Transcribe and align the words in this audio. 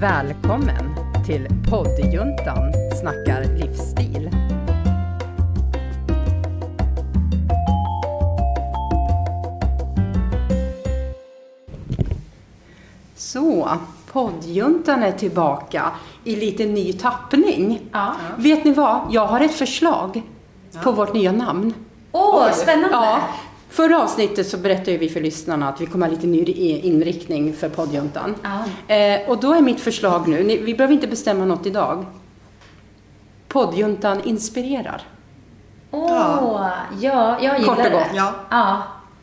Välkommen 0.00 0.94
till 1.26 1.48
poddjuntan 1.70 2.72
snackar 3.00 3.44
livsstil. 3.44 4.30
Så, 13.16 13.68
poddjuntan 14.12 15.02
är 15.02 15.12
tillbaka 15.12 15.90
i 16.24 16.36
lite 16.36 16.66
ny 16.66 16.92
tappning. 16.92 17.80
Ja. 17.92 18.14
Vet 18.36 18.64
ni 18.64 18.72
vad? 18.72 19.00
Jag 19.10 19.26
har 19.26 19.40
ett 19.40 19.54
förslag 19.54 20.22
på 20.82 20.92
vårt 20.92 21.14
nya 21.14 21.32
namn. 21.32 21.74
Åh, 22.12 22.52
spännande! 22.52 22.96
Ja, 22.96 23.20
förra 23.76 24.02
avsnittet 24.02 24.46
så 24.46 24.56
berättade 24.56 24.96
vi 24.96 25.08
för 25.08 25.20
lyssnarna 25.20 25.68
att 25.68 25.80
vi 25.80 25.86
kommer 25.86 26.06
ha 26.06 26.14
lite 26.14 26.26
ny 26.26 26.42
inriktning 26.82 27.52
för 27.52 27.68
poddjuntan. 27.68 28.34
Ja. 28.42 28.94
Eh, 28.94 29.28
och 29.28 29.40
då 29.40 29.54
är 29.54 29.60
mitt 29.60 29.80
förslag 29.80 30.28
nu, 30.28 30.44
ni, 30.44 30.56
vi 30.56 30.74
behöver 30.74 30.94
inte 30.94 31.06
bestämma 31.06 31.44
något 31.44 31.66
idag. 31.66 32.04
Poddjuntan 33.48 34.20
inspirerar. 34.24 35.02
Åh, 35.90 36.68
ja, 37.00 37.38
jag 37.42 37.60
gillar 37.60 37.74
Kort 37.74 37.86
och 37.86 37.92
gott. 37.92 38.02
det. 38.12 38.16
Ja. 38.16 38.34
Ja. 38.50 38.82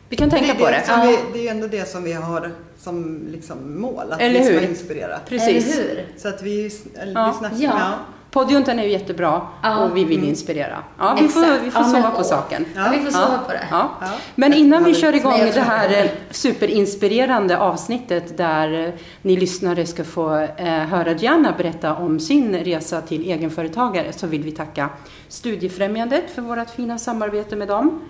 Vi 0.09 0.15
kan 0.17 0.29
tänka 0.29 0.53
det, 0.53 0.59
på 0.59 0.65
är 0.67 0.71
det. 0.71 0.83
det, 0.87 1.07
vi, 1.07 1.17
det 1.33 1.39
är 1.39 1.43
ju 1.43 1.47
ändå 1.49 1.67
det 1.67 1.89
som 1.89 2.03
vi 2.03 2.13
har 2.13 2.51
som 2.77 3.27
liksom 3.31 3.81
mål, 3.81 4.11
att 4.11 4.21
Eller 4.21 4.39
vi 4.39 4.45
ska 4.45 4.53
hur? 4.53 4.69
inspirera. 4.69 5.19
Precis. 5.27 5.77
Eller 5.79 5.87
hur? 5.89 6.07
Så 6.17 6.27
att 6.27 6.41
vi, 6.41 6.71
eller, 6.99 7.13
Ja. 7.13 7.27
vi 7.41 7.47
snackar, 7.47 7.79
Ja. 7.79 7.91
Poddjuntan 8.33 8.79
är 8.79 8.83
ju 8.83 8.89
jättebra 8.89 9.41
Ja. 9.63 9.77
och 9.85 9.97
vi 9.97 10.03
vill 10.03 10.23
inspirera. 10.23 10.77
Ja, 10.99 11.17
vi 11.21 11.27
får, 11.27 11.63
vi 11.63 11.71
får 11.71 11.81
Ja, 11.81 11.87
men 11.87 12.01
sova 12.01 12.09
på 12.11 12.17
åh. 12.17 12.23
saken. 12.23 12.65
Ja, 12.75 12.85
vi 12.91 12.99
får 12.99 13.11
sova 13.11 13.37
på 13.47 13.51
det. 13.51 13.67
Ja. 13.71 13.89
Ja. 14.01 14.07
Men 14.35 14.53
innan 14.53 14.83
vi 14.83 14.93
kör 14.95 15.15
igång 15.15 15.39
det 15.53 15.59
här 15.61 16.11
superinspirerande 16.31 17.57
avsnittet 17.57 18.37
där 18.37 18.87
eh, 18.87 18.93
ni 19.21 19.35
lyssnare 19.37 19.85
ska 19.85 20.03
få 20.03 20.35
eh, 20.57 20.65
höra 20.67 21.11
Gianna 21.11 21.53
berätta 21.57 21.95
om 21.95 22.19
sin 22.19 22.55
resa 22.55 23.01
till 23.01 23.21
egenföretagare 23.31 24.13
så 24.13 24.27
vill 24.27 24.43
vi 24.43 24.51
tacka 24.51 24.89
Studiefrämjandet 25.27 26.23
för 26.35 26.41
vårt 26.41 26.69
fina 26.69 26.97
samarbete 26.97 27.55
med 27.55 27.67
dem. 27.67 28.01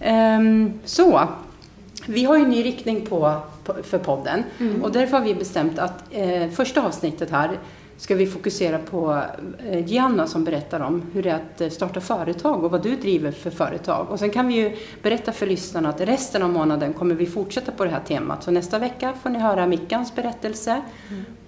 Ehm, 0.00 0.72
så, 0.84 1.20
vi 2.06 2.24
har 2.24 2.36
ju 2.36 2.42
en 2.42 2.50
ny 2.50 2.64
riktning 2.64 3.06
på, 3.06 3.34
på, 3.64 3.74
för 3.82 3.98
podden 3.98 4.44
Mm. 4.60 4.82
och 4.82 4.92
därför 4.92 5.16
har 5.16 5.24
vi 5.24 5.34
bestämt 5.34 5.78
att 5.78 6.04
eh, 6.10 6.48
första 6.50 6.82
avsnittet 6.86 7.30
här 7.30 7.50
ska 8.02 8.14
vi 8.14 8.26
fokusera 8.26 8.78
på 8.78 9.22
eh, 9.70 9.86
Gianna 9.86 10.26
som 10.26 10.44
berättar 10.44 10.80
om 10.80 11.02
hur 11.14 11.22
det 11.22 11.30
är 11.30 11.34
att 11.34 11.60
eh, 11.60 11.68
starta 11.68 12.00
företag 12.00 12.64
och 12.64 12.70
vad 12.70 12.82
du 12.82 12.96
driver 12.96 13.32
för 13.32 13.50
företag. 13.50 14.06
Och 14.10 14.18
sen 14.18 14.30
kan 14.30 14.48
vi 14.48 14.54
ju 14.54 14.76
berätta 15.02 15.32
för 15.32 15.46
lyssnarna 15.46 15.88
att 15.88 16.00
resten 16.00 16.42
av 16.42 16.50
månaden 16.50 16.92
kommer 16.92 17.14
vi 17.14 17.26
fortsätta 17.26 17.72
på 17.72 17.84
det 17.84 17.90
här 17.90 18.00
temat. 18.00 18.42
Så 18.44 18.50
nästa 18.50 18.78
vecka 18.78 19.12
får 19.22 19.30
ni 19.30 19.38
höra 19.38 19.66
Mickans 19.66 20.14
berättelse 20.14 20.82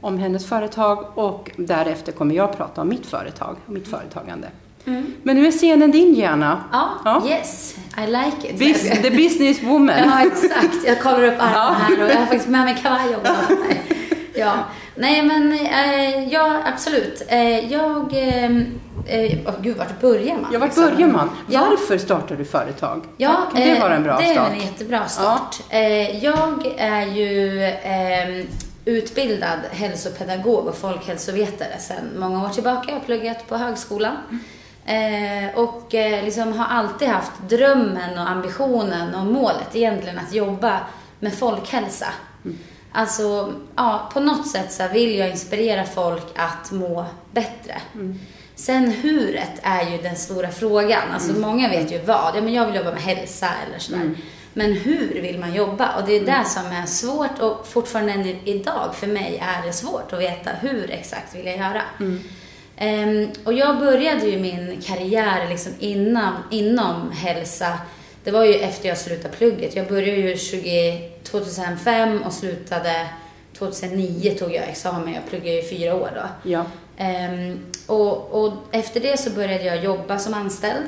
om 0.01 0.19
hennes 0.19 0.47
företag 0.47 1.07
och 1.15 1.51
därefter 1.57 2.13
kommer 2.13 2.35
jag 2.35 2.57
prata 2.57 2.81
om 2.81 2.89
mitt 2.89 3.07
företag 3.07 3.57
och 3.67 3.73
mitt 3.73 3.89
företagande. 3.89 4.49
Men 5.23 5.37
nu 5.37 5.47
är 5.47 5.51
scenen 5.51 5.91
din 5.91 6.15
Gianna. 6.15 6.65
Ja, 6.73 6.89
Ja. 7.05 7.23
yes, 7.29 7.77
I 7.99 8.07
like 8.11 8.49
it. 8.49 8.59
Bus- 8.59 9.03
the 9.03 9.11
business 9.11 9.63
woman. 9.63 9.97
Ja, 10.05 10.27
exakt. 10.27 10.87
Jag 10.87 11.03
kollar 11.03 11.23
upp 11.25 11.35
armarna 11.39 11.75
här 11.75 12.03
och 12.03 12.09
jag 12.11 12.15
har 12.17 12.27
faktiskt 12.27 12.49
med 12.49 12.65
mig 12.65 12.79
kavaj 12.83 13.17
också. 13.17 13.33
Ja, 14.37 14.53
nej 14.95 15.23
men 15.23 15.53
eh, 15.53 16.29
ja, 16.29 16.63
absolut. 16.65 17.23
Eh, 17.29 17.73
jag, 17.73 18.13
eh, 18.13 18.45
eh, 19.07 19.39
åh, 19.47 19.55
gud, 19.61 19.77
vart 19.77 20.01
börjar 20.01 20.37
man? 20.37 20.51
Ja, 20.53 20.59
vart 20.59 20.69
liksom? 20.69 20.85
börjar 20.85 21.09
man? 21.09 21.31
Ja. 21.49 21.67
Varför 21.71 21.99
startar 21.99 22.37
du 22.37 22.45
företag? 22.45 23.03
Ja, 23.17 23.37
kan 23.53 23.61
det 23.61 23.71
eh, 23.71 23.81
vara 23.81 23.95
en 23.95 24.03
bra 24.03 24.19
det 24.19 24.27
start? 24.27 24.49
är 24.51 24.55
en 24.55 24.61
jättebra 24.61 25.09
start. 25.09 25.61
Eh, 25.71 26.25
jag 26.25 26.67
är 26.79 27.07
ju 27.07 27.63
eh, 27.65 28.47
utbildad 28.85 29.59
hälsopedagog 29.71 30.67
och 30.67 30.77
folkhälsovetare 30.77 31.79
sedan 31.79 32.11
många 32.19 32.45
år 32.45 32.49
tillbaka. 32.49 32.85
Jag 32.87 32.95
har 32.95 33.05
pluggat 33.05 33.49
på 33.49 33.57
högskolan. 33.57 34.17
Eh, 34.87 35.59
och 35.59 35.95
eh, 35.95 36.25
liksom 36.25 36.53
har 36.53 36.67
alltid 36.67 37.09
haft 37.09 37.33
drömmen 37.49 38.19
och 38.19 38.31
ambitionen 38.31 39.15
och 39.15 39.27
målet 39.27 39.77
egentligen 39.77 40.19
att 40.19 40.35
jobba 40.35 40.81
med 41.21 41.35
folkhälsa. 41.35 42.07
Alltså, 42.97 43.55
ja, 43.77 44.11
på 44.13 44.21
något 44.21 44.49
sätt 44.49 44.73
så 44.73 44.89
vill 44.93 45.19
jag 45.19 45.31
inspirera 45.31 45.85
folk 45.85 46.27
att 46.37 46.73
må 46.73 47.07
bättre. 47.33 47.81
Sen 48.55 48.91
huret 48.93 49.61
är 49.63 49.91
ju 49.91 49.99
den 50.03 50.17
stora 50.17 50.51
frågan. 50.51 51.03
Alltså 51.15 51.33
många 51.41 51.69
vet 51.69 51.93
ju 51.93 51.99
vad. 51.99 52.37
Ja, 52.37 52.41
men 52.41 52.55
jag 52.55 52.67
vill 52.67 52.75
jobba 52.75 52.91
med 52.93 53.03
hälsa 53.03 53.49
eller 53.67 53.79
sådär. 53.79 54.01
Men 54.57 54.73
hur 54.73 55.23
vill 55.23 55.39
man 55.39 55.55
jobba? 55.55 55.97
Och 55.97 56.07
det 56.07 56.13
är 56.13 56.27
det 56.27 56.45
som 56.49 56.67
är 56.67 56.87
svårt 56.87 57.39
och 57.41 57.67
fortfarande 57.67 58.13
än 58.13 58.27
idag 58.45 58.95
för 58.95 59.07
mig 59.07 59.43
är 59.43 59.67
det 59.67 59.73
svårt 59.73 60.13
att 60.13 60.21
veta 60.21 60.51
hur 60.61 60.91
exakt 60.91 61.35
vill 61.35 61.47
jag 61.47 61.57
göra. 61.57 61.83
Ehm, 62.77 63.29
och 63.45 63.53
jag 63.53 63.79
började 63.79 64.27
ju 64.27 64.39
min 64.39 64.83
karriär 64.83 65.49
liksom 65.49 65.73
innan, 65.79 66.35
inom 66.51 67.11
hälsa. 67.13 67.79
Det 68.25 68.31
var 68.31 68.45
ju 68.45 68.55
efter 68.55 68.89
jag 68.89 68.99
slutade 68.99 69.35
plugget. 69.37 69.77
Jag 69.77 69.89
började 69.89 70.21
ju 70.21 70.37
20, 70.37 71.11
2005 71.23 72.23
och 72.23 72.33
slutade 72.33 73.07
2009 73.59 74.35
tog 74.39 74.55
jag 74.55 74.69
examen. 74.69 75.15
Jag 75.15 75.27
pluggade 75.31 75.57
ju 75.57 75.63
fyra 75.63 75.95
år 75.95 76.11
då. 76.15 76.51
Ja. 76.51 76.65
Ehm, 76.97 77.59
och, 77.87 78.45
och 78.45 78.53
efter 78.73 79.01
det 79.01 79.21
så 79.21 79.31
började 79.31 79.65
jag 79.65 79.85
jobba 79.85 80.19
som 80.19 80.35
anställd. 80.35 80.85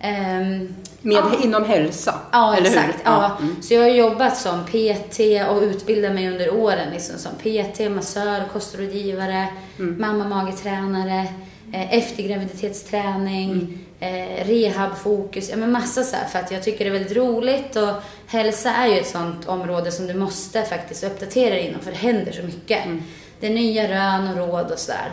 Ehm, 0.00 0.74
Med, 1.02 1.14
ja. 1.16 1.30
Inom 1.44 1.64
hälsa? 1.64 2.14
Ja, 2.32 2.56
eller 2.56 2.70
hur? 2.70 2.76
exakt. 2.78 2.98
Ja. 3.04 3.36
Mm. 3.40 3.62
Så 3.62 3.74
jag 3.74 3.80
har 3.82 3.88
jobbat 3.88 4.36
som 4.36 4.64
PT 4.64 5.20
och 5.50 5.62
utbildat 5.62 6.12
mig 6.14 6.28
under 6.28 6.54
åren 6.54 6.90
liksom, 6.92 7.18
som 7.18 7.32
PT, 7.32 7.90
massör, 7.90 8.42
kostrådgivare, 8.52 9.46
Mm. 9.78 10.00
mamma-magetränare, 10.00 11.26
eh, 11.72 11.94
eftergraviditetsträning, 11.94 13.50
Mm. 13.50 13.78
Eh, 14.00 14.44
rehabfokus, 14.46 15.50
ja 15.50 15.56
men 15.56 15.72
massa 15.72 16.02
så 16.02 16.16
här, 16.16 16.28
för 16.28 16.38
att 16.38 16.50
jag 16.50 16.62
tycker 16.62 16.84
det 16.84 16.90
är 16.90 16.98
väldigt 16.98 17.16
roligt 17.16 17.76
och 17.76 17.94
hälsa 18.26 18.70
är 18.70 18.86
ju 18.86 18.98
ett 18.98 19.06
sånt 19.06 19.48
område 19.48 19.92
som 19.92 20.06
du 20.06 20.14
måste 20.14 20.62
faktiskt 20.62 21.04
uppdatera 21.04 21.54
dig 21.54 21.66
inom 21.66 21.80
för 21.80 21.90
det 21.90 21.96
händer 21.96 22.32
så 22.32 22.42
mycket. 22.42 22.84
Mm. 22.84 23.02
Det 23.40 23.46
är 23.46 23.50
nya 23.50 23.88
rön 23.88 24.28
och 24.28 24.36
råd 24.36 24.70
och 24.70 24.78
sådär. 24.78 25.10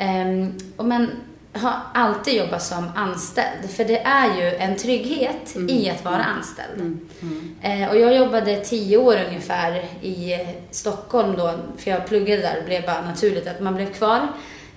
Um, 0.00 0.58
och 0.76 0.84
men 0.84 1.10
har 1.58 1.74
alltid 1.94 2.34
jobbat 2.34 2.62
som 2.62 2.90
anställd. 2.94 3.70
För 3.70 3.84
det 3.84 3.98
är 3.98 4.40
ju 4.40 4.56
en 4.56 4.76
trygghet 4.76 5.56
i 5.68 5.90
att 5.90 6.04
vara 6.04 6.24
anställd. 6.24 6.98
Eh, 7.62 7.88
och 7.88 7.98
jag 7.98 8.16
jobbade 8.16 8.56
tio 8.56 8.96
år 8.96 9.16
ungefär 9.28 9.84
i 10.02 10.46
Stockholm 10.70 11.36
då, 11.36 11.54
för 11.78 11.90
jag 11.90 12.06
pluggade 12.06 12.42
där 12.42 12.58
och 12.58 12.64
blev 12.64 12.86
bara 12.86 13.02
naturligt 13.02 13.46
att 13.46 13.60
man 13.60 13.74
blev 13.74 13.92
kvar 13.92 14.28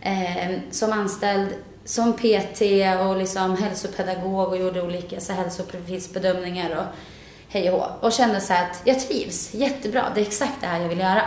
eh, 0.02 0.60
som 0.72 0.94
anställd 0.94 1.50
som 1.88 2.14
PT 2.14 2.62
och 3.02 3.18
liksom 3.18 3.58
hälsopedagog 3.58 4.48
och 4.48 4.58
gjorde 4.58 4.82
olika 4.82 5.20
så 5.20 5.34
hälsoprofilsbedömningar 5.34 6.76
och 6.76 6.86
hej 7.50 7.72
och 7.72 7.80
hå. 7.80 7.86
Och 8.00 8.12
kände 8.12 8.42
så 8.42 8.54
här 8.54 8.72
att 8.72 8.82
jag 8.84 9.00
trivs 9.00 9.54
jättebra, 9.54 10.06
det 10.16 10.22
är 10.22 10.26
exakt 10.26 10.62
det 10.62 10.68
här 10.68 10.82
jag 10.82 10.90
vill 10.90 11.00
göra. 11.00 11.22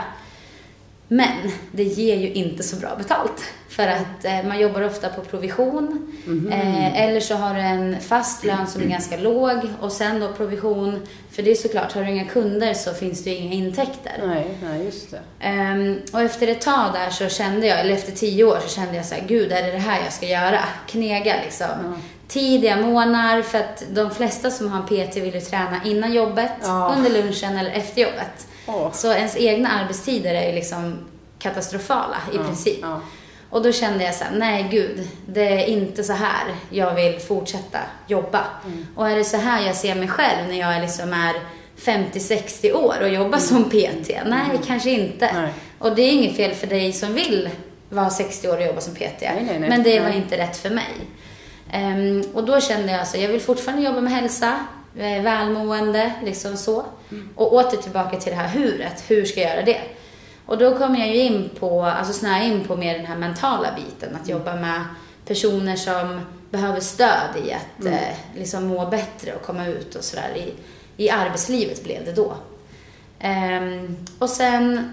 Men 1.13 1.51
det 1.73 1.83
ger 1.83 2.17
ju 2.17 2.33
inte 2.33 2.63
så 2.63 2.77
bra 2.77 2.97
betalt. 2.97 3.45
För 3.69 3.87
att 3.89 4.25
eh, 4.25 4.43
man 4.45 4.61
jobbar 4.61 4.83
ofta 4.83 5.09
på 5.09 5.21
provision. 5.21 6.13
Eh, 6.53 7.03
eller 7.03 7.21
så 7.21 7.35
har 7.35 7.55
du 7.55 7.61
en 7.61 8.01
fast 8.01 8.45
lön 8.45 8.67
som 8.67 8.83
är 8.83 8.87
ganska 8.87 9.17
låg 9.17 9.59
och 9.81 9.93
sen 9.93 10.21
då 10.21 10.33
provision. 10.33 11.07
För 11.31 11.43
det 11.43 11.51
är 11.51 11.55
såklart, 11.55 11.93
har 11.93 12.03
du 12.03 12.11
inga 12.11 12.25
kunder 12.25 12.75
så 12.75 12.95
finns 12.95 13.25
det 13.25 13.31
ju 13.31 13.37
inga 13.37 13.55
intäkter. 13.55 14.13
Nej, 14.27 14.59
nej, 14.63 14.85
just 14.85 15.11
det. 15.11 15.21
Ehm, 15.41 15.99
och 16.13 16.21
efter 16.23 16.49
ett 16.49 16.61
tag 16.61 16.93
där 16.93 17.11
så 17.11 17.29
kände 17.29 17.67
jag, 17.67 17.81
eller 17.81 17.95
efter 17.95 18.13
tio 18.13 18.45
år 18.45 18.59
så 18.67 18.69
kände 18.69 18.97
jag 18.97 19.07
så 19.07 19.15
här, 19.15 19.25
gud 19.29 19.53
är 19.53 19.63
det 19.63 19.71
det 19.73 19.79
här 19.79 20.01
jag 20.05 20.13
ska 20.13 20.27
göra? 20.27 20.61
Knega 20.87 21.35
liksom. 21.45 21.97
Tidiga 22.29 22.77
månader, 22.77 23.43
för 23.43 23.59
att 23.59 23.85
de 23.95 24.11
flesta 24.11 24.51
som 24.51 24.69
har 24.69 24.79
en 24.81 24.87
PT 24.87 25.17
vill 25.17 25.35
ju 25.35 25.41
träna 25.41 25.81
innan 25.85 26.13
jobbet, 26.13 26.53
Ja. 26.63 26.95
under 26.97 27.11
lunchen 27.11 27.57
eller 27.57 27.71
efter 27.71 28.03
jobbet. 28.03 28.47
Så 28.93 29.13
ens 29.13 29.37
egna 29.37 29.69
arbetstider 29.69 30.35
är 30.35 30.47
ju 30.49 30.55
liksom 30.55 30.99
katastrofala 31.39 32.17
i 32.33 32.37
Ja, 32.37 32.43
princip. 32.45 32.79
ja. 32.83 33.01
Och 33.51 33.63
då 33.63 33.73
kände 33.73 34.05
jag 34.05 34.15
så 34.15 34.25
här, 34.25 34.37
nej 34.37 34.69
gud, 34.71 35.09
det 35.27 35.63
är 35.63 35.67
inte 35.67 36.05
så 36.05 36.13
här 36.13 36.45
jag 36.71 36.95
vill 36.95 37.19
fortsätta 37.21 37.79
jobba. 38.07 38.45
Mm. 38.67 38.87
Och 38.97 39.11
är 39.11 39.17
det 39.17 39.25
så 39.25 39.37
här 39.37 39.67
jag 39.67 39.77
ser 39.77 39.95
mig 39.95 40.09
själv 40.09 40.49
när 40.49 40.59
jag 40.61 40.81
liksom 40.81 41.13
är 41.13 41.35
50-60 41.81 42.73
år 42.73 42.97
och 43.03 43.09
jobbar 43.09 43.39
som 43.39 43.65
PT? 43.65 44.11
Nej, 44.27 44.61
kanske 44.67 44.91
inte. 44.91 45.27
Mm. 45.27 45.43
Nej. 45.43 45.53
Och 45.79 45.95
det 45.95 46.03
är 46.03 46.13
inget 46.13 46.37
fel 46.37 46.55
för 46.55 46.67
dig 46.67 46.93
som 46.93 47.15
vill 47.15 47.49
vara 47.89 48.11
60 48.11 48.49
år 48.49 48.57
och 48.57 48.67
jobba 48.67 48.81
som 48.81 48.95
PT. 48.95 49.21
Nej, 49.21 49.47
nej. 49.61 49.61
Men 49.69 49.83
det 49.83 50.01
var 50.01 50.09
inte 50.11 50.39
rätt 50.39 50.57
för 50.57 50.71
mig. 50.71 50.95
Ehm, 51.73 52.23
och 52.35 52.45
då 52.45 52.61
kände 52.61 52.93
jag 52.93 53.09
så, 53.09 53.19
jag 53.19 53.29
vill 53.29 53.41
fortfarande 53.41 53.83
jobba 53.85 54.01
med 54.01 54.13
hälsa, 54.13 54.67
eh, 54.99 55.23
välmående, 55.23 56.13
liksom 56.25 56.57
så. 56.57 56.85
Mm. 57.11 57.29
Och 57.37 57.53
åter 57.55 57.77
tillbaka 57.77 58.17
till 58.17 58.31
det 58.33 58.39
här 58.39 58.49
huret, 58.49 59.05
hur 59.09 59.25
ska 59.25 59.41
jag 59.41 59.51
göra 59.51 59.65
det? 59.65 59.81
Och 60.47 60.59
då 60.59 60.79
kom 60.79 60.97
jag 60.97 61.09
ju 61.09 61.17
in 61.17 61.51
på, 61.59 61.85
alltså 61.85 62.13
snöa 62.13 62.43
in 62.43 62.65
på 62.65 62.77
mer 62.77 62.97
den 62.97 63.07
här 63.07 63.17
mentala 63.19 63.69
biten, 63.77 64.17
att 64.23 64.29
jobba 64.29 64.55
med 64.55 64.83
personer 65.27 65.77
som 65.77 66.21
behöver 66.51 66.81
stöd 66.81 67.37
i 67.47 67.53
att 67.53 67.81
Mm. 67.85 67.93
eh, 67.95 68.17
liksom 68.39 68.67
må 68.67 68.87
bättre 68.87 69.33
och 69.35 69.43
komma 69.43 69.67
ut 69.67 69.95
och 69.95 70.05
sådär. 70.05 70.31
I, 70.37 70.53
I 71.05 71.11
arbetslivet 71.11 71.85
blev 71.85 72.05
det 72.05 72.13
då. 72.13 72.35
Ehm, 73.19 73.97
och 74.19 74.29
sen 74.31 74.93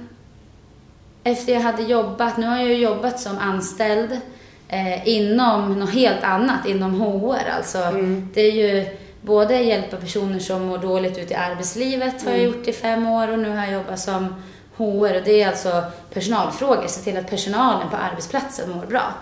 efter 1.24 1.54
jag 1.54 1.62
hade 1.62 1.84
jobbat, 1.84 2.38
nu 2.38 2.48
har 2.48 2.58
jag 2.58 2.68
ju 2.68 2.76
jobbat 2.78 3.20
som 3.20 3.38
anställd 3.38 4.20
eh, 4.68 5.08
inom 5.08 5.80
något 5.80 5.90
helt 5.94 6.24
annat, 6.24 6.68
inom 6.68 7.02
HR 7.02 7.50
alltså. 7.58 7.78
Mm. 7.78 8.30
Det 8.34 8.42
är 8.42 8.52
ju 8.52 8.98
både 9.28 9.56
hjälpa 9.62 9.98
personer 9.98 10.40
som 10.40 10.66
mår 10.66 10.78
dåligt 10.78 11.18
ute 11.18 11.34
i 11.34 11.36
arbetslivet 11.36 12.24
har 12.24 12.32
jag 12.32 12.40
Mm. 12.40 12.52
gjort 12.54 12.68
i 12.68 12.74
fem 12.74 13.08
år 13.08 13.28
och 13.32 13.40
nu 13.40 13.50
har 13.50 13.64
jag 13.66 13.74
jobbat 13.74 14.00
som 14.00 14.36
HR 14.78 15.16
och 15.16 15.24
det 15.26 15.42
är 15.42 15.48
alltså 15.48 15.84
personalfrågor, 16.14 16.88
se 16.88 17.02
till 17.02 17.18
att 17.18 17.30
personalen 17.30 17.90
på 17.90 17.96
arbetsplatsen 17.98 18.70
mår 18.72 18.86
bra 18.86 19.14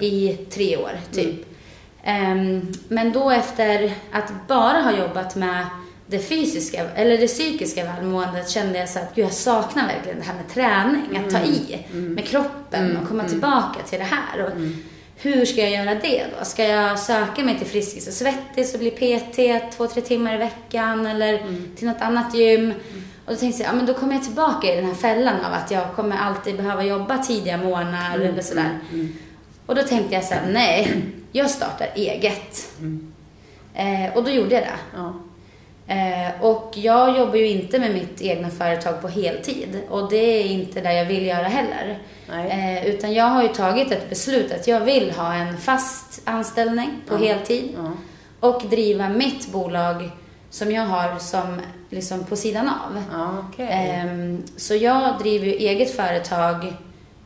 i 0.00 0.36
tre 0.50 0.76
år, 0.76 0.90
typ. 1.12 1.46
Ehm, 2.04 2.72
men 2.88 3.12
då 3.12 3.30
efter 3.30 3.92
att 4.12 4.32
bara 4.48 4.80
ha 4.80 4.92
jobbat 4.98 5.36
med 5.36 5.66
det 6.06 6.18
fysiska, 6.18 6.90
eller 6.94 7.18
det 7.18 7.26
psykiska 7.26 7.84
välmåendet 7.84 8.48
kände 8.50 8.78
jag 8.78 8.88
så 8.88 8.98
att 8.98 9.14
gud, 9.14 9.24
jag 9.24 9.32
saknar 9.32 9.86
verkligen 9.86 10.18
det 10.18 10.24
här 10.24 10.34
med 10.34 10.48
träning, 10.48 11.24
att 11.26 11.30
ta 11.30 11.38
i 11.40 11.86
med 11.92 12.26
kroppen 12.26 12.96
och 12.96 13.08
komma 13.08 13.24
tillbaka 13.24 13.80
till 13.88 13.98
det 13.98 14.04
här. 14.04 14.44
Och 14.44 14.50
Hur 15.20 15.44
ska 15.44 15.60
jag 15.60 15.70
göra 15.70 15.94
det 15.94 16.26
då? 16.38 16.44
Ska 16.44 16.64
jag 16.64 16.98
söka 16.98 17.44
mig 17.44 17.58
till 17.58 17.66
Friskis 17.66 18.06
och 18.08 18.12
Svettis 18.12 18.74
och 18.74 18.80
bli 18.80 18.90
PT 18.90 19.36
två, 19.76 19.86
tre 19.86 20.02
timmar 20.02 20.34
i 20.34 20.38
veckan 20.38 21.06
eller 21.06 21.42
till 21.76 21.88
något 21.88 22.00
annat 22.00 22.34
gym? 22.34 22.72
Och 23.24 23.32
då 23.32 23.36
tänkte 23.38 23.62
jag, 23.62 23.72
ja 23.72 23.76
men 23.76 23.86
då 23.86 23.94
kommer 23.94 24.14
jag 24.14 24.24
tillbaka 24.24 24.72
i 24.72 24.76
den 24.76 24.84
här 24.84 24.94
fällan 24.94 25.44
av 25.44 25.52
att 25.52 25.70
jag 25.70 25.94
kommer 25.94 26.16
alltid 26.16 26.56
behöva 26.56 26.84
jobba 26.84 27.18
tidiga 27.18 27.56
morgnar 27.56 28.18
eller 28.18 28.42
sådär. 28.42 28.78
Och 29.66 29.74
då 29.74 29.82
tänkte 29.82 30.14
jag 30.14 30.24
så 30.24 30.34
här, 30.34 30.46
nej, 30.52 31.02
jag 31.32 31.50
startar 31.50 31.88
eget. 31.94 32.70
Eh, 33.74 34.16
och 34.16 34.24
då 34.24 34.30
gjorde 34.30 34.54
jag 34.54 34.62
det. 34.62 34.78
Ja. 34.94 35.14
Eh, 35.88 36.42
och 36.44 36.72
jag 36.76 37.18
jobbar 37.18 37.36
ju 37.36 37.48
inte 37.48 37.78
med 37.78 37.92
mitt 37.94 38.22
egna 38.22 38.50
företag 38.50 39.02
på 39.02 39.08
heltid. 39.08 39.80
Och 39.90 40.10
det 40.10 40.16
är 40.16 40.44
inte 40.44 40.80
det 40.80 40.92
jag 40.92 41.04
vill 41.04 41.26
göra 41.26 41.42
heller. 41.48 41.98
Eh, 42.50 42.86
utan 42.86 43.12
jag 43.14 43.24
har 43.24 43.42
ju 43.42 43.48
tagit 43.48 43.92
ett 43.92 44.10
beslut 44.10 44.52
att 44.52 44.66
jag 44.68 44.80
vill 44.80 45.10
ha 45.10 45.34
en 45.34 45.56
fast 45.58 46.20
anställning 46.24 46.90
på 47.06 47.16
heltid. 47.16 47.74
Ja. 47.76 47.92
Och 48.48 48.62
driva 48.70 49.08
mitt 49.08 49.52
bolag 49.52 50.10
som 50.50 50.72
jag 50.72 50.82
har 50.82 51.18
som 51.18 51.60
liksom 51.90 52.24
på 52.24 52.36
sidan 52.36 52.68
av. 52.68 53.02
Ja, 53.12 53.44
okej. 53.48 53.68
Ehm, 53.70 54.42
så 54.56 54.74
jag 54.74 55.18
driver 55.18 55.46
ju 55.46 55.52
eget 55.52 55.96
företag. 55.96 56.72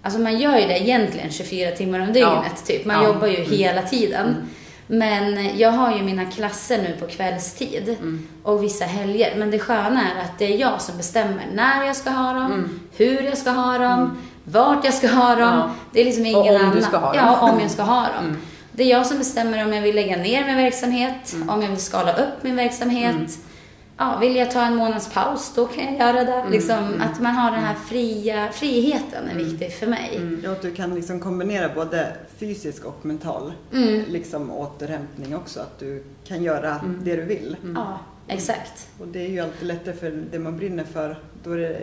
Alltså 0.03 0.21
man 0.21 0.39
gör 0.39 0.59
ju 0.59 0.67
det 0.67 0.81
egentligen 0.83 1.31
24 1.31 1.71
timmar 1.71 2.01
om 2.01 2.13
dygnet 2.13 2.67
typ. 2.67 2.85
Man 2.85 2.97
Ja. 3.03 3.09
jobbar 3.09 3.27
ju 3.27 3.45
hela 3.57 3.83
tiden. 3.83 4.37
Men 4.93 5.59
jag 5.59 5.71
har 5.71 5.97
ju 5.97 6.03
mina 6.03 6.25
klasser 6.25 6.79
nu 6.79 6.97
på 7.01 7.07
kvällstid 7.07 7.89
Mm. 8.01 8.29
och 8.43 8.63
vissa 8.63 8.85
helger. 8.85 9.37
Men 9.37 9.51
det 9.51 9.59
sköna 9.59 10.01
är 10.01 10.21
att 10.25 10.39
det 10.39 10.45
är 10.55 10.59
jag 10.59 10.81
som 10.83 10.97
bestämmer 10.97 11.47
när 11.55 11.85
jag 11.85 11.97
ska 11.97 12.11
ha 12.11 12.33
dem, 12.33 12.81
hur 12.97 13.23
jag 13.23 13.39
ska 13.39 13.51
ha 13.51 13.79
dem, 13.79 14.17
vart 14.45 14.85
jag 14.85 14.95
ska 14.95 15.09
ha 15.09 15.35
dem. 15.35 15.49
Mm. 15.49 15.59
Ja. 15.59 15.71
Det 15.93 16.01
är 16.01 16.05
liksom 16.05 16.27
ingen 16.27 16.39
Och 16.39 16.47
om 16.47 16.53
du 16.59 16.65
annan. 16.65 16.83
ska 16.83 16.97
ha 16.97 17.07
dem. 17.13 17.17
Ja, 17.27 17.51
om 17.53 17.61
jag 17.61 17.71
ska 17.71 17.83
ha 17.83 18.01
dem. 18.03 18.25
Mm. 18.25 18.37
Det 18.73 18.83
är 18.83 18.87
jag 18.91 19.07
som 19.07 19.19
bestämmer 19.19 19.65
om 19.65 19.73
jag 19.73 19.83
vill 19.83 19.95
lägga 19.95 20.17
ner 20.17 20.47
min 20.47 20.57
verksamhet, 20.57 21.35
om 21.49 21.63
jag 21.63 21.69
vill 21.69 21.81
skala 21.81 22.13
upp 22.13 22.43
min 22.43 22.57
verksamhet. 22.57 23.39
Mm. 23.99 24.13
Ja, 24.13 24.19
vill 24.19 24.37
jag 24.37 24.51
ta 24.51 24.63
en 24.65 24.77
månads 24.77 25.13
paus, 25.15 25.53
då 25.57 25.67
kan 25.67 25.85
jag 25.85 25.99
göra 25.99 26.25
det. 26.25 26.35
Mm. 26.35 26.53
Liksom, 26.53 27.01
Att 27.01 27.21
man 27.21 27.35
har 27.35 27.51
den 27.51 27.61
här 27.61 27.75
fria, 27.75 28.49
friheten 28.53 29.29
är 29.29 29.35
viktig 29.35 29.73
för 29.73 29.87
mig. 29.87 30.21
Ja, 30.45 30.53
att 30.53 30.63
du 30.63 30.71
kan 30.75 30.95
liksom 30.95 31.21
kombinera 31.21 31.69
både 31.75 32.13
fysisk 32.39 32.85
och 32.85 33.07
mental 33.07 33.53
Mm. 33.73 34.05
liksom 34.09 34.51
återhämtning 34.51 35.37
också. 35.37 35.61
Att 35.61 35.79
du 35.79 36.05
kan 36.25 36.43
göra 36.43 36.81
det 37.05 37.17
du 37.17 37.23
vill. 37.23 37.57
Ja, 37.75 37.99
exakt. 38.29 38.87
Och 39.01 39.09
det 39.09 39.25
är 39.27 39.29
ju 39.31 39.41
alltid 39.41 39.69
lättare 39.69 39.95
för 39.95 40.11
det 40.33 40.39
man 40.39 40.57
brinner 40.57 40.85
för. 40.85 41.19
Då 41.45 41.55
det, 41.55 41.77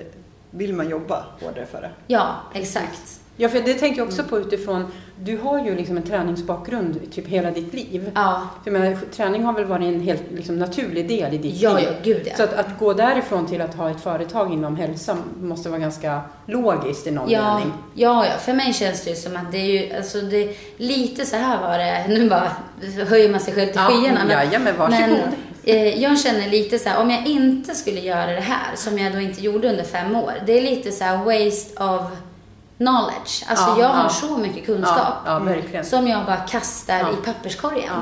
vill 0.52 0.74
man 0.74 0.90
jobba 0.90 1.26
hårdare 1.42 1.66
för 1.66 1.82
det. 1.82 1.90
Ja, 2.08 2.36
exakt. 2.54 3.20
Ja, 3.42 3.50
för 3.50 3.60
det 3.60 3.74
tänker 3.74 3.98
jag 3.98 4.08
också 4.08 4.24
på 4.24 4.40
utifrån, 4.40 4.86
du 5.24 5.38
har 5.38 5.66
ju 5.66 5.76
liksom 5.76 5.98
en 5.98 6.04
träningsbakgrund 6.04 7.12
typ 7.12 7.28
hela 7.28 7.52
ditt 7.52 7.74
liv. 7.74 8.12
Ja, 8.16 8.42
För 8.64 8.72
jag 8.72 8.82
menar, 8.82 8.98
träning 9.16 9.44
har 9.44 9.54
väl 9.54 9.66
varit 9.66 9.84
en 9.84 10.00
helt 10.00 10.24
liksom, 10.36 10.60
naturlig 10.60 11.08
del 11.08 11.34
i 11.34 11.38
ditt 11.38 11.62
ja, 11.62 11.78
liv? 11.78 11.88
ja 11.92 11.96
gud 12.04 12.22
ja. 12.26 12.36
Så 12.38 12.44
att, 12.44 12.54
att 12.54 12.80
gå 12.80 12.94
därifrån 12.94 13.48
till 13.48 13.62
att 13.62 13.76
ha 13.76 13.90
ett 13.90 14.02
företag 14.02 14.54
inom 14.54 14.76
hälsa 14.76 15.18
måste 15.42 15.70
vara 15.70 15.80
ganska 15.80 16.22
logiskt 16.46 17.08
i 17.08 17.12
någon 17.12 17.30
Ja, 17.30 17.58
mening. 17.58 17.74
ja, 17.94 18.26
ja, 18.26 18.32
för 18.40 18.54
mig 18.54 18.74
känns 18.74 19.04
det 19.04 19.10
ju 19.10 19.16
som 19.16 19.36
att 19.36 19.52
det 19.52 19.58
är 19.58 19.66
ju, 19.88 19.96
alltså 19.98 20.22
det, 20.22 20.56
lite 20.78 21.26
så 21.26 21.36
här 21.36 21.62
var 21.62 21.78
det, 21.78 22.06
nu 22.08 22.30
bara 22.30 22.52
höjer 23.08 23.30
man 23.32 23.40
sig 23.40 23.54
själv 23.54 23.68
till 23.72 23.80
skyarna. 23.82 24.20
Men, 24.28 24.30
Jajamän, 24.30 24.74
varsågod. 24.78 25.10
men 25.10 25.34
eh, 25.64 26.02
jag 26.04 26.20
känner 26.20 26.50
lite 26.50 26.80
så 26.80 26.90
här, 26.90 27.02
om 27.02 27.10
jag 27.12 27.28
inte 27.28 27.76
skulle 27.76 28.00
göra 28.00 28.32
det 28.32 28.42
här, 28.42 28.76
som 28.76 28.98
jag 28.98 29.14
då 29.14 29.20
inte 29.20 29.42
gjorde 29.42 29.70
under 29.70 29.84
fem 29.84 30.16
år, 30.16 30.34
det 30.46 30.58
är 30.58 30.62
lite 30.62 30.92
så 30.92 31.04
här 31.04 31.18
waste 31.18 31.84
of 31.84 32.02
knowledge. 32.80 33.44
Alltså 33.48 33.66
Ja, 33.70 33.80
jag 33.80 33.88
har 33.88 34.04
ja. 34.04 34.10
så 34.10 34.38
mycket 34.38 34.66
kunskap 34.66 35.14
Ja, 35.26 35.40
verkligen. 35.40 35.86
som 35.86 36.08
jag 36.08 36.26
bara 36.26 36.38
kastar 36.38 37.00
i 37.00 37.26
papperskorgen. 37.26 37.94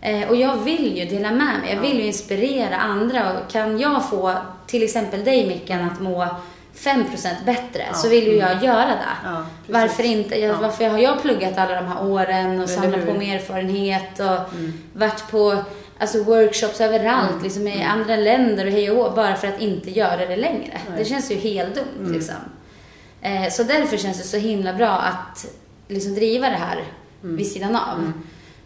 Eh, 0.00 0.28
och 0.28 0.36
jag 0.36 0.56
vill 0.56 0.96
ju 0.98 1.04
dela 1.04 1.30
med 1.30 1.60
mig, 1.60 1.74
jag 1.74 1.80
vill 1.80 1.96
ju 1.98 2.06
inspirera 2.06 2.76
andra. 2.76 3.32
Och 3.32 3.50
kan 3.50 3.78
jag 3.78 4.08
få 4.08 4.34
till 4.66 4.82
exempel 4.82 5.24
dig 5.24 5.46
Mickan 5.48 5.90
att 5.90 6.00
må 6.00 6.26
5% 6.74 7.44
bättre 7.46 7.82
så 7.94 8.08
vill 8.08 8.26
ju 8.26 8.36
jag 8.36 8.64
göra 8.64 8.86
det. 8.86 9.42
Varför 9.72 10.02
inte? 10.02 10.40
Jag, 10.40 10.54
Ja. 10.54 10.58
Varför 10.62 10.88
har 10.88 10.98
jag 10.98 11.22
pluggat 11.22 11.58
alla 11.58 11.74
de 11.74 11.86
här 11.86 12.06
åren 12.06 12.60
och 12.60 12.68
samlat 12.68 13.06
på 13.06 13.12
mig 13.14 13.30
erfarenhet 13.34 14.20
och 14.20 14.54
varit 14.92 15.30
på 15.30 15.56
alltså, 15.98 16.22
workshops 16.22 16.80
överallt, 16.80 17.42
liksom 17.42 17.68
i 17.68 17.82
andra 17.84 18.16
länder 18.16 18.66
och 18.66 18.72
hej 18.72 18.90
och 18.90 19.12
bara 19.14 19.34
för 19.34 19.48
att 19.48 19.60
inte 19.60 19.90
göra 19.90 20.26
det 20.26 20.36
längre. 20.36 20.78
Nej. 20.88 20.98
Det 20.98 21.04
känns 21.04 21.30
ju 21.30 21.34
helt 21.34 21.74
dumt 21.74 22.12
liksom. 22.12 22.34
Eh, 23.22 23.50
så 23.50 23.62
därför 23.62 23.96
känns 23.96 24.18
det 24.18 24.24
så 24.24 24.36
himla 24.36 24.72
bra 24.74 24.90
att 24.90 25.46
liksom 25.88 26.14
driva 26.14 26.48
det 26.50 26.56
här 26.56 26.84
vid 27.20 27.46
sidan 27.52 27.76
av. 27.76 28.12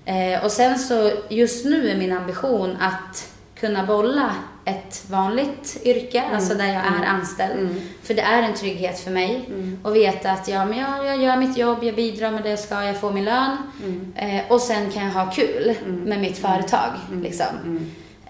Eh, 0.04 0.44
och 0.44 0.50
sen 0.50 0.78
så, 0.78 1.10
just 1.28 1.64
nu 1.64 1.90
är 1.90 1.96
min 1.96 2.12
ambition 2.12 2.76
att 2.81 3.28
kunna 3.54 3.87
bolla 3.87 4.34
ett 4.64 5.04
vanligt 5.10 5.81
yrke, 5.84 6.22
alltså 6.34 6.54
där 6.54 6.66
jag 6.66 6.76
är 6.87 7.04
anställd. 7.06 7.69
För 8.02 8.14
det 8.14 8.22
är 8.22 8.43
en 8.43 8.54
trygghet 8.54 9.00
för 9.00 9.10
mig. 9.10 9.49
Och 9.82 9.96
veta 9.96 10.31
att 10.31 10.49
ja, 10.49 10.64
men 10.64 10.78
jag, 10.78 11.06
jag 11.06 11.22
gör 11.22 11.37
mitt 11.37 11.56
jobb, 11.56 11.78
jag 11.84 11.94
bidrar 11.94 12.31
med 12.31 12.43
det 12.43 12.50
jag 12.50 12.58
ska, 12.58 12.84
jag 12.84 13.00
får 13.00 13.12
min 13.12 13.25
lön. 13.25 13.56
Eh, 14.16 14.40
och 14.52 14.60
sen 14.60 14.90
kan 14.90 15.05
jag 15.05 15.12
ha 15.12 15.31
kul 15.31 15.75
med 15.87 16.20
mitt 16.20 16.38
företag. 16.38 16.90
Liksom. 17.22 17.46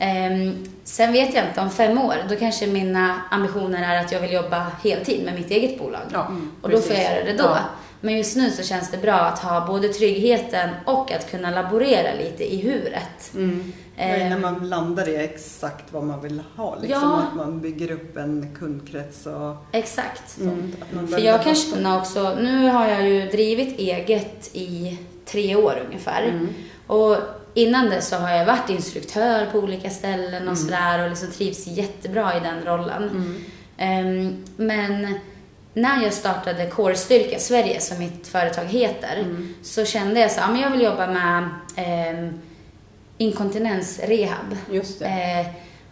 Ehm, 0.02 0.64
sen 0.84 1.12
vet 1.12 1.34
jag 1.34 1.44
inte, 1.49 1.60
om 1.60 1.70
fem 1.70 1.99
år, 1.99 2.14
då 2.28 2.37
kanske 2.37 2.66
mina 2.66 3.20
ambitioner 3.31 3.94
är 3.94 4.00
att 4.04 4.12
jag 4.12 4.20
vill 4.20 4.32
jobba 4.32 4.66
heltid 4.84 5.25
med 5.25 5.34
mitt 5.34 5.50
eget 5.50 5.78
bolag. 5.78 6.00
Ja, 6.12 6.28
och 6.62 6.70
då 6.70 6.78
får 6.78 6.96
jag 6.96 7.04
göra 7.04 7.25
det 7.25 7.32
då. 7.32 7.44
Ja. 7.44 7.58
Men 8.00 8.16
just 8.16 8.37
nu 8.37 8.50
så 8.50 8.62
känns 8.62 8.90
det 8.90 8.99
bra 8.99 9.14
att 9.14 9.38
ha 9.38 9.66
både 9.66 9.88
tryggheten 9.88 10.71
och 10.85 11.12
att 11.12 11.30
kunna 11.30 11.50
laborera 11.50 12.14
lite 12.14 12.54
i 12.54 12.56
huret. 12.62 13.35
Mm. 13.35 13.73
Det 13.97 14.02
är 14.02 14.21
Ehm, 14.21 14.30
när 14.30 14.38
man 14.38 14.68
landar 14.68 15.09
i 15.09 15.16
exakt 15.16 15.85
vad 15.92 16.04
man 16.04 16.21
vill 16.23 16.42
ha. 16.56 16.76
Liksom, 16.80 17.00
Ja. 17.02 17.23
Att 17.28 17.37
man 17.37 17.61
bygger 17.61 17.90
upp 17.90 18.16
en 18.16 18.56
kundkrets 18.59 19.26
och 19.26 19.56
Exakt. 19.73 20.30
sånt. 20.30 20.75
Att 20.82 20.94
man 20.94 21.09
För 21.09 21.18
jag 21.18 21.42
kan 21.42 21.54
känna 21.54 21.99
också, 21.99 22.35
nu 22.40 22.68
har 22.68 22.88
jag 22.88 23.09
ju 23.09 23.26
drivit 23.26 23.78
eget 23.78 24.50
i 24.52 24.99
tre 25.25 25.56
år 25.56 25.82
ungefär. 25.87 26.23
Mm. 26.23 26.49
Och 26.87 27.16
innan 27.54 27.90
det 27.90 28.02
så 28.02 28.16
har 28.16 28.30
jag 28.30 28.47
varit 28.47 28.71
instruktör 28.71 29.47
på 29.47 29.59
olika 29.59 29.90
ställen 29.90 30.49
och 30.49 30.59
sådär 30.59 31.02
och 31.04 31.09
liksom 31.11 31.30
trivs 31.30 31.66
jättebra 31.66 32.37
i 32.37 32.40
den 32.40 32.64
rollen. 32.64 33.35
Ehm, 33.76 34.44
men 34.56 35.14
när 35.75 36.02
jag 36.02 36.12
startade 36.12 36.66
Core 36.71 36.94
Styrka 36.94 37.38
Sverige, 37.38 37.80
som 37.80 37.99
mitt 37.99 38.26
företag 38.26 38.64
heter, 38.64 39.25
så 39.62 39.85
kände 39.85 40.21
jag 40.21 40.30
så 40.30 40.40
men 40.49 40.61
jag 40.61 40.71
vill 40.71 40.80
jobba 40.82 41.06
med 41.06 41.49
ehm, 41.76 42.40
inkontinensrehab. 43.18 44.56
Eh, 45.00 45.47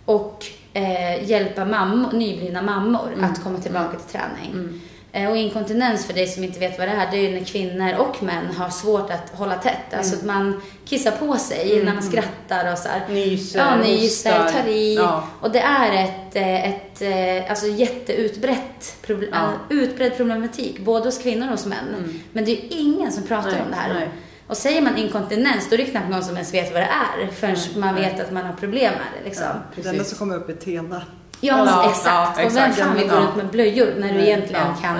och 0.05 0.47
eh, 0.73 1.31
hjälpa 1.31 1.65
mammor, 1.65 2.13
nyblivna 2.13 2.63
mammor 2.63 3.09
Mm. 3.13 3.25
att 3.31 3.43
komma 3.43 3.59
tillbaka 3.59 3.99
till 3.99 4.19
träning. 4.19 4.81
Eh, 5.13 5.31
och 5.31 5.37
inkontinens, 5.37 6.07
för 6.07 6.13
dig 6.15 6.27
som 6.27 6.45
inte 6.45 6.61
vet 6.61 6.79
vad 6.79 6.89
det 6.89 6.93
är, 6.93 7.11
det 7.11 7.17
är 7.17 7.29
ju 7.29 7.35
när 7.39 7.45
kvinnor 7.45 7.95
och 7.99 8.23
män 8.23 8.47
har 8.57 8.71
svårt 8.71 9.11
att 9.11 9.31
hålla 9.39 9.55
tätt. 9.55 9.95
Alltså 9.95 10.15
Mm. 10.15 10.21
att 10.21 10.27
man 10.37 10.63
kissar 10.85 11.11
på 11.11 11.37
sig 11.37 11.83
när 11.85 11.95
man 11.95 12.03
skrattar 12.03 12.73
och 12.73 12.79
så 12.79 12.89
här. 12.89 13.03
Nyser, 13.09 13.59
Ja, 13.59 13.77
nyser, 13.77 14.49
tar 14.53 14.69
i. 14.69 14.95
Ja. 14.95 15.25
Och 15.41 15.51
det 15.51 15.61
är 15.61 16.05
ett, 16.05 16.37
eh, 16.37 16.71
ett 16.71 17.03
eh, 17.03 17.51
alltså 17.51 17.67
jätteutbrett 17.67 18.97
problem, 19.03 19.31
Ja. 19.33 19.49
utbredd 19.71 20.17
problematik, 20.17 20.81
både 20.85 21.05
hos 21.05 21.19
kvinnor 21.19 21.45
och 21.47 21.51
hos 21.53 21.67
män. 21.67 22.21
Men 22.33 22.45
det 22.45 22.51
är 22.51 22.55
ju 22.57 22.69
ingen 22.69 23.13
som 23.13 23.23
pratar 23.23 23.51
Nej, 23.51 23.61
om 23.65 23.71
det 23.71 23.77
här. 23.77 23.95
nej. 23.95 24.09
Och 24.47 24.57
säger 24.57 24.83
man 24.83 24.97
inkontinens, 24.97 25.69
då 25.69 25.75
är 25.75 25.79
det 25.79 25.85
knappt 25.85 26.11
någon 26.11 26.25
som 26.25 26.35
ens 26.35 26.55
vet 26.55 26.73
vad 26.73 26.83
det 26.83 26.89
är 27.23 27.27
förrän 27.27 27.57
man 27.81 27.95
nej. 27.95 28.05
vet 28.05 28.21
att 28.21 28.33
man 28.33 28.47
har 28.47 28.53
problem 28.53 28.93
med 28.93 29.03
det. 29.19 29.25
Liksom. 29.29 29.45
Det 29.47 29.75
Precis. 29.77 29.93
enda 29.93 30.05
som 30.05 30.19
kommer 30.19 30.37
upp 30.37 30.49
är 30.49 30.55
Tena. 30.55 31.03
Ja, 31.41 31.67
Ja, 31.67 31.91
exakt. 31.91 32.39
ja, 32.39 32.47
Och 32.47 32.57
vem 32.57 32.73
fan 32.73 32.97
vill 32.97 33.09
gå 33.09 33.17
runt 33.17 33.37
med 33.37 33.47
blöjor 33.47 33.95
när 33.99 34.09
du 34.09 34.15
Nej, 34.15 34.27
egentligen 34.29 34.67
kan 34.83 34.99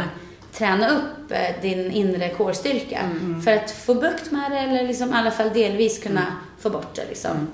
träna 0.53 0.89
upp 0.91 1.31
eh, 1.33 1.63
din 1.63 1.91
inre 1.91 2.29
kårstyrka 2.29 2.99
Mm. 3.01 3.43
för 3.43 3.57
att 3.57 3.71
få 3.71 3.95
bukt 3.95 4.31
med 4.31 4.51
det 4.51 4.59
eller 4.59 4.85
liksom 4.85 5.11
i 5.15 5.17
alla 5.17 5.31
fall 5.31 5.51
delvis 5.55 6.03
kunna 6.03 6.21
Mm. 6.21 6.33
få 6.61 6.71
bort 6.71 6.95
det. 6.95 7.05
Liksom. 7.09 7.49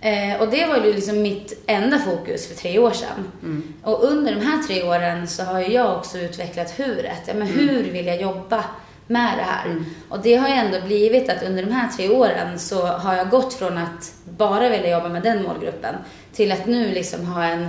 Eh, 0.00 0.40
och 0.40 0.48
det 0.48 0.66
var 0.66 0.76
ju 0.76 0.92
liksom 0.94 1.22
mitt 1.22 1.62
enda 1.66 1.98
fokus 1.98 2.48
för 2.48 2.54
tre 2.54 2.78
år 2.78 2.90
sedan. 2.90 3.30
Mm. 3.42 3.62
Och 3.82 4.04
under 4.04 4.34
de 4.34 4.40
här 4.40 4.62
tre 4.62 4.82
åren 4.82 5.28
så 5.28 5.42
har 5.42 5.60
jag 5.60 5.96
också 5.96 6.18
utvecklat 6.18 6.70
huret. 6.78 7.22
Ja, 7.26 7.34
men 7.34 7.46
hur 7.48 7.82
vill 7.92 8.06
jag 8.06 8.20
jobba 8.22 8.64
med 9.08 9.38
det 9.38 9.42
här? 9.42 9.84
Och 10.08 10.20
det 10.22 10.36
har 10.36 10.48
ju 10.48 10.54
ändå 10.54 10.80
blivit 10.86 11.30
att 11.30 11.42
under 11.42 11.62
de 11.62 11.72
här 11.72 11.88
tre 11.88 12.08
åren 12.08 12.58
så 12.58 12.86
har 12.86 13.14
jag 13.14 13.30
gått 13.30 13.54
från 13.54 13.78
att 13.78 14.12
bara 14.24 14.68
vilja 14.68 14.90
jobba 14.90 15.08
med 15.08 15.22
den 15.22 15.42
målgruppen 15.42 15.94
till 16.32 16.52
att 16.52 16.66
nu 16.66 16.88
liksom 16.88 17.26
ha 17.26 17.44
en 17.44 17.68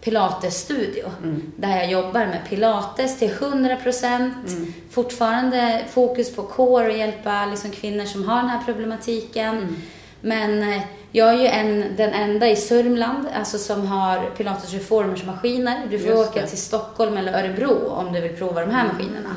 pilatesstudio 0.00 1.10
där 1.56 1.76
jag 1.76 1.90
jobbar 1.90 2.26
med 2.26 2.38
pilates 2.48 3.18
till 3.18 3.30
100%. 3.30 4.30
Fortfarande 4.90 5.84
fokus 5.90 6.34
på 6.36 6.42
core 6.42 6.86
och 6.86 6.98
hjälpa 6.98 7.46
liksom 7.46 7.70
kvinnor 7.70 8.04
som 8.04 8.28
har 8.28 8.36
den 8.36 8.48
här 8.48 8.62
problematiken. 8.64 9.76
Men 10.20 10.62
eh, 10.72 10.82
jag 11.12 11.28
är 11.34 11.38
ju 11.38 11.46
en, 11.46 11.84
den 11.96 12.12
enda 12.12 12.48
i 12.48 12.56
Sörmland 12.56 13.28
alltså 13.34 13.58
som 13.58 13.86
har 13.86 14.30
Pilates 14.36 14.72
Reformers 14.72 15.24
maskiner. 15.24 15.86
Du 15.90 15.98
får 15.98 16.08
Just 16.08 16.30
åka 16.30 16.40
det. 16.40 16.46
till 16.46 16.58
Stockholm 16.58 17.16
eller 17.16 17.32
Örebro 17.32 17.88
om 17.88 18.12
du 18.12 18.20
vill 18.20 18.36
prova 18.36 18.60
de 18.60 18.70
här 18.70 18.86
maskinerna. 18.86 19.34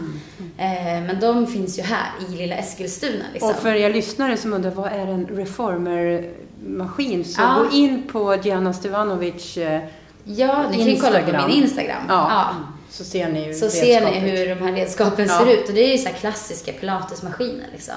Eh, 0.60 1.02
men 1.04 1.20
de 1.20 1.48
finns 1.48 1.80
ju 1.80 1.84
här 1.84 2.08
i 2.30 2.36
lilla 2.36 2.56
Eskilstuna. 2.56 3.24
Liksom. 3.34 3.50
Och 3.50 3.56
för 3.56 3.74
er 3.76 3.94
lyssnare 3.94 4.38
som 4.38 4.54
undrar, 4.54 4.72
vad 4.72 4.92
är 4.94 5.08
en 5.08 5.28
reformermaskin? 5.28 7.26
Så 7.26 7.42
Ja. 7.42 7.58
gå 7.64 7.76
in 7.76 8.08
på 8.12 8.36
Diana 8.36 8.74
Stevanovic 8.74 9.58
eh, 9.58 9.82
ja, 10.24 10.66
ni 10.72 10.78
kan 10.78 10.88
ju 10.88 11.00
kolla 11.00 11.20
på 11.22 11.48
min 11.48 11.64
Instagram. 11.64 12.04
Ja. 12.08 12.50
så 12.90 13.04
ser 13.04 13.30
ni 13.30 13.54
Så 13.54 13.70
ser 13.70 14.06
ni 14.06 14.20
hur 14.20 14.50
de 14.56 14.62
här 14.62 14.72
redskapen 14.74 15.28
Ja. 15.28 15.38
ser 15.40 15.54
ut. 15.54 15.68
Och 15.70 15.76
det 15.76 15.82
är 15.82 15.92
ju 15.92 15.98
så 15.98 16.08
här 16.10 16.16
klassiska 16.16 16.72
pilatesmaskiner 16.72 17.66
liksom. 17.72 17.96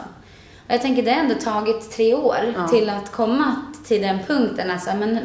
Och 0.67 0.73
jag 0.75 0.83
tänker 0.83 1.03
det 1.03 1.11
har 1.13 1.21
ändå 1.21 1.35
tagit 1.35 1.91
tre 1.91 2.15
år 2.15 2.37
Ja. 2.57 2.69
till 2.69 2.91
att 2.91 3.13
komma 3.13 3.57
till 3.87 4.03
den 4.03 4.19
punkten. 4.27 4.71
Alltså, 4.71 4.91
men 4.97 5.19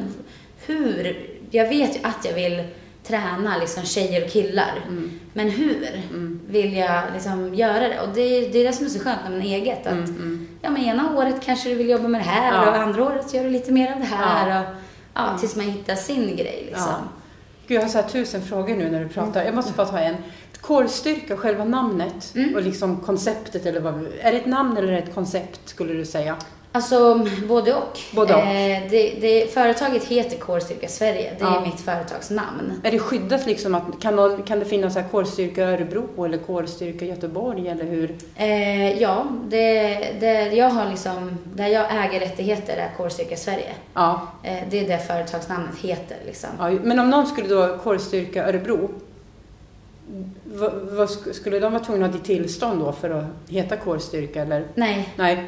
hur? 0.66 1.30
Jag 1.52 1.70
vet 1.70 1.96
ju 1.96 2.00
att 2.04 2.26
jag 2.26 2.34
vill 2.34 2.64
träna 3.08 3.58
liksom 3.58 3.84
tjejer 3.84 4.26
och 4.26 4.32
killar. 4.32 4.84
Mm. 4.88 5.12
Men 5.34 5.50
hur 5.50 6.02
vill 6.50 6.74
jag 6.78 7.02
liksom 7.14 7.54
göra 7.56 7.80
det? 7.88 8.00
Och 8.00 8.08
det, 8.16 8.40
det 8.48 8.60
är 8.60 8.64
det 8.64 8.74
som 8.74 8.86
är 8.86 8.90
så 8.90 9.00
skönt 9.00 9.20
med 9.24 9.32
man 9.32 9.42
eget. 9.42 9.88
Att, 9.88 9.94
Mm, 9.94 10.48
Ja, 10.62 10.70
men 10.70 10.82
ena 10.84 11.18
året 11.18 11.36
kanske 11.46 11.70
du 11.70 11.76
vill 11.76 11.90
jobba 11.90 12.08
med 12.08 12.22
det 12.22 12.26
här 12.26 12.54
Ja. 12.66 12.70
och 12.70 12.76
andra 12.78 13.04
året 13.04 13.34
gör 13.34 13.44
du 13.44 13.50
lite 13.50 13.72
mer 13.72 13.92
av 13.94 14.00
det 14.00 14.06
här. 14.06 14.50
Ja. 14.50 14.60
Och, 14.62 14.66
ja, 15.14 15.38
tills 15.40 15.56
man 15.56 15.66
hittar 15.66 15.96
sin 15.96 16.36
grej 16.38 16.64
liksom. 16.66 16.86
Ja. 16.88 16.98
Gud, 17.68 17.78
jag 17.78 17.82
har 17.82 17.90
så 17.90 18.02
tusen 18.10 18.42
frågor 18.42 18.76
nu 18.76 18.90
när 18.92 19.04
du 19.04 19.10
pratar. 19.10 19.44
Jag 19.44 19.56
måste 19.56 19.74
bara 19.74 19.88
ta 19.88 20.00
en. 20.00 20.16
Kårstyrka, 20.62 21.38
själva 21.38 21.64
namnet 21.66 22.32
Mm. 22.36 22.56
och 22.56 22.62
liksom 22.62 22.98
konceptet 22.98 23.66
eller 23.66 23.80
vad 23.80 24.08
Är 24.22 24.32
det 24.32 24.38
ett 24.38 24.46
namn 24.46 24.78
eller 24.78 24.94
ett 24.94 25.14
koncept 25.16 25.60
skulle 25.70 25.94
du 25.94 26.06
säga? 26.06 26.36
Alltså 26.72 27.26
både 27.48 27.74
och. 27.76 28.00
Både 28.16 28.34
och. 28.36 28.40
Eh, 28.42 28.84
det, 28.90 29.14
det, 29.22 29.54
företaget 29.54 30.04
heter 30.04 30.38
Kårstyrka 30.38 30.88
Sverige. 30.88 31.32
Det 31.40 31.44
Ja. 31.44 31.58
är 31.58 31.66
mitt 31.66 31.80
företagsnamn. 31.80 32.82
Är 32.84 32.92
det 32.92 33.00
skyddat 33.00 33.46
liksom? 33.46 33.76
Att, 33.76 33.84
kan, 34.02 34.16
någon, 34.16 34.44
kan 34.44 34.60
det 34.60 34.66
finnas 34.66 34.94
så 34.94 35.00
här 35.00 35.08
kårstyrka 35.10 35.64
Örebro 35.70 36.26
eller 36.26 36.38
kårstyrka 36.38 37.06
Göteborg 37.06 37.68
eller 37.68 37.86
hur? 37.86 38.16
Eh, 38.36 39.02
ja, 39.02 39.26
det, 39.48 39.94
det, 40.20 40.52
jag 40.54 40.70
har 40.70 40.90
liksom, 40.90 41.38
där 41.56 41.68
jag 41.68 41.86
äger 42.06 42.20
rättigheter 42.20 42.78
är 42.78 42.92
Kårstyrka 42.98 43.36
Sverige. 43.38 43.72
Ja, 43.94 44.22
Eh, 44.44 44.58
det 44.70 44.80
är 44.80 44.88
det 44.88 44.98
företagsnamnet 45.08 45.76
heter 45.78 46.18
liksom. 46.26 46.50
ja. 46.60 46.70
Men 46.70 47.00
om 47.00 47.10
någon 47.10 47.28
skulle 47.28 47.48
då 47.48 47.78
kårstyrka 47.78 48.48
Örebro, 48.50 48.90
vad, 50.44 50.72
vad 50.74 51.08
sk- 51.08 51.34
skulle 51.34 51.60
de 51.60 51.74
vara 51.74 51.84
tvungna 51.84 52.06
att 52.06 52.12
ha 52.12 52.18
ditt 52.18 52.26
tillstånd 52.28 52.80
då 52.80 52.92
för 52.92 53.10
att 53.10 53.26
heta 53.50 53.78
kårstyrka 53.78 54.42
eller? 54.42 54.66
Nej, 54.76 55.10
Nej, 55.16 55.46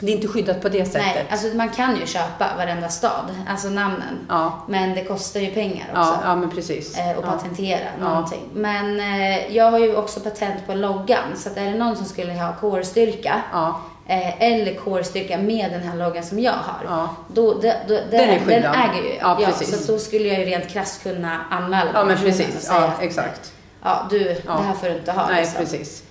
det 0.00 0.12
är 0.12 0.16
inte 0.16 0.28
skyddat 0.28 0.62
på 0.62 0.68
det 0.68 0.84
sättet. 0.84 1.02
nej, 1.14 1.26
alltså 1.30 1.46
man 1.48 1.68
kan 1.68 1.96
ju 1.96 2.06
köpa 2.06 2.46
varenda 2.56 2.88
stad, 2.88 3.24
alltså 3.48 3.68
namnen. 3.68 4.18
Ja, 4.28 4.64
Men 4.68 4.94
det 4.94 5.04
kostar 5.04 5.40
ju 5.40 5.46
pengar 5.50 5.86
också. 5.90 6.00
ja, 6.00 6.18
ja 6.24 6.36
men 6.36 6.50
precis. 6.50 6.98
eh, 6.98 7.18
och 7.18 7.24
ja. 7.26 7.30
patentera 7.30 7.78
Ja. 8.00 8.08
någonting. 8.08 8.40
Men 8.52 9.00
eh, 9.00 9.56
jag 9.56 9.70
har 9.70 9.78
ju 9.78 9.96
också 9.96 10.20
patent 10.20 10.66
på 10.66 10.74
loggan. 10.74 11.36
Så 11.36 11.48
att 11.48 11.56
är 11.56 11.64
det 11.64 11.74
någon 11.78 11.96
som 11.96 12.06
skulle 12.06 12.32
ha 12.32 12.52
kårstyrka 12.60 13.42
Ja, 13.52 13.80
eh, 14.08 14.42
eller 14.42 14.74
kårstyrka 14.74 15.38
med 15.38 15.70
den 15.72 15.82
här 15.82 15.96
loggan 15.96 16.24
som 16.24 16.38
jag 16.40 16.52
har. 16.52 16.84
ja. 16.86 17.08
Då, 17.28 17.54
det, 17.54 17.76
då, 17.88 17.94
den, 17.94 18.10
Den 18.10 18.20
är 18.20 18.26
den 18.26 18.46
skyddad. 18.46 18.74
äger 18.74 19.08
ju. 19.08 19.14
Ja, 19.20 19.38
precis. 19.44 19.86
så 19.86 19.92
då 19.92 19.98
skulle 19.98 20.24
jag 20.28 20.38
ju 20.38 20.44
rent 20.44 20.68
krasst 20.68 21.02
kunna 21.02 21.40
anmäla 21.50 21.90
ja 21.94 22.04
men 22.04 22.16
precis. 22.18 22.66
Ja, 22.70 22.78
att, 22.84 23.02
exakt. 23.02 23.52
Ja, 23.82 24.06
du, 24.10 24.18
Ja. 24.46 24.52
det 24.56 24.62
här 24.62 24.74
får 24.74 24.86
du 24.86 24.94
inte 24.96 25.12
ha. 25.12 25.26
Nej, 25.28 25.40
liksom. 25.40 25.58
precis. 25.60 26.02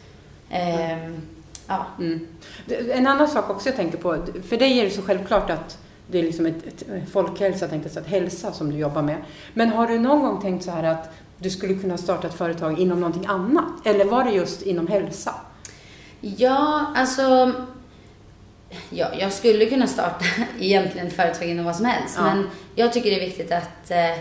Ehm, 0.51 1.22
ja. 1.69 1.85
Mm. 1.99 2.27
En 2.91 3.07
annan 3.07 3.27
sak 3.27 3.49
också 3.49 3.69
jag 3.69 3.75
tänker 3.75 3.97
på, 3.97 4.25
för 4.49 4.57
dig 4.57 4.79
är 4.79 4.83
det 4.83 4.89
så 4.89 5.01
självklart 5.01 5.49
att 5.49 5.77
det 6.07 6.19
är 6.19 6.23
liksom 6.23 6.45
ett, 6.45 6.65
ett 6.65 7.11
folkhälsa, 7.11 7.67
tänkte 7.67 7.89
jag 7.93 8.03
ett 8.03 8.09
hälsa 8.09 8.51
som 8.51 8.71
du 8.71 8.77
jobbar 8.77 9.01
med. 9.01 9.17
Men 9.53 9.69
har 9.69 9.88
du 9.88 9.99
någon 9.99 10.21
gång 10.21 10.41
tänkt 10.41 10.63
så 10.63 10.71
här 10.71 10.83
att 10.83 11.09
du 11.38 11.49
skulle 11.49 11.73
kunna 11.73 11.97
starta 11.97 12.27
ett 12.27 12.33
företag 12.33 12.79
inom 12.79 12.99
någonting 12.99 13.25
annat? 13.25 13.85
Eller 13.85 14.05
var 14.05 14.23
det 14.23 14.31
just 14.31 14.61
inom 14.61 14.88
hälsa? 14.88 15.35
ja, 16.21 16.93
alltså. 16.95 17.53
Ja, 18.89 19.07
jag 19.19 19.33
skulle 19.33 19.65
kunna 19.65 19.88
starta 19.88 20.25
egentligen 20.59 21.11
företag 21.11 21.49
inom 21.49 21.65
vad 21.65 21.75
som 21.75 21.85
helst. 21.85 22.15
Ja. 22.17 22.23
Men 22.23 22.49
jag 22.75 22.93
tycker 22.93 23.09
det 23.09 23.15
är 23.15 23.25
viktigt 23.25 23.51
att, 23.51 23.91
eh, 23.91 24.19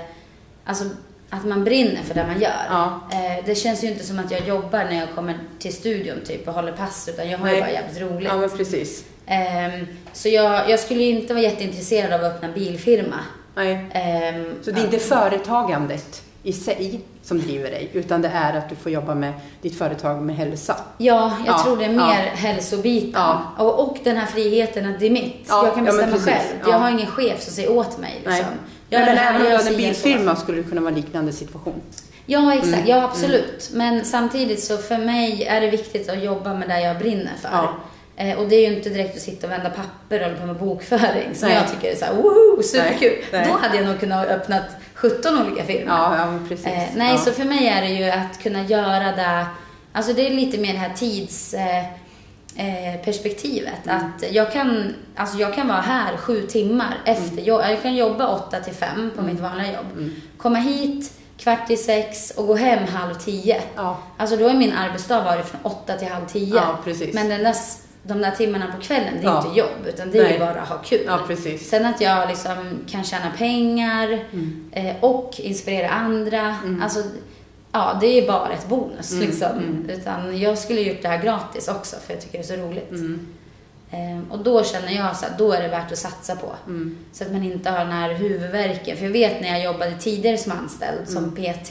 alltså, 0.64 0.84
att 1.30 1.44
man 1.46 1.64
brinner 1.64 2.02
för 2.02 2.14
det 2.14 2.26
man 2.26 2.40
gör. 2.40 2.66
Ja. 2.68 3.00
Eh, 3.12 3.44
det 3.46 3.54
känns 3.54 3.84
ju 3.84 3.88
inte 3.88 4.04
som 4.04 4.18
att 4.18 4.30
jag 4.30 4.48
jobbar 4.48 4.84
när 4.84 5.00
jag 5.00 5.08
kommer 5.14 5.38
till 5.58 5.74
studion 5.74 6.16
typ 6.26 6.48
och 6.48 6.54
håller 6.54 6.72
pass. 6.72 7.08
Utan 7.08 7.30
jag 7.30 7.38
har 7.38 7.48
ju 7.52 7.60
bara 7.60 7.70
jävligt 7.70 8.00
roligt. 8.00 8.28
Ja, 8.28 8.36
men 8.36 8.50
precis. 8.50 9.04
Ehm, 9.26 9.86
så 10.12 10.28
jag, 10.28 10.70
jag 10.70 10.80
skulle 10.80 11.02
ju 11.02 11.10
inte 11.20 11.34
vara 11.34 11.42
jätteintresserad 11.44 12.12
av 12.12 12.24
att 12.26 12.34
öppna 12.36 12.48
bilfirma. 12.48 13.16
Nej. 13.54 13.86
Ehm, 13.92 14.54
Så 14.62 14.70
det 14.70 14.80
är 14.80 14.84
inte 14.84 14.98
företagandet 14.98 16.22
i 16.42 16.52
sig 16.52 17.00
som 17.22 17.40
driver 17.40 17.70
dig, 17.70 17.90
utan 17.92 18.22
det 18.22 18.28
är 18.28 18.54
att 18.56 18.68
du 18.68 18.74
får 18.76 18.92
jobba 18.92 19.14
med 19.14 19.32
ditt 19.62 19.78
företag 19.78 20.22
med 20.22 20.36
hälsa. 20.36 20.76
Ja, 20.98 21.32
jag 21.46 21.54
Ja, 21.54 21.62
tror 21.64 21.76
det 21.76 21.84
är 21.84 21.88
ja. 21.92 22.06
mer 22.06 22.24
hälsobiten. 22.34 23.10
Ja. 23.14 23.42
Och, 23.58 23.80
och 23.88 23.98
den 24.04 24.16
här 24.16 24.26
friheten 24.26 24.94
att 24.94 25.00
det 25.00 25.06
är 25.06 25.10
mitt. 25.10 25.46
Ja, 25.48 25.64
jag 25.66 25.74
kan 25.74 25.86
ja, 25.86 25.92
bestämma 25.92 26.16
själv. 26.16 26.58
Ja. 26.64 26.70
Jag 26.70 26.78
har 26.78 26.90
ingen 26.90 27.06
chef 27.06 27.42
som 27.42 27.52
säger 27.52 27.70
åt 27.72 27.98
mig. 27.98 28.12
Liksom. 28.14 28.32
Nej. 28.32 28.44
Jag 28.88 29.00
men 29.00 29.18
även 29.18 29.36
om 29.36 29.42
du 29.42 29.48
hade 29.48 29.54
en 29.54 29.60
säger 29.60 29.94
så. 29.94 30.02
bilfirma 30.04 30.36
skulle 30.36 30.62
det 30.62 30.68
kunna 30.68 30.80
vara 30.80 30.94
liknande 30.94 31.32
situation. 31.32 31.80
Ja, 32.26 32.54
exakt. 32.54 32.74
Mm, 32.74 32.86
Ja, 32.86 33.04
absolut. 33.04 33.70
Men 33.72 34.04
samtidigt 34.04 34.64
så 34.64 34.76
för 34.76 34.98
mig 34.98 35.44
är 35.44 35.60
det 35.60 35.70
viktigt 35.70 36.08
att 36.08 36.22
jobba 36.22 36.54
med 36.54 36.68
det 36.68 36.80
jag 36.80 36.98
brinner 36.98 37.32
för. 37.42 37.48
Ja. 37.52 37.74
Eh, 38.16 38.38
och 38.38 38.48
det 38.48 38.56
är 38.56 38.70
ju 38.70 38.76
inte 38.76 38.88
direkt 38.88 39.16
att 39.16 39.22
sitta 39.22 39.46
och 39.46 39.52
vända 39.52 39.70
papper 39.70 40.20
och 40.20 40.26
hålla 40.26 40.40
på 40.40 40.46
med 40.46 40.56
bokföring 40.56 41.34
som 41.34 41.48
Nej. 41.48 41.58
jag 41.58 41.70
tycker 41.72 41.92
är 41.92 41.96
så 41.96 42.04
här, 42.04 42.14
woho, 42.14 42.62
superkul. 42.62 43.12
Nej. 43.32 43.46
Då 43.48 43.58
hade 43.58 43.76
jag 43.76 43.86
nog 43.86 44.00
kunnat 44.00 44.28
öppnat 44.28 44.64
17 44.94 45.46
olika 45.46 45.64
firmor. 45.64 45.88
Ja, 45.88 46.16
ja 46.18 46.38
precis. 46.48 46.66
Eh, 46.66 46.82
nej, 46.96 47.12
ja. 47.12 47.18
så 47.18 47.32
för 47.32 47.44
mig 47.44 47.68
är 47.68 47.82
det 47.82 47.88
ju 47.88 48.10
att 48.10 48.42
kunna 48.42 48.62
göra 48.62 49.12
det, 49.16 49.46
alltså 49.92 50.12
det 50.12 50.26
är 50.26 50.30
lite 50.30 50.58
mer 50.58 50.72
det 50.72 50.78
här 50.78 50.94
tids... 50.94 51.54
Eh, 51.54 51.84
eh, 52.58 53.00
perspektivet. 53.04 53.86
Mm. 53.86 53.96
Att 53.96 54.32
jag 54.32 54.52
kan, 54.52 54.94
alltså 55.16 55.38
jag 55.38 55.54
kan 55.54 55.68
vara 55.68 55.80
här 55.80 56.16
sju 56.16 56.42
timmar 56.42 56.94
efter 57.04 57.32
Mm. 57.32 57.44
jobb. 57.44 57.60
Jag 57.68 57.82
kan 57.82 57.96
jobba 57.96 58.28
åtta 58.28 58.60
till 58.60 58.74
fem 58.74 59.10
på 59.16 59.22
mitt 59.22 59.40
vanliga 59.40 59.66
jobb. 59.72 60.10
Komma 60.36 60.58
hit 60.58 61.12
kvart 61.38 61.70
i 61.70 61.76
sex 61.76 62.30
och 62.30 62.46
gå 62.46 62.54
hem 62.54 62.84
halv 62.88 63.14
tio. 63.14 63.60
Ja. 63.76 63.98
Alltså 64.16 64.36
då 64.36 64.48
är 64.48 64.54
min 64.54 64.72
arbetsdag 64.72 65.24
varit 65.24 65.46
från 65.46 65.60
åtta 65.62 65.96
till 65.96 66.08
halv 66.08 66.26
tio. 66.26 66.54
Ja. 66.54 66.78
Men 67.12 67.28
den 67.28 67.42
där, 67.42 67.54
de 68.02 68.20
där 68.20 68.30
timmarna 68.30 68.66
på 68.76 68.82
kvällen, 68.82 69.14
det 69.20 69.26
är 69.26 69.30
Ja. 69.30 69.44
inte 69.46 69.58
jobb. 69.58 69.86
Utan 69.86 70.10
det 70.10 70.18
är 70.18 70.22
Nej. 70.22 70.32
ju 70.32 70.38
bara 70.38 70.60
att 70.60 70.68
ha 70.68 70.78
kul. 70.78 71.00
Ja, 71.06 71.18
precis. 71.26 71.68
Sen 71.70 71.86
att 71.86 72.00
jag 72.00 72.28
liksom 72.28 72.78
kan 72.90 73.04
tjäna 73.04 73.30
pengar 73.38 74.06
Mm. 74.32 74.64
eh, 74.72 74.94
och 75.00 75.34
inspirera 75.38 75.88
andra. 75.90 76.56
Alltså, 76.82 77.02
ja, 77.72 77.98
det 78.00 78.06
är 78.06 78.26
bara 78.26 78.52
ett 78.52 78.68
bonus 78.68 79.12
Mm, 79.12 79.26
liksom. 79.26 79.86
Utan 79.88 80.38
jag 80.40 80.58
skulle 80.58 80.80
gjort 80.80 81.02
det 81.02 81.08
här 81.08 81.22
gratis 81.22 81.68
också 81.68 81.96
för 82.06 82.12
jag 82.14 82.22
tycker 82.22 82.38
det 82.38 82.44
är 82.44 82.56
så 82.56 82.62
roligt. 82.62 82.90
Mm. 82.90 83.26
Eh, 83.90 84.32
och 84.32 84.38
då 84.38 84.64
känner 84.64 84.92
jag 84.96 85.16
så 85.16 85.26
att 85.26 85.38
då 85.38 85.52
är 85.52 85.62
det 85.62 85.68
värt 85.68 85.92
att 85.92 85.98
satsa 85.98 86.36
på. 86.36 86.52
Mm. 86.66 86.98
Så 87.12 87.24
att 87.24 87.32
man 87.32 87.42
inte 87.42 87.70
har 87.70 87.78
den 87.78 87.92
här 87.92 88.12
huvudvärken. 88.14 88.96
För 88.96 89.04
jag 89.04 89.12
vet 89.12 89.40
när 89.40 89.48
jag 89.48 89.62
jobbade 89.64 89.94
tidigare 90.00 90.38
som 90.38 90.52
anställd, 90.52 90.98
Mm. 91.08 91.12
som 91.14 91.30
PT. 91.34 91.70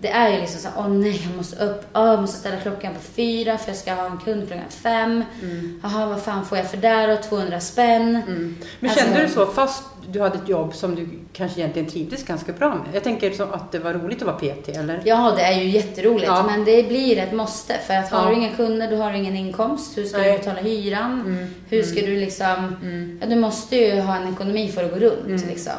Det 0.00 0.08
är 0.08 0.28
ju 0.28 0.40
liksom 0.40 0.60
så 0.60 0.68
åh 0.78 0.88
nej, 0.88 1.22
jag 1.28 1.36
måste 1.36 1.64
upp, 1.64 1.84
åh, 1.94 2.06
jag 2.06 2.20
måste 2.20 2.38
ställa 2.38 2.56
klockan 2.60 2.94
på 2.94 3.00
fyra 3.00 3.58
för 3.58 3.68
jag 3.70 3.76
ska 3.76 3.92
ha 3.94 4.06
en 4.06 4.18
kund 4.18 4.46
klockan 4.48 4.64
fem. 4.70 5.24
Jaha, 5.82 6.06
vad 6.06 6.22
fan 6.22 6.44
får 6.44 6.58
jag 6.58 6.70
för 6.70 6.76
där 6.76 7.08
då? 7.08 7.16
200 7.22 7.60
spänn. 7.60 8.22
Mm. 8.26 8.56
Men 8.80 8.90
Alltså- 8.90 9.04
kände 9.04 9.22
du 9.22 9.28
så 9.28 9.46
fast 9.46 9.82
du 10.10 10.20
hade 10.20 10.34
ett 10.38 10.48
jobb 10.48 10.74
som 10.74 10.94
du 10.94 11.08
kanske 11.32 11.60
egentligen 11.60 11.88
trivdes 11.90 12.24
ganska 12.24 12.52
bra 12.52 12.68
med? 12.68 12.84
Jag 12.94 13.04
tänker 13.04 13.30
så 13.32 13.42
att 13.42 13.72
det 13.72 13.78
var 13.78 13.92
roligt 13.92 14.22
att 14.22 14.26
vara 14.26 14.36
PT, 14.54 14.68
eller? 14.68 15.00
Ja, 15.04 15.32
det 15.36 15.42
är 15.42 15.60
ju 15.60 15.68
jätteroligt. 15.68 16.26
Ja. 16.26 16.42
Men 16.46 16.64
det 16.64 16.88
blir 16.88 17.18
ett 17.18 17.32
måste. 17.32 17.74
För 17.86 17.94
att 17.94 18.10
har 18.10 18.22
Ja. 18.24 18.28
du 18.30 18.34
inga 18.36 18.50
kunder, 18.56 18.90
då 18.90 18.96
har 18.96 19.12
du 19.12 19.18
ingen 19.18 19.36
inkomst. 19.36 19.98
Hur 19.98 20.04
ska 20.04 20.18
Nej. 20.18 20.32
du 20.32 20.38
betala 20.38 20.60
hyran? 20.60 21.46
Hur 21.68 21.82
ska 21.82 22.00
du 22.00 22.16
liksom... 22.16 22.76
Ja, 23.20 23.26
du 23.26 23.36
måste 23.36 23.76
ju 23.76 24.00
ha 24.00 24.16
en 24.16 24.32
ekonomi 24.34 24.68
för 24.68 24.84
att 24.84 24.90
gå 24.92 24.98
runt 24.98 25.46
liksom. 25.46 25.72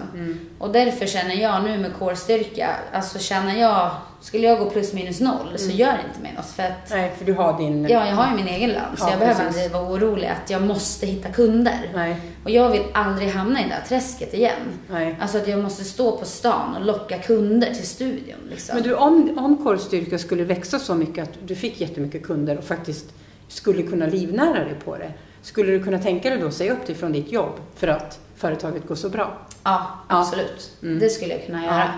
Och 0.60 0.70
därför 0.72 1.06
känner 1.06 1.36
jag 1.36 1.64
nu 1.64 1.78
med 1.78 1.92
core-styrka, 2.00 2.70
alltså 2.94 3.20
känner 3.20 3.62
jag... 3.62 3.92
Skulle 4.24 4.48
jag 4.48 4.60
gå 4.60 4.66
plus 4.70 4.94
minus 4.94 5.20
noll 5.20 5.54
så 5.58 5.72
gör 5.72 5.92
det 5.94 6.00
inte 6.10 6.22
mig 6.22 6.34
något 6.36 6.46
för 6.46 6.64
att 6.64 6.90
Nej, 6.90 7.12
för 7.18 7.26
du 7.26 7.34
har 7.34 7.58
din... 7.58 7.84
Ja, 7.90 8.08
jag 8.08 8.16
har 8.16 8.30
ju 8.30 8.36
min 8.44 8.48
egen 8.54 8.70
lön 8.70 8.98
så 8.98 9.04
Ja, 9.06 9.10
jag 9.10 9.20
behöver 9.20 9.40
precis. 9.46 9.58
aldrig 9.64 9.72
vara 9.82 9.94
orolig 9.94 10.28
att 10.28 10.50
jag 10.50 10.62
måste 10.62 11.06
hitta 11.06 11.30
kunder. 11.30 11.92
Nej. 11.96 12.16
Och 12.44 12.50
jag 12.50 12.70
vill 12.70 12.82
aldrig 12.94 13.30
hamna 13.30 13.60
i 13.60 13.64
det 13.64 13.70
där 13.70 13.82
träsket 13.88 14.34
igen. 14.34 14.60
Nej. 14.90 15.18
Alltså 15.22 15.38
att 15.38 15.48
jag 15.48 15.60
måste 15.64 15.84
stå 15.84 16.18
på 16.18 16.26
stan 16.26 16.76
och 16.76 16.86
locka 16.86 17.18
kunder 17.18 17.74
till 17.74 17.88
studion 17.88 18.40
liksom. 18.50 18.76
Men 18.76 18.84
du, 18.84 18.94
om, 18.96 19.38
om 19.38 19.64
korvstyrka 19.64 20.18
skulle 20.20 20.44
växa 20.44 20.80
så 20.80 20.96
mycket 20.96 21.24
att 21.24 21.38
du 21.48 21.56
fick 21.56 21.82
jättemycket 21.82 22.24
kunder 22.24 22.58
och 22.58 22.64
faktiskt 22.64 23.06
skulle 23.48 23.84
kunna 23.84 24.06
livnära 24.06 24.64
dig 24.64 24.76
på 24.86 24.98
det. 24.98 25.12
Skulle 25.42 25.72
du 25.72 25.84
kunna 25.84 26.00
tänka 26.00 26.30
dig 26.30 26.40
då 26.40 26.48
att 26.48 26.54
säga 26.54 26.74
upp 26.74 26.86
dig 26.88 26.96
från 26.96 27.12
ditt 27.12 27.32
jobb 27.32 27.60
för 27.76 27.88
att 27.88 28.20
företaget 28.36 28.88
går 28.88 28.96
så 28.96 29.10
bra? 29.10 29.38
Ja, 29.64 29.88
Ja. 30.10 30.20
absolut. 30.20 30.72
Mm. 30.84 31.00
Det 31.00 31.10
skulle 31.10 31.34
jag 31.34 31.46
kunna 31.46 31.66
göra. 31.66 31.90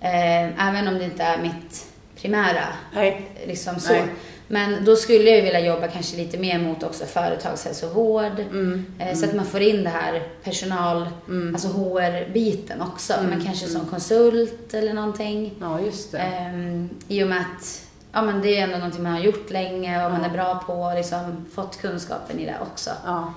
Eh, 0.00 0.68
även 0.68 0.88
om 0.88 0.98
det 0.98 1.04
inte 1.04 1.22
är 1.22 1.38
mitt 1.38 1.86
primära 2.16 2.64
Nej. 2.94 3.30
liksom 3.46 3.80
så. 3.80 3.92
Nej. 3.92 4.04
Men 4.50 4.84
då 4.84 4.96
skulle 4.96 5.30
jag 5.30 5.42
vilja 5.42 5.60
jobba 5.60 5.88
kanske 5.88 6.16
lite 6.16 6.38
mer 6.38 6.58
mot 6.58 6.82
också 6.82 7.04
företagshälsovård. 7.06 8.40
Mm. 8.40 8.86
Eh, 8.98 9.14
Så 9.16 9.24
att 9.24 9.34
man 9.34 9.44
får 9.44 9.60
in 9.60 9.84
det 9.84 9.90
här 9.90 10.22
personal, 10.44 11.08
alltså 11.52 11.68
HR-biten 11.68 12.80
också. 12.82 13.12
Mm. 13.12 13.26
Men 13.30 13.44
kanske 13.44 13.66
som 13.66 13.86
konsult 13.86 14.74
eller 14.74 14.94
någonting. 14.94 15.54
Ja, 15.60 15.80
just 15.80 16.12
det. 16.12 16.18
Ehm, 16.18 16.88
I 17.08 17.24
och 17.24 17.28
med 17.28 17.38
att 17.40 17.82
ja, 18.12 18.22
men 18.22 18.42
det 18.42 18.56
är 18.58 18.62
ändå 18.64 18.76
någonting 18.76 19.02
man 19.02 19.12
har 19.12 19.20
gjort 19.20 19.50
länge 19.50 20.04
och 20.06 20.12
man 20.12 20.24
är 20.24 20.30
bra 20.30 20.54
på 20.66 20.72
och 20.72 20.94
liksom 20.94 21.46
fått 21.54 21.80
kunskapen 21.80 22.38
i 22.38 22.46
det 22.46 22.56
också. 22.72 22.90
Ja. 23.04 23.34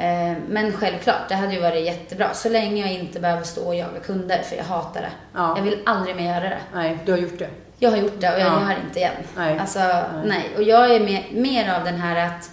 Ehm, 0.00 0.36
men 0.48 0.72
självklart, 0.72 1.28
det 1.28 1.34
hade 1.34 1.54
ju 1.54 1.60
varit 1.60 1.84
jättebra. 1.84 2.34
Så 2.34 2.48
länge 2.48 2.82
jag 2.82 2.92
inte 2.92 3.20
behöver 3.20 3.42
stå 3.42 3.66
och 3.66 3.74
jaga 3.74 4.00
kunder, 4.06 4.42
för 4.42 4.56
jag 4.56 4.64
hatar 4.64 5.00
det. 5.00 5.10
Ja. 5.34 5.56
Jag 5.56 5.64
vill 5.64 5.78
aldrig 5.86 6.16
mer 6.16 6.34
göra 6.34 6.48
det. 6.48 6.58
Nej, 6.74 6.98
du 7.04 7.12
har 7.12 7.18
gjort 7.18 7.38
det. 7.38 7.48
Jag 7.78 7.90
har 7.90 7.96
gjort 7.96 8.20
det 8.20 8.28
och 8.34 8.40
jag 8.40 8.46
Ja. 8.46 8.60
gör 8.70 8.76
inte 8.86 8.98
igen. 8.98 9.12
Nej. 9.36 9.58
Alltså, 9.58 9.78
Nej. 9.78 10.04
nej. 10.24 10.50
Och 10.56 10.62
jag 10.62 10.94
är 10.94 11.00
mer, 11.00 11.26
mer 11.32 11.74
av 11.74 11.84
den 11.84 11.96
här 11.96 12.26
att 12.26 12.50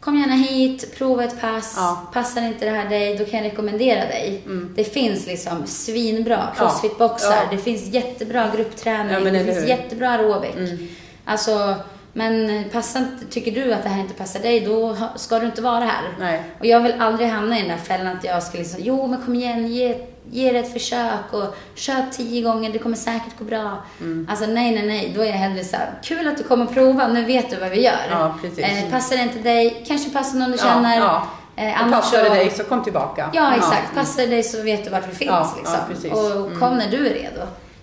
Kom 0.00 0.18
gärna 0.18 0.34
hit, 0.34 0.98
prova 0.98 1.24
ett 1.24 1.40
pass. 1.40 1.74
Ja. 1.76 1.90
Mm. 2.00 2.12
Passar 2.12 2.42
inte 2.42 2.64
det 2.64 2.70
här 2.70 2.88
dig, 2.88 3.16
då 3.16 3.24
kan 3.24 3.38
jag 3.44 3.52
rekommendera 3.52 4.00
dig. 4.00 4.42
Det 4.74 4.84
finns 4.84 5.26
liksom 5.26 5.66
svinbra 5.66 6.48
crossfit-boxar. 6.56 7.30
Ja. 7.32 7.42
Det 7.50 7.58
finns 7.58 7.86
jättebra 7.86 8.50
gruppträning. 8.56 9.24
Det 9.32 9.44
finns 9.44 9.68
jättebra 9.68 10.10
aerobik. 10.10 10.56
Mm. 10.56 10.88
Alltså, 11.24 11.74
men 12.12 12.64
passar 12.72 13.00
inte, 13.00 13.24
tycker 13.30 13.52
du 13.52 13.72
att 13.72 13.82
det 13.82 13.88
här 13.88 14.00
inte 14.00 14.14
passar 14.14 14.40
dig, 14.40 14.60
då 14.60 14.96
ska 15.16 15.38
du 15.38 15.46
inte 15.46 15.62
vara 15.62 15.84
här. 15.84 16.02
Nej. 16.18 16.42
Och 16.58 16.66
jag 16.66 16.80
vill 16.80 16.94
aldrig 17.00 17.28
hamna 17.28 17.58
i 17.58 17.60
den 17.60 17.70
där 17.70 17.76
fällan 17.84 18.16
att 18.16 18.24
jag 18.24 18.42
ska 18.42 18.58
liksom, 18.58 18.80
jo 18.82 19.06
men 19.06 19.22
kom 19.22 19.34
igen, 19.34 19.66
ge, 19.66 19.96
ge 20.30 20.52
det 20.52 20.58
ett 20.58 20.72
försök 20.72 21.32
och 21.32 21.56
köp 21.74 22.12
tio 22.12 22.42
gånger, 22.42 22.72
det 22.72 22.78
kommer 22.78 22.96
säkert 22.96 23.38
gå 23.38 23.44
bra. 23.44 23.82
Mm. 24.00 24.26
Alltså 24.30 24.46
nej, 24.46 24.74
nej, 24.74 24.86
nej, 24.86 25.12
då 25.16 25.22
är 25.22 25.26
jag 25.26 25.32
hellre 25.32 25.64
så 25.64 25.76
här, 25.76 25.90
kul 26.02 26.28
att 26.28 26.36
du 26.36 26.42
kommer 26.42 26.64
och 26.66 26.74
prova, 26.74 27.08
nu 27.08 27.24
vet 27.24 27.50
du 27.50 27.56
vad 27.56 27.70
vi 27.70 27.82
gör. 27.84 27.94
Ja. 28.10 28.34
Eh, 28.58 28.90
passar 28.90 29.16
det 29.16 29.22
inte 29.22 29.38
dig, 29.38 29.84
kanske 29.88 30.10
passar 30.10 30.38
någon 30.38 30.50
du 30.50 30.56
Ja, 30.56 30.62
känner. 30.64 30.96
ja. 30.98 31.26
Eh, 31.56 31.84
Och 31.84 31.90
passar 31.92 32.18
det 32.22 32.28
så- 32.28 32.34
dig 32.34 32.50
så 32.50 32.64
kom 32.64 32.82
tillbaka. 32.84 33.30
Ja, 33.32 33.54
exakt. 33.56 33.92
Mm. 33.92 34.04
Passar 34.04 34.22
det 34.22 34.28
dig 34.28 34.42
så 34.42 34.62
vet 34.62 34.84
du 34.84 34.90
vart 34.90 35.08
vi 35.08 35.14
finns. 35.14 35.30
Ja, 35.30 35.54
liksom. 35.56 36.10
ja. 36.10 36.34
Och 36.34 36.58
kom 36.58 36.76
när 36.78 36.90
du 36.90 37.06
är 37.06 37.14
redo. 37.14 37.40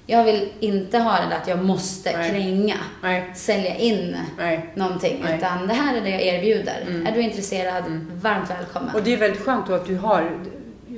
Jag 0.09 0.23
vill 0.23 0.49
inte 0.59 0.97
ha 0.97 1.11
det 1.11 1.27
där 1.29 1.37
att 1.37 1.47
jag 1.47 1.65
måste 1.65 2.17
Nej. 2.17 2.29
kränga, 2.29 2.75
Nej. 3.01 3.31
sälja 3.35 3.75
in 3.75 4.17
Nej. 4.37 4.73
någonting. 4.75 5.21
Nej. 5.23 5.37
Utan 5.37 5.67
det 5.67 5.73
här 5.73 5.97
är 5.97 6.01
det 6.01 6.09
jag 6.09 6.21
erbjuder. 6.21 7.03
Är 7.07 7.11
du 7.11 7.21
intresserad, 7.21 7.83
varmt 8.21 8.49
välkommen. 8.49 8.95
Och 8.95 9.03
det 9.03 9.13
är 9.13 9.17
väldigt 9.17 9.41
skönt 9.41 9.67
då 9.67 9.73
att 9.73 9.85
du 9.85 9.97
har 9.97 10.39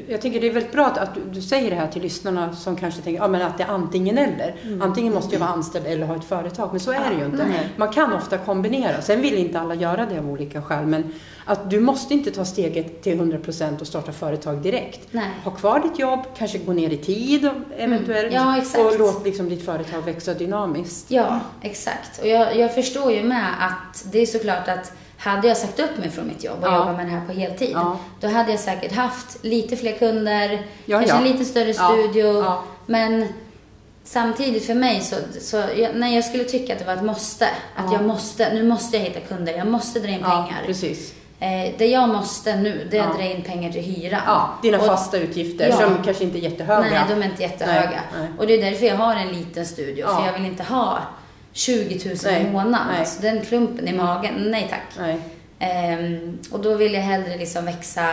jag 0.09 0.21
tänker 0.21 0.41
det 0.41 0.47
är 0.47 0.53
väldigt 0.53 0.71
bra 0.71 0.85
att, 0.85 0.97
att 0.97 1.15
du, 1.15 1.21
du 1.33 1.41
säger 1.41 1.69
det 1.69 1.75
här 1.75 1.87
till 1.87 2.01
lyssnarna 2.01 2.55
som 2.55 2.75
kanske 2.75 3.01
tänker 3.01 3.21
ja, 3.21 3.27
men 3.27 3.41
att 3.41 3.57
det 3.57 3.63
är 3.63 3.67
antingen 3.67 4.17
eller. 4.17 4.55
Antingen 4.81 5.13
måste 5.13 5.35
jag 5.35 5.39
vara 5.39 5.49
anställd 5.49 5.85
eller 5.85 6.05
ha 6.05 6.15
ett 6.15 6.23
företag. 6.23 6.69
Men 6.71 6.79
så 6.79 6.91
är 6.91 7.09
det 7.09 7.15
ju 7.19 7.25
inte. 7.25 7.45
nej. 7.45 7.69
Man 7.75 7.89
kan 7.93 8.13
ofta 8.13 8.37
kombinera. 8.37 9.01
Sen 9.01 9.21
vill 9.21 9.37
inte 9.37 9.59
alla 9.59 9.75
göra 9.75 10.05
det 10.05 10.19
av 10.19 10.29
olika 10.29 10.61
skäl. 10.61 10.85
Men 10.85 11.13
att 11.45 11.69
du 11.69 11.79
måste 11.79 12.13
inte 12.13 12.31
ta 12.31 12.45
steget 12.45 13.01
till 13.01 13.19
100% 13.19 13.81
och 13.81 13.87
starta 13.87 14.11
företag 14.11 14.61
direkt. 14.61 15.07
Nej. 15.11 15.29
Ha 15.43 15.51
kvar 15.51 15.79
ditt 15.79 15.99
jobb, 15.99 16.19
kanske 16.37 16.57
gå 16.57 16.73
ner 16.73 16.89
i 16.89 16.97
tid 16.97 17.49
eventuellt. 17.77 18.33
Ja, 18.33 18.57
exakt. 18.57 18.85
Och 18.85 18.99
låt 18.99 19.25
liksom 19.25 19.49
ditt 19.49 19.65
företag 19.65 20.01
växa 20.01 20.33
dynamiskt. 20.33 21.11
Ja, 21.11 21.39
exakt. 21.61 22.21
Och 22.21 22.27
jag, 22.27 22.57
jag 22.57 22.75
förstår 22.75 23.11
ju 23.11 23.23
med 23.23 23.47
att 23.59 24.05
det 24.11 24.19
är 24.19 24.25
såklart 24.25 24.67
att 24.67 24.91
hade 25.19 25.47
jag 25.47 25.57
sagt 25.57 25.79
upp 25.79 25.97
mig 25.97 26.09
från 26.09 26.27
mitt 26.27 26.43
jobb 26.43 26.57
och 26.61 26.67
Ja. 26.67 26.77
jobbat 26.77 26.95
med 26.97 27.05
det 27.05 27.11
här 27.11 27.25
på 27.27 27.33
heltid, 27.33 27.71
Ja. 27.73 27.97
då 28.19 28.27
hade 28.27 28.51
jag 28.51 28.59
säkert 28.59 28.91
haft 28.91 29.43
lite 29.43 29.75
fler 29.75 29.91
kunder, 29.97 30.61
Ja, 30.85 30.97
kanske 30.99 31.17
en 31.17 31.23
lite 31.23 31.45
större 31.45 31.73
studio. 31.73 32.53
Men 32.85 33.25
samtidigt 34.03 34.65
för 34.65 34.73
mig 34.73 35.01
så, 35.01 35.15
så 35.41 35.57
jag, 35.77 35.89
nej, 35.95 36.15
jag 36.15 36.25
skulle 36.25 36.43
tycka 36.43 36.73
att 36.73 36.79
det 36.79 36.85
var 36.85 36.93
ett 36.93 37.03
måste. 37.03 37.45
Att 37.75 37.85
Ja. 37.85 37.93
jag 37.93 38.03
måste, 38.05 38.53
nu 38.53 38.63
måste 38.63 38.97
jag 38.97 39.03
hitta 39.03 39.19
kunder, 39.19 39.53
jag 39.57 39.67
måste 39.67 39.99
dra 39.99 40.09
in 40.09 40.19
pengar. 40.23 40.61
precis. 40.65 41.13
Eh, 41.39 41.73
det 41.77 41.87
jag 41.87 42.09
måste 42.09 42.55
nu, 42.55 42.87
det 42.91 42.97
är 42.97 43.01
att 43.01 43.07
Ja. 43.11 43.17
dra 43.23 43.31
in 43.31 43.41
pengar 43.43 43.71
till 43.71 43.81
hyran. 43.83 44.21
Ja, 44.25 44.49
dina 44.61 44.77
Och- 44.79 44.85
fasta 44.85 45.17
utgifter 45.17 45.69
Ja. 45.69 45.77
som 45.77 46.03
kanske 46.03 46.23
inte 46.23 46.37
är 46.37 46.41
jättehöga. 46.41 46.79
Nej, 46.91 46.99
de 47.09 47.21
är 47.21 47.25
inte 47.25 47.41
jättehöga. 47.43 47.89
Nej, 47.89 47.99
nej. 48.19 48.27
Och 48.37 48.47
det 48.47 48.53
är 48.53 48.71
därför 48.71 48.85
jag 48.85 48.95
har 48.95 49.15
en 49.15 49.27
liten 49.33 49.65
studio. 49.65 50.05
Ja. 50.09 50.19
För 50.19 50.25
jag 50.25 50.33
vill 50.33 50.45
inte 50.45 50.63
ha 50.63 50.99
20 51.59 52.09
000 52.09 52.15
Nej, 52.23 52.41
i 52.45 52.51
månaden. 52.51 52.87
nej. 52.89 52.99
Alltså 52.99 53.21
den 53.21 53.41
klumpen 53.41 53.87
i 53.87 53.93
magen, 53.93 54.33
nej 54.51 54.67
tack. 54.69 54.97
Nej. 54.99 55.19
Ehm, 55.59 56.37
och 56.51 56.59
då 56.59 56.75
vill 56.75 56.93
jag 56.93 57.01
hellre 57.01 57.37
liksom 57.37 57.65
växa 57.65 58.05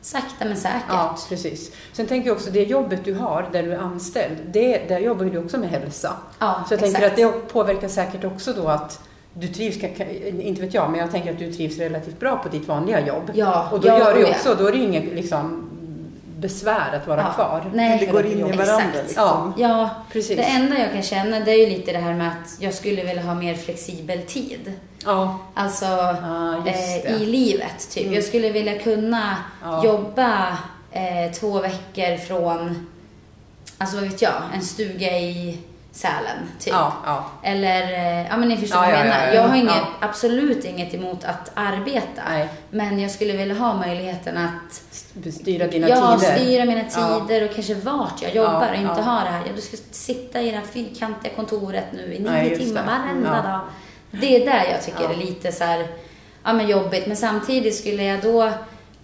sakta 0.00 0.44
men 0.44 0.56
säkert. 0.56 0.82
Ja, 0.88 1.18
precis. 1.28 1.72
Sen 1.92 2.06
tänker 2.06 2.28
jag 2.28 2.36
också, 2.36 2.50
det 2.50 2.62
jobbet 2.62 3.04
du 3.04 3.14
har 3.14 3.48
där 3.52 3.62
du 3.62 3.72
är 3.72 3.78
anställd, 3.78 4.36
det, 4.52 4.88
där 4.88 4.98
jobbar 4.98 5.24
ju 5.24 5.30
du 5.30 5.38
också 5.38 5.58
med 5.58 5.68
hälsa. 5.68 6.12
Ja, 6.38 6.64
Så 6.68 6.72
jag 6.74 6.80
tänker 6.80 7.02
exakt. 7.02 7.12
att 7.12 7.32
det 7.46 7.52
påverkar 7.52 7.88
säkert 7.88 8.24
också 8.24 8.52
då 8.52 8.68
att 8.68 9.00
du 9.34 9.48
trivs, 9.48 9.76
inte 10.40 10.60
vet 10.60 10.74
jag, 10.74 10.90
men 10.90 11.00
jag 11.00 11.10
tänker 11.10 11.32
att 11.32 11.38
du 11.38 11.52
trivs 11.52 11.78
relativt 11.78 12.20
bra 12.20 12.36
på 12.36 12.48
ditt 12.48 12.68
vanliga 12.68 13.06
jobb. 13.06 13.30
Ja, 13.34 13.68
Och 13.72 13.80
då 13.80 13.88
ja, 13.88 13.98
gör 13.98 14.14
det 14.14 14.20
ju 14.20 14.26
också, 14.26 14.54
då 14.54 14.66
är 14.66 14.72
det 14.72 14.78
ju 14.78 14.84
inget 14.84 15.14
liksom, 15.14 15.70
besvär 16.38 16.96
att 16.96 17.06
vara 17.06 17.20
Ja. 17.20 17.32
kvar. 17.32 17.70
Nej, 17.74 17.98
det 17.98 18.06
går 18.06 18.26
in 18.26 18.38
i 18.38 18.50
Exakt. 18.50 18.58
varandra 18.68 18.98
liksom. 19.06 19.54
Ja, 19.58 19.90
Precis. 20.12 20.36
det 20.36 20.42
enda 20.42 20.78
jag 20.78 20.92
kan 20.92 21.02
känna 21.02 21.40
det 21.40 21.50
är 21.52 21.58
ju 21.58 21.76
lite 21.76 21.92
det 21.92 21.98
här 21.98 22.14
med 22.14 22.28
att 22.28 22.56
jag 22.60 22.74
skulle 22.74 23.04
vilja 23.04 23.22
ha 23.22 23.34
mer 23.34 23.54
flexibel 23.54 24.22
tid. 24.22 24.72
Ja, 25.04 25.38
Alltså 25.54 25.84
Ja, 25.86 26.56
just 26.66 27.06
eh, 27.06 27.12
i 27.22 27.26
livet 27.26 27.90
typ. 27.90 28.02
Mm. 28.02 28.14
Jag 28.14 28.24
skulle 28.24 28.50
vilja 28.50 28.78
kunna 28.78 29.36
Ja. 29.62 29.84
jobba 29.84 30.58
eh, 30.92 31.32
två 31.40 31.60
veckor 31.60 32.16
från, 32.16 32.86
alltså 33.78 33.96
vad 33.96 34.04
vet 34.04 34.22
jag, 34.22 34.32
en 34.54 34.62
stuga 34.62 35.18
i 35.18 35.58
Sälen 35.98 36.38
typ. 36.58 36.72
ja, 36.72 36.92
ja. 37.06 37.24
Eller, 37.42 37.82
eh, 37.82 38.26
ja 38.28 38.36
men 38.36 38.48
ni 38.48 38.56
förstår 38.56 38.76
Ja, 38.84 38.88
vad 38.88 38.90
jag 38.92 38.98
ja, 39.00 39.04
menar. 39.04 39.26
ja, 39.26 39.26
ja. 39.28 39.34
Jag 39.34 39.48
har 39.48 39.56
inget, 39.56 39.82
absolut 40.00 40.64
inget 40.64 40.94
emot 40.94 41.24
att 41.24 41.50
arbeta. 41.54 42.22
Nej. 42.28 42.48
Men 42.70 43.00
jag 43.00 43.10
skulle 43.10 43.32
vilja 43.36 43.54
ha 43.54 43.74
möjligheten 43.74 44.36
att 44.38 44.82
Styra 45.34 45.66
dina 45.66 45.88
ja, 45.88 46.18
tider. 46.18 46.36
styra 46.36 46.64
mina 46.64 46.84
tider 46.84 47.44
och 47.48 47.54
kanske 47.54 47.74
vart 47.74 48.22
jag 48.22 48.34
jobbar 48.34 48.68
och 48.70 48.76
inte 48.76 49.02
ha 49.02 49.20
det 49.24 49.30
här. 49.30 49.42
Ja, 49.46 49.52
du 49.56 49.60
ska 49.60 49.76
sitta 49.90 50.40
i 50.40 50.50
det 50.50 50.56
här 50.56 50.64
fyrkantiga 50.64 51.32
kontoret 51.36 51.84
nu 51.92 52.14
i 52.14 52.18
nio 52.18 52.56
timmar 52.58 52.82
det. 52.82 52.86
varenda 52.88 53.42
Ja. 53.44 53.50
dag. 53.50 53.60
Det 54.10 54.36
är 54.42 54.46
där 54.46 54.64
jag 54.72 54.82
tycker 54.82 55.02
Ja. 55.02 55.10
är 55.12 55.16
lite 55.16 55.52
så 55.52 55.64
här, 55.64 55.86
ja 56.44 56.52
men 56.52 56.68
jobbigt. 56.68 57.06
Men 57.06 57.16
samtidigt 57.16 57.76
skulle 57.76 58.04
jag 58.04 58.20
då 58.22 58.50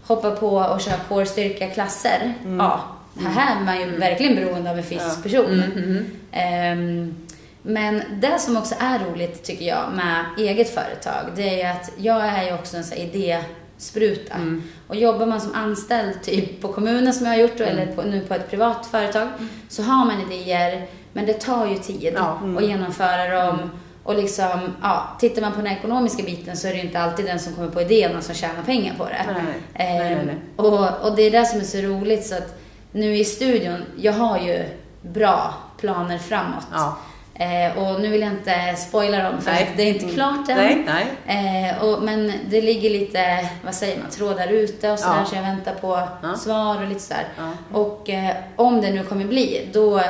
hoppa 0.07 0.31
på 0.31 0.49
och 0.57 0.81
köra 0.81 0.97
core-styrka 1.09 1.67
klasser. 1.71 2.35
Ja, 2.59 2.81
här 3.21 3.61
är 3.61 3.65
man 3.65 3.81
ju 3.81 3.97
verkligen 3.97 4.37
beroende 4.37 4.71
av 4.71 4.77
en 4.79 4.85
fysisk 4.85 5.23
person. 5.23 5.47
Mm, 5.63 5.73
mm. 5.85 6.05
Ehm, 6.33 7.15
men 7.63 8.03
det 8.21 8.39
som 8.39 8.57
också 8.57 8.75
är 8.79 8.99
roligt 8.99 9.43
tycker 9.43 9.65
jag 9.65 9.85
med 9.95 10.25
eget 10.39 10.75
företag, 10.75 11.25
det 11.37 11.49
är 11.49 11.57
ju 11.57 11.79
att 11.79 11.91
jag 11.97 12.25
är 12.27 12.45
ju 12.45 12.55
också 12.55 12.77
en 12.77 12.85
sån 12.85 12.99
idéspruta. 12.99 14.35
Mm. 14.35 14.63
Och 14.87 14.97
jobbar 14.97 15.27
man 15.27 15.41
som 15.41 15.55
anställd 15.55 16.23
typ 16.23 16.61
på 16.61 16.69
kommunen 16.73 17.13
som 17.15 17.27
jag 17.27 17.33
har 17.33 17.39
gjort 17.41 17.61
eller 17.61 17.87
på, 17.87 18.03
nu 18.03 18.21
på 18.21 18.35
ett 18.35 18.51
privat 18.51 18.87
företag 18.87 19.29
så 19.69 19.83
har 19.83 20.05
man 20.05 20.33
idéer 20.33 20.87
men 21.13 21.27
det 21.27 21.33
tar 21.33 21.67
ju 21.67 21.79
tid 21.79 22.13
Ja. 22.17 22.41
att 22.59 22.65
genomföra 22.65 23.45
dem. 23.45 23.71
Och 24.03 24.15
liksom, 24.15 24.75
ja, 24.83 25.17
tittar 25.21 25.43
man 25.43 25.53
på 25.53 25.59
den 25.63 25.67
ekonomiska 25.73 26.23
biten 26.23 26.57
så 26.57 26.67
är 26.69 26.71
det 26.73 26.77
ju 26.79 26.85
inte 26.85 26.99
alltid 27.01 27.27
den 27.27 27.39
som 27.41 27.55
kommer 27.55 27.71
på 27.71 27.81
idéerna 27.83 28.21
som 28.21 28.35
tjänar 28.35 28.63
pengar 28.67 28.95
på 28.99 29.05
det. 29.05 29.23
Nej, 29.27 29.35
nej, 29.45 29.99
nej, 29.99 30.13
Ehm, 30.13 30.27
nej. 30.27 30.37
Och, 30.57 31.07
och 31.09 31.17
det 31.17 31.23
är 31.23 31.31
det 31.31 31.47
som 31.47 31.61
är 31.61 31.65
så 31.65 31.79
roligt 31.79 32.27
så 32.27 32.35
att 32.35 32.59
nu 32.95 33.17
i 33.17 33.25
studion, 33.25 33.85
jag 33.97 34.13
har 34.13 34.39
ju 34.39 34.65
bra 35.03 35.55
planer 35.79 36.19
framåt. 36.19 36.67
Ja. 36.73 36.97
Eh, 37.35 37.79
och 37.79 38.01
nu 38.01 38.09
vill 38.09 38.21
jag 38.21 38.31
inte 38.31 38.77
spoila 38.77 39.23
dem 39.23 39.41
för 39.41 39.51
Nej. 39.51 39.73
det 39.77 39.83
är 39.83 39.95
inte 39.95 40.15
klart 40.15 40.49
än. 40.49 40.57
Nej, 40.57 40.87
nej. 41.27 41.71
Eh, 41.71 41.83
och, 41.85 42.03
men 42.03 42.33
det 42.51 42.61
ligger 42.61 42.91
lite, 42.91 43.49
vad 43.65 43.75
säger 43.75 43.99
man, 44.03 44.11
trådar 44.11 44.49
ute 44.49 44.91
och 44.93 44.99
sådär 44.99 45.17
Ja. 45.19 45.25
så 45.25 45.37
jag 45.37 45.43
väntar 45.43 45.75
på 45.75 46.09
Ja. 46.23 46.37
svar 46.37 46.83
och 46.83 46.89
lite 46.89 47.01
sådär. 47.01 47.25
Ja. 47.39 47.51
Och 47.79 48.11
eh, 48.11 48.37
om 48.57 48.81
det 48.81 48.91
nu 48.91 49.03
kommer 49.05 49.25
bli, 49.25 49.69
då 49.73 50.01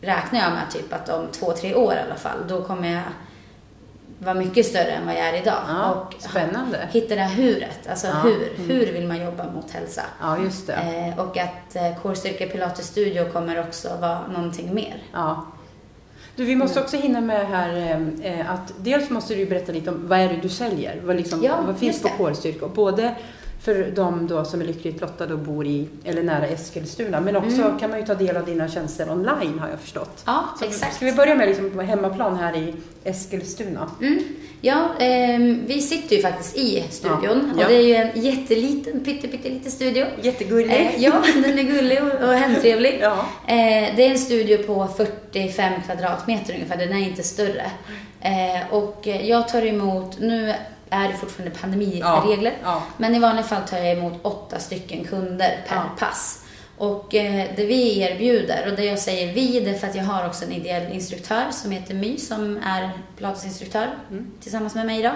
räknar 0.00 0.40
jag 0.40 0.52
med 0.52 0.70
typ 0.72 0.92
att 0.92 1.08
om 1.08 1.26
två, 1.32 1.52
tre 1.52 1.74
år 1.74 1.94
i 1.94 1.98
alla 2.06 2.14
fall, 2.18 2.38
då 2.48 2.62
kommer 2.62 2.88
jag 2.92 3.02
var 4.24 4.34
mycket 4.34 4.66
större 4.66 4.90
än 4.90 5.06
vad 5.06 5.14
jag 5.14 5.28
är 5.28 5.40
idag. 5.42 5.62
Ja, 5.68 5.90
och 5.90 6.14
spännande. 6.22 6.88
hitta 6.92 7.14
det 7.14 7.20
här 7.20 7.34
huret, 7.34 7.88
alltså 7.90 8.06
Ja, 8.06 8.14
hur, 8.22 8.54
mm. 8.56 8.70
hur 8.70 8.92
vill 8.92 9.08
man 9.08 9.24
jobba 9.24 9.50
mot 9.50 9.70
hälsa? 9.70 10.02
Ja, 10.20 10.38
just 10.38 10.66
det. 10.66 10.72
Eh, 10.72 11.20
och 11.20 11.36
att 11.36 11.76
eh, 11.76 12.02
Core 12.02 12.46
Pilates 12.46 12.86
Studio 12.86 13.32
kommer 13.32 13.60
också 13.60 13.88
vara 14.00 14.26
någonting 14.26 14.74
mer. 14.74 15.02
Ja. 15.12 15.46
Du, 16.36 16.44
vi 16.44 16.56
måste 16.56 16.80
också 16.80 16.96
hinna 16.96 17.20
med 17.20 17.48
här 17.48 18.00
eh, 18.22 18.50
att 18.50 18.72
dels 18.78 19.10
måste 19.10 19.34
du 19.34 19.46
berätta 19.46 19.72
lite 19.72 19.90
om 19.90 20.08
vad 20.08 20.18
är 20.18 20.28
det 20.28 20.38
du 20.42 20.48
säljer? 20.48 21.00
Vad, 21.04 21.16
liksom, 21.16 21.42
Ja, 21.42 21.60
vad 21.66 21.78
finns 21.78 22.02
på? 22.02 22.08
Och 22.62 22.70
Både 22.70 23.14
för 23.64 23.92
de 23.96 24.26
då 24.26 24.44
som 24.44 24.60
är 24.60 24.64
lyckligt 24.64 25.00
lottade 25.00 25.32
och 25.34 25.40
bor 25.40 25.66
i 25.66 25.88
eller 26.04 26.22
nära 26.22 26.46
Eskilstuna 26.46 27.20
men 27.20 27.36
också 27.36 27.62
Mm. 27.62 27.78
kan 27.78 27.90
man 27.90 27.98
ju 28.00 28.06
ta 28.06 28.14
del 28.14 28.36
av 28.36 28.44
dina 28.46 28.68
tjänster 28.68 29.10
online 29.10 29.58
har 29.58 29.68
jag 29.68 29.80
förstått. 29.80 30.22
Ja, 30.26 30.44
Så 30.58 30.64
exakt. 30.64 30.96
Ska 30.96 31.04
vi 31.04 31.12
börja 31.12 31.34
med 31.34 31.48
liksom 31.48 31.78
hemmaplan 31.78 32.36
här 32.36 32.56
i 32.56 32.74
Eskilstuna? 33.04 33.90
Mm. 34.00 34.18
Ja, 34.60 34.88
ehm, 34.98 35.62
vi 35.66 35.80
sitter 35.82 36.16
ju 36.16 36.22
faktiskt 36.22 36.56
i 36.56 36.84
studion 36.90 37.52
Ja. 37.56 37.62
och 37.64 37.68
det 37.70 37.76
är 37.76 37.82
ju 37.86 37.94
en 37.94 38.22
jätteliten, 38.22 39.04
pytte, 39.04 39.28
pytteliten 39.28 39.72
studio. 39.72 40.06
Jättegullig. 40.22 40.72
Eh, 40.72 41.02
ja, 41.02 41.12
den 41.34 41.58
är 41.58 41.62
gullig 41.62 42.02
och, 42.02 42.28
och 42.28 42.34
hemtrevlig. 42.34 42.98
Ja. 43.02 43.26
Eh, 43.46 43.96
det 43.96 44.06
är 44.06 44.10
en 44.10 44.18
studio 44.18 44.58
på 44.62 44.88
45 44.96 45.72
kvadratmeter 45.86 46.54
ungefär, 46.54 46.76
den 46.76 46.92
är 46.92 47.08
inte 47.08 47.22
större. 47.22 47.70
Eh, 48.20 48.74
och 48.74 49.08
eh, 49.08 49.28
jag 49.28 49.48
tar 49.48 49.66
emot, 49.66 50.20
nu 50.20 50.54
är 50.92 51.08
det 51.08 51.14
fortfarande 51.14 51.56
pandemiregler, 51.58 52.52
Ja. 52.62 52.82
men 52.96 53.14
i 53.14 53.18
vanliga 53.18 53.44
fall 53.44 53.62
tar 53.62 53.78
jag 53.78 53.98
emot 53.98 54.12
åtta 54.22 54.58
stycken 54.58 55.04
kunder 55.04 55.58
per 55.68 55.76
Ja. 55.76 55.82
pass. 55.98 56.38
Och 56.78 57.14
eh, 57.14 57.46
det 57.56 57.64
vi 57.66 58.00
erbjuder, 58.00 58.68
och 58.70 58.76
det 58.76 58.84
jag 58.84 58.98
säger 58.98 59.32
vi, 59.32 59.60
det 59.60 59.70
är 59.70 59.74
för 59.78 59.86
att 59.86 59.94
jag 59.94 60.04
har 60.04 60.26
också 60.26 60.44
en 60.44 60.52
ideell 60.52 60.92
instruktör 60.92 61.44
som 61.50 61.70
heter 61.70 61.94
My 61.94 62.18
som 62.18 62.56
är 62.64 62.90
pilatesinstruktör 63.16 63.88
Mm. 64.10 64.30
tillsammans 64.40 64.74
med 64.74 64.86
mig 64.86 65.02
då. 65.02 65.10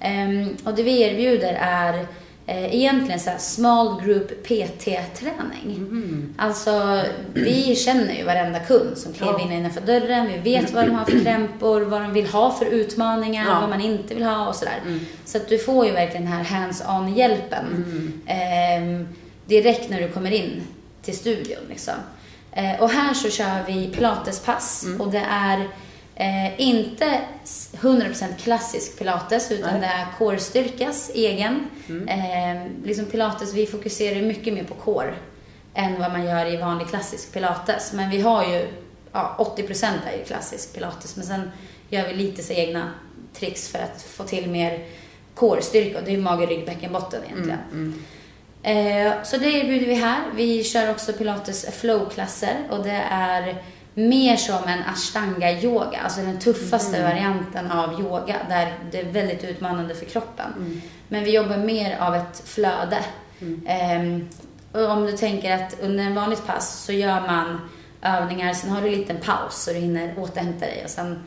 Ehm, 0.00 0.56
och 0.64 0.74
det 0.74 0.82
vi 0.82 1.02
erbjuder 1.02 1.58
är 1.60 2.06
egentligen 2.46 3.20
så 3.20 3.30
här 3.30 3.38
small 3.38 4.00
group 4.04 4.28
PT-träning. 4.44 5.76
Mm. 5.76 6.34
Alltså, 6.38 7.02
vi 7.34 7.76
känner 7.76 8.14
ju 8.14 8.24
varenda 8.24 8.58
kund 8.60 8.98
som 8.98 9.12
kliver 9.12 9.40
in 9.42 9.52
innanför 9.52 9.80
dörren. 9.80 10.26
Vi 10.26 10.38
vet 10.38 10.72
vad 10.72 10.84
de 10.86 10.90
har 10.90 11.04
för 11.04 11.20
krämpor, 11.24 11.80
vad 11.80 12.00
de 12.02 12.12
vill 12.12 12.26
ha 12.26 12.50
för 12.52 12.66
utmaningar, 12.66 13.44
Ja. 13.48 13.60
vad 13.60 13.70
man 13.70 13.80
inte 13.80 14.14
vill 14.14 14.24
ha 14.24 14.48
och 14.48 14.54
sådär. 14.54 14.80
Mm. 14.86 15.00
Så 15.24 15.38
att 15.38 15.48
du 15.48 15.58
får 15.58 15.86
ju 15.86 15.92
verkligen 15.92 16.24
den 16.24 16.32
här 16.32 16.44
hands-on-hjälpen 16.44 17.64
Mm. 17.66 18.20
ehm, 18.26 19.08
direkt 19.46 19.90
när 19.90 20.00
du 20.00 20.08
kommer 20.08 20.30
in 20.30 20.62
till 21.02 21.16
studion. 21.16 21.62
Liksom. 21.68 21.94
Eh, 22.52 22.82
och 22.82 22.90
här 22.90 23.14
så 23.14 23.30
kör 23.30 23.64
vi 23.66 23.86
pilatespass 23.94 24.84
Mm. 24.84 25.00
och 25.00 25.10
det 25.12 25.24
är 25.30 25.68
eh, 26.16 26.60
inte 26.60 27.20
s- 27.44 27.70
100% 27.80 28.36
klassisk 28.38 28.98
pilates 28.98 29.50
utan 29.50 29.70
Nej. 29.70 29.80
det 29.80 29.86
är 29.86 30.06
core-styrkas 30.18 31.10
egen. 31.14 31.68
Mm. 31.88 32.08
Eh, 32.08 32.70
liksom 32.84 33.06
pilates, 33.06 33.54
vi 33.54 33.66
fokuserar 33.66 34.22
mycket 34.22 34.54
mer 34.54 34.64
på 34.64 34.74
core 34.74 35.14
än 35.74 36.00
vad 36.00 36.12
man 36.12 36.24
gör 36.24 36.46
i 36.46 36.56
vanlig 36.56 36.88
klassisk 36.88 37.32
pilates. 37.32 37.92
Men 37.92 38.10
vi 38.10 38.20
har 38.20 38.44
ju, 38.44 38.68
ja 39.12 39.36
80% 39.56 39.84
är 40.12 40.18
ju 40.18 40.24
klassisk 40.24 40.74
pilates 40.74 41.16
men 41.16 41.26
sen 41.26 41.50
gör 41.88 42.08
vi 42.08 42.14
lite 42.14 42.42
så 42.42 42.52
egna 42.52 42.90
tricks 43.34 43.68
för 43.68 43.78
att 43.78 44.02
få 44.02 44.24
till 44.24 44.50
mer 44.50 44.84
core-styrka 45.34 45.98
och 45.98 46.04
det 46.04 46.10
är 46.10 46.16
ju 46.16 46.22
mage, 46.22 46.46
rygg, 46.46 46.66
bäcken, 46.66 46.92
botten 46.92 47.22
egentligen. 47.24 47.58
Mm. 47.72 47.94
Eh, 48.62 49.12
så 49.22 49.36
det 49.36 49.46
erbjuder 49.46 49.86
vi 49.86 49.94
här. 49.94 50.20
Vi 50.34 50.64
kör 50.64 50.90
också 50.90 51.12
pilates 51.12 51.66
flow-klasser 51.80 52.56
och 52.70 52.84
det 52.84 53.02
är 53.10 53.62
mer 53.94 54.36
som 54.36 54.64
en 54.64 54.82
ashtanga-yoga, 54.82 56.00
alltså 56.04 56.20
den 56.20 56.38
tuffaste 56.38 57.02
varianten 57.02 57.70
av 57.70 58.00
yoga 58.00 58.36
där 58.48 58.74
det 58.92 59.00
är 59.00 59.04
väldigt 59.04 59.44
utmanande 59.44 59.94
för 59.94 60.06
kroppen. 60.06 60.52
Mm. 60.56 60.80
Men 61.08 61.24
vi 61.24 61.34
jobbar 61.34 61.56
mer 61.56 61.98
av 61.98 62.14
ett 62.14 62.42
flöde. 62.44 62.98
Ehm, 63.66 64.28
och 64.72 64.90
om 64.90 65.06
du 65.06 65.12
tänker 65.12 65.54
att 65.54 65.80
under 65.80 66.04
en 66.04 66.14
vanligt 66.14 66.46
pass 66.46 66.84
så 66.84 66.92
gör 66.92 67.20
man 67.20 67.60
övningar, 68.02 68.52
sen 68.52 68.70
har 68.70 68.80
du 68.80 68.86
en 68.86 68.94
liten 68.94 69.16
paus 69.16 69.64
så 69.64 69.72
du 69.72 69.78
hinner 69.78 70.14
återhämta 70.18 70.66
dig 70.66 70.80
och 70.84 70.90
sen 70.90 71.22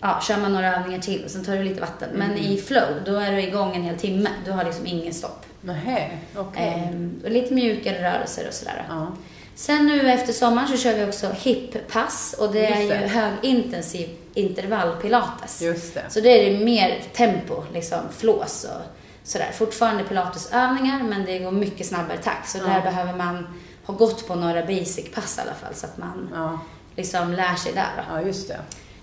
ja, 0.00 0.20
kör 0.22 0.36
man 0.36 0.52
några 0.52 0.76
övningar 0.76 1.00
till 1.00 1.24
och 1.24 1.30
sen 1.30 1.44
tar 1.44 1.56
du 1.56 1.62
lite 1.62 1.80
vatten. 1.80 2.08
Men 2.14 2.38
i 2.38 2.56
flow, 2.56 2.88
då 3.04 3.16
är 3.16 3.32
du 3.32 3.42
igång 3.42 3.76
en 3.76 3.82
hel 3.82 3.98
timme. 3.98 4.28
Du 4.44 4.50
har 4.50 4.64
liksom 4.64 4.86
ingen 4.86 5.14
stopp. 5.14 5.46
Nähä, 5.60 6.10
okej. 6.36 6.88
Ehm, 6.92 7.20
och 7.24 7.30
lite 7.30 7.54
mjukare 7.54 8.02
rörelser 8.02 8.48
och 8.48 8.54
sådär. 8.54 8.86
Ja. 8.88 9.12
Sen 9.54 9.86
nu 9.86 10.10
efter 10.10 10.32
sommaren 10.32 10.68
så 10.68 10.76
kör 10.76 10.94
vi 10.94 11.04
också 11.04 11.26
hip-pass 11.26 12.34
och 12.38 12.52
det 12.52 12.66
är 12.66 12.80
ju 12.82 13.06
högintensiv 13.08 14.08
intervallpilates. 14.34 15.62
Just 15.62 15.94
det. 15.94 16.02
Så 16.08 16.20
det 16.20 16.28
är 16.28 16.50
det 16.58 16.64
mer 16.64 17.02
tempo, 17.12 17.62
liksom 17.72 17.98
flås 18.18 18.64
och 18.64 18.82
sådär. 19.28 19.50
Fortfarande 19.54 20.04
pilatesövningar 20.04 21.02
men 21.02 21.24
det 21.24 21.38
går 21.38 21.50
mycket 21.50 21.86
snabbare 21.86 22.18
takt. 22.18 22.48
Så 22.50 22.58
Ja. 22.58 22.64
där 22.64 22.80
behöver 22.82 23.12
man 23.16 23.46
ha 23.84 23.94
gått 23.94 24.28
på 24.28 24.34
några 24.34 24.62
basic-pass 24.62 25.38
i 25.38 25.40
alla 25.40 25.54
fall 25.54 25.74
så 25.74 25.86
att 25.86 25.98
man 25.98 26.28
Ja. 26.34 26.60
liksom 26.96 27.32
lär 27.32 27.54
sig 27.54 27.72
där. 27.72 27.88
Då. 27.96 28.14
ja, 28.16 28.22
just 28.22 28.48
det. 28.48 28.60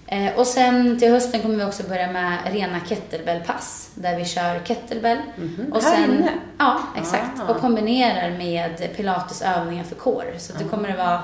Eh, 0.10 0.39
och 0.39 0.48
sen 0.48 1.00
till 1.00 1.12
hösten 1.12 1.41
kommer 1.41 1.56
vi 1.56 1.63
också 1.63 1.84
börja 1.89 2.12
med 2.12 2.38
rena 2.52 2.80
kettlebellpass 2.80 3.89
där 3.96 4.17
vi 4.17 4.26
kör 4.26 4.60
kettlebell. 4.65 5.17
Mhm. 5.38 5.74
Och 5.74 5.84
Här 5.84 5.96
sen, 5.96 6.13
inne? 6.15 6.32
Ja, 6.58 6.80
exakt. 6.98 7.39
Ah. 7.48 7.52
Och 7.52 7.58
kombinerar 7.62 8.38
med 8.38 8.89
pilatesövningar 8.96 9.84
för 9.84 9.96
core. 9.96 10.39
Så 10.39 10.54
att 10.54 10.60
det 10.60 10.65
kommer 10.65 10.89
att 10.89 10.98
vara 10.98 11.24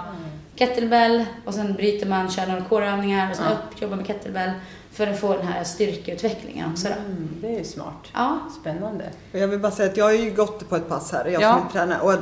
kettlebell 0.56 1.26
och 1.46 1.54
sen 1.54 1.74
bryter 1.74 2.06
man, 2.06 2.32
kör 2.32 2.48
några 2.48 2.62
coreövningar 2.62 3.30
och 3.32 3.36
sen 3.38 3.46
Ja. 3.50 3.52
upp, 3.56 3.82
jobbar 3.82 3.96
med 3.98 4.08
kettlebell 4.08 4.52
för 4.92 5.08
att 5.08 5.20
få 5.20 5.38
den 5.38 5.48
här 5.48 5.64
styrkeutvecklingen 5.64 6.72
också 6.72 6.88
då. 6.88 6.94
Mm, 6.94 7.30
det 7.42 7.48
är 7.48 7.58
ju 7.58 7.64
smart. 7.64 8.08
Ja, 8.14 8.40
Spännande. 8.62 9.06
Och 9.34 9.40
jag 9.40 9.48
vill 9.48 9.60
bara 9.60 9.72
säga 9.72 9.90
att 9.92 9.98
jag 9.98 10.06
har 10.06 10.12
ju 10.12 10.32
gått 10.32 10.70
på 10.70 10.76
ett 10.76 10.90
pass 10.90 11.12
här, 11.12 11.26
jag 11.26 11.42
Ja. 11.42 11.54
som 11.58 11.68
är 11.68 11.72
tränare. 11.72 12.02
Och 12.02 12.14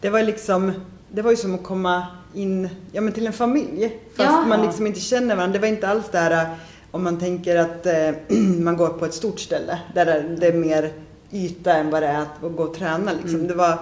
det 0.00 0.10
var 0.10 0.22
liksom, 0.22 0.72
det 1.08 1.22
var 1.22 1.30
ju 1.30 1.36
som 1.36 1.54
att 1.54 1.62
komma 1.62 2.06
in 2.34 2.68
ja, 2.92 3.00
men 3.00 3.12
till 3.12 3.26
en 3.26 3.32
familj. 3.32 3.96
Fast 4.16 4.28
Ja. 4.30 4.44
man 4.48 4.62
liksom 4.62 4.86
inte 4.86 5.00
känner 5.00 5.36
varandra. 5.36 5.52
Det 5.52 5.58
var 5.58 5.68
inte 5.68 5.88
alls 5.88 6.08
där 6.12 6.30
eh, 6.30 6.48
om 6.90 7.04
man 7.04 7.18
tänker 7.18 7.56
att 7.56 7.86
eh, 7.86 8.10
man 8.60 8.76
går 8.76 8.88
på 8.88 9.04
ett 9.04 9.14
stort 9.14 9.40
ställe. 9.40 9.78
Där 9.94 10.36
det 10.40 10.46
är 10.46 10.52
mer 10.52 10.92
yta 11.32 11.72
än 11.74 11.90
vad 11.90 12.02
det 12.02 12.06
är 12.08 12.18
att 12.20 12.40
gå 12.56 12.62
och 12.62 12.74
träna 12.74 13.12
liksom. 13.12 13.34
Mm. 13.34 13.46
Det 13.46 13.54
var, 13.54 13.78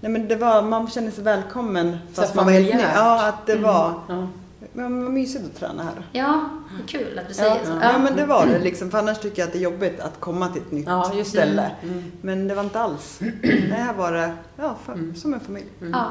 nej 0.00 0.12
men 0.12 0.28
det 0.28 0.36
var, 0.36 0.62
man 0.62 0.90
kände 0.90 1.10
sig 1.10 1.24
välkommen 1.24 1.98
fast 2.12 2.30
Så 2.30 2.36
man 2.36 2.44
var 2.44 2.52
helt 2.52 2.74
ny. 2.74 2.80
Ja, 2.94 3.26
att 3.28 3.46
det 3.46 3.56
var, 3.56 3.94
Ja. 4.08 4.28
men 4.72 5.02
vad 5.04 5.12
mysigt 5.12 5.44
att 5.44 5.60
träna 5.60 5.82
här. 5.82 6.06
ja 6.12 6.48
kul 6.86 7.18
att 7.18 7.28
du 7.28 7.34
säger 7.34 7.64
så. 7.64 7.72
Ja, 7.82 7.98
men 7.98 8.16
det 8.16 8.26
var 8.26 8.46
det 8.46 8.58
liksom. 8.58 8.90
För 8.90 8.98
annars 8.98 9.18
tycker 9.18 9.42
jag 9.42 9.46
att 9.46 9.52
det 9.52 9.58
är 9.58 9.62
jobbigt 9.62 10.00
att 10.00 10.20
komma 10.20 10.48
till 10.48 10.62
ett 10.62 10.72
nytt 10.72 10.86
Ja, 10.86 11.12
det. 11.16 11.24
ställe. 11.24 11.70
Mm. 11.82 12.12
Men 12.20 12.48
det 12.48 12.54
var 12.54 12.62
inte 12.64 12.80
alls. 12.80 13.18
Nej, 13.42 13.70
här 13.70 13.94
var 13.94 14.12
det 14.12 14.32
ja, 14.56 14.76
för, 14.84 14.92
Mm. 14.92 15.14
som 15.16 15.34
en 15.34 15.40
familj. 15.40 15.66
Ja. 15.92 16.06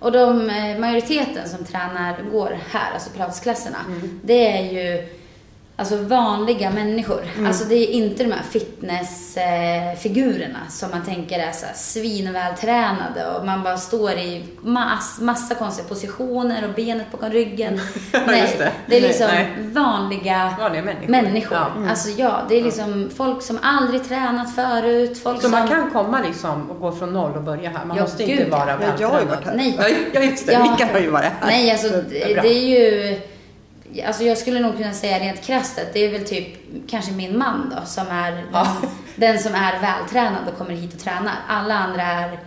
Och 0.00 0.12
de, 0.12 0.50
eh, 0.50 0.78
majoriteten 0.78 1.48
som 1.48 1.64
tränar 1.64 2.16
går 2.32 2.58
här, 2.70 2.92
alltså 2.94 3.10
pilatesklasserna, 3.10 3.78
Mm. 3.88 4.20
det 4.24 4.52
är 4.58 4.62
ju 4.72 5.06
alltså 5.78 5.96
vanliga 5.96 6.70
människor. 6.70 7.22
Mm. 7.34 7.46
Alltså 7.46 7.64
det 7.64 7.74
är 7.74 7.86
inte 7.90 8.24
de 8.24 8.32
här 8.32 8.42
fitnessfigurerna 8.50 9.96
figurerna 9.96 10.58
som 10.70 10.90
man 10.90 11.04
tänker 11.04 11.38
är 11.38 11.52
så 11.52 11.66
här 11.66 11.74
svinvältränade 11.74 13.26
och 13.36 13.46
man 13.46 13.62
bara 13.62 13.76
står 13.78 14.10
i 14.12 14.44
mass, 14.60 15.18
massa 15.20 15.54
konstiga 15.54 15.88
positioner 15.88 16.64
och 16.68 16.74
benet 16.74 17.12
bakom 17.12 17.30
ryggen. 17.30 17.80
Nej, 18.26 18.54
det. 18.58 18.72
det. 18.86 18.96
är 18.96 19.00
liksom 19.00 19.26
Nej. 19.26 19.48
vanliga 19.72 20.54
Vanliga 20.60 20.82
människor. 20.82 21.08
människor. 21.10 21.58
Ja. 21.58 21.66
Mm. 21.76 21.88
Alltså 21.88 22.08
ja, 22.10 22.42
det 22.48 22.58
är 22.58 22.62
liksom 22.64 23.10
folk 23.16 23.42
som 23.42 23.58
aldrig 23.62 24.08
tränat 24.08 24.54
förut. 24.54 25.18
Folk 25.22 25.36
Så 25.36 25.42
som... 25.42 25.50
man 25.50 25.68
kan 25.68 25.90
komma 25.90 26.20
liksom 26.26 26.70
och 26.70 26.80
gå 26.80 26.92
från 26.92 27.12
noll 27.12 27.36
och 27.36 27.42
börja 27.42 27.70
här? 27.70 27.84
Man 27.84 27.96
Ja, 27.96 28.02
måste 28.02 28.24
gud, 28.24 28.38
inte 28.38 28.50
vara 28.50 28.70
ja. 28.70 28.76
Ja, 28.80 28.88
jag 29.00 29.08
har 29.08 29.20
ju 29.20 29.26
varit 29.26 29.44
här. 29.46 29.54
Nej. 29.56 29.78
Ja, 30.12 30.20
just 30.20 30.46
det. 30.46 30.52
Ja. 30.52 30.70
Mikael 30.70 30.90
har 30.92 31.00
ju 31.00 31.10
varit 31.10 31.32
här. 31.40 31.46
Nej, 31.46 31.70
alltså 31.70 31.88
Det 31.88 32.02
det 32.42 32.48
är 32.48 32.68
ju... 32.68 33.20
Alltså 34.06 34.22
jag 34.24 34.38
skulle 34.38 34.60
nog 34.60 34.76
kunna 34.76 34.92
säga 34.92 35.18
rent 35.18 35.42
krasst 35.42 35.78
att 35.78 35.92
det 35.92 36.00
är 36.04 36.12
väl 36.12 36.24
typ 36.24 36.46
kanske 36.88 37.12
min 37.12 37.38
man 37.38 37.74
då 37.76 37.86
som 37.86 38.06
är 38.10 38.44
Ja. 38.52 38.66
den, 38.80 38.90
den 39.16 39.38
som 39.38 39.54
är 39.54 39.80
vältränad 39.80 40.48
och 40.52 40.58
kommer 40.58 40.70
hit 40.74 40.94
och 40.94 41.00
tränar. 41.00 41.32
Alla 41.48 41.74
andra 41.74 42.02
är 42.02 42.38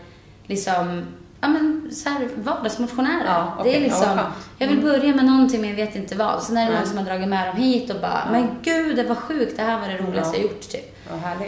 liksom 0.47 1.05
ja, 1.41 1.47
men, 1.47 1.89
så 1.93 2.09
här, 2.09 2.29
vardagsmotionärer. 2.35 3.25
Ja, 3.25 3.61
Det 3.63 3.75
är 3.75 3.79
liksom, 3.81 4.03
skönt. 4.05 4.21
jag 4.57 4.67
vill 4.67 4.81
börja 4.81 5.15
med 5.15 5.25
någonting 5.25 5.61
men 5.61 5.69
jag 5.69 5.77
vet 5.77 5.95
inte 5.95 6.15
vad. 6.15 6.43
Sen 6.43 6.57
är 6.57 6.65
det 6.65 6.69
Nej. 6.71 6.79
någon 6.79 6.87
som 6.89 6.97
har 6.97 7.05
dragit 7.05 7.27
med 7.27 7.47
dem 7.47 7.55
hit 7.57 7.89
och 7.89 8.01
bara, 8.01 8.21
Ja. 8.25 8.31
men 8.31 8.49
gud 8.63 8.95
det 8.95 9.03
var 9.03 9.15
sjukt, 9.15 9.57
det 9.57 9.63
här 9.63 9.79
var 9.79 9.87
det 9.87 9.97
roligaste 9.97 10.37
Ja. 10.37 10.41
jag 10.43 10.51
gjort 10.51 10.69
typ. 10.69 10.97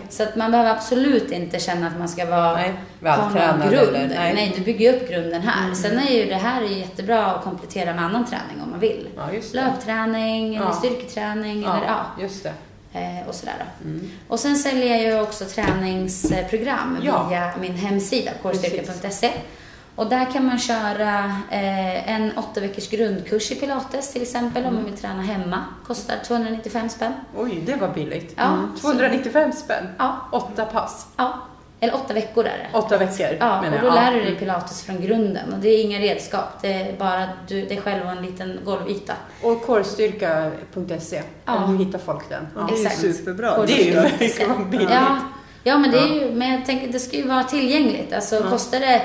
Så 0.09 0.23
att 0.23 0.35
man 0.35 0.51
behöver 0.51 0.69
absolut 0.71 1.31
inte 1.31 1.59
känna 1.59 1.87
att 1.87 1.99
man 1.99 2.07
ska 2.09 2.25
vara 2.25 2.53
Nej, 2.53 2.73
vältränad 2.99 3.71
grund. 3.71 3.95
eller- 3.95 4.07
nej. 4.07 4.33
nej. 4.35 4.53
du 4.57 4.63
bygger 4.63 4.93
upp 4.93 5.09
grunden 5.09 5.41
här. 5.41 5.63
Mm. 5.63 5.75
Sen 5.75 5.99
är 5.99 6.11
ju 6.11 6.25
det 6.25 6.35
här 6.35 6.61
är 6.61 6.67
jättebra 6.67 7.25
att 7.25 7.43
komplettera 7.43 7.93
med 7.93 8.03
annan 8.03 8.25
träning 8.25 8.61
om 8.63 8.72
man 8.73 8.79
vill. 8.79 9.09
Ja. 9.15 9.27
Löpträning 9.53 10.55
eller 10.55 10.71
styrketräning 10.71 11.63
eller 11.63 11.85
ja, 11.87 12.05
just 12.21 12.43
det. 12.43 12.53
eh, 12.99 13.27
och 13.27 13.35
sådär. 13.35 13.65
Mm. 13.83 14.11
Och 14.27 14.39
sen 14.39 14.55
säljer 14.55 14.87
jag 14.87 15.01
ju 15.01 15.21
också 15.21 15.45
träningsprogram 15.45 16.97
Ja. 17.01 17.27
via 17.29 17.51
min 17.61 17.75
hemsida, 17.75 18.31
kårstyrka.se. 18.41 19.31
Och 19.95 20.07
där 20.09 20.31
kan 20.33 20.45
man 20.45 20.59
köra 20.59 21.19
eh, 21.51 22.11
en 22.11 22.37
åtta 22.37 22.61
veckors 22.61 22.89
grundkurs 22.89 23.51
i 23.51 23.55
pilates 23.55 24.13
till 24.13 24.21
exempel 24.21 24.65
om 24.65 24.73
man 24.75 24.85
vill 24.85 24.97
träna 24.97 25.21
hemma. 25.21 25.63
Kostar 25.87 26.15
295 26.27 26.89
spänn. 26.89 27.13
Oj, 27.37 27.63
det 27.65 27.75
var 27.75 27.87
billigt. 27.89 28.33
Ja, 28.37 28.67
295 28.81 29.51
spänn. 29.51 29.87
Ja, 29.97 30.15
Åtta 30.31 30.65
pass. 30.65 31.07
ja. 31.17 31.33
Eller 31.83 31.95
åtta 31.95 32.13
veckor 32.13 32.45
är 32.45 32.57
det. 32.71 32.77
Åtta 32.77 32.97
veckor 32.97 33.37
Ja, 33.39 33.61
menar 33.61 33.77
och 33.77 33.83
då 33.83 33.89
lär 33.95 34.13
du 34.13 34.21
dig 34.21 34.35
pilates 34.35 34.83
från 34.83 35.01
grunden. 35.01 35.53
Och 35.53 35.59
det 35.59 35.69
är 35.69 35.83
inga 35.83 35.99
redskap, 35.99 36.61
det 36.61 36.73
är 36.73 36.93
bara 36.97 37.29
du, 37.47 37.65
dig 37.65 37.81
själv 37.81 38.05
och 38.05 38.11
en 38.11 38.21
liten 38.21 38.59
golvyta. 38.65 39.13
Och 39.41 39.61
kårstyrka.se, 39.65 41.21
Ja. 41.45 41.51
hur 41.57 41.77
hittar 41.77 41.99
folk 41.99 42.29
den? 42.29 42.47
Ja, 42.55 42.67
det 42.69 42.85
är 42.85 43.05
ju 43.05 43.13
superbra. 43.13 43.65
Det 43.65 43.73
är 43.81 43.85
ju 43.85 43.91
verkligen 43.93 44.69
billigt. 44.69 44.89
Ja, 44.91 45.17
ja 45.63 45.77
men 45.77 45.91
det 45.91 45.97
är 45.99 46.07
ju, 46.13 46.31
men 46.31 46.51
jag 46.51 46.65
tänker 46.65 46.87
det 46.87 46.99
ska 46.99 47.17
ju 47.17 47.27
vara 47.27 47.43
tillgängligt. 47.43 48.13
Alltså 48.13 48.35
Ja. 48.35 48.49
kostar 48.49 48.79
det 48.79 49.01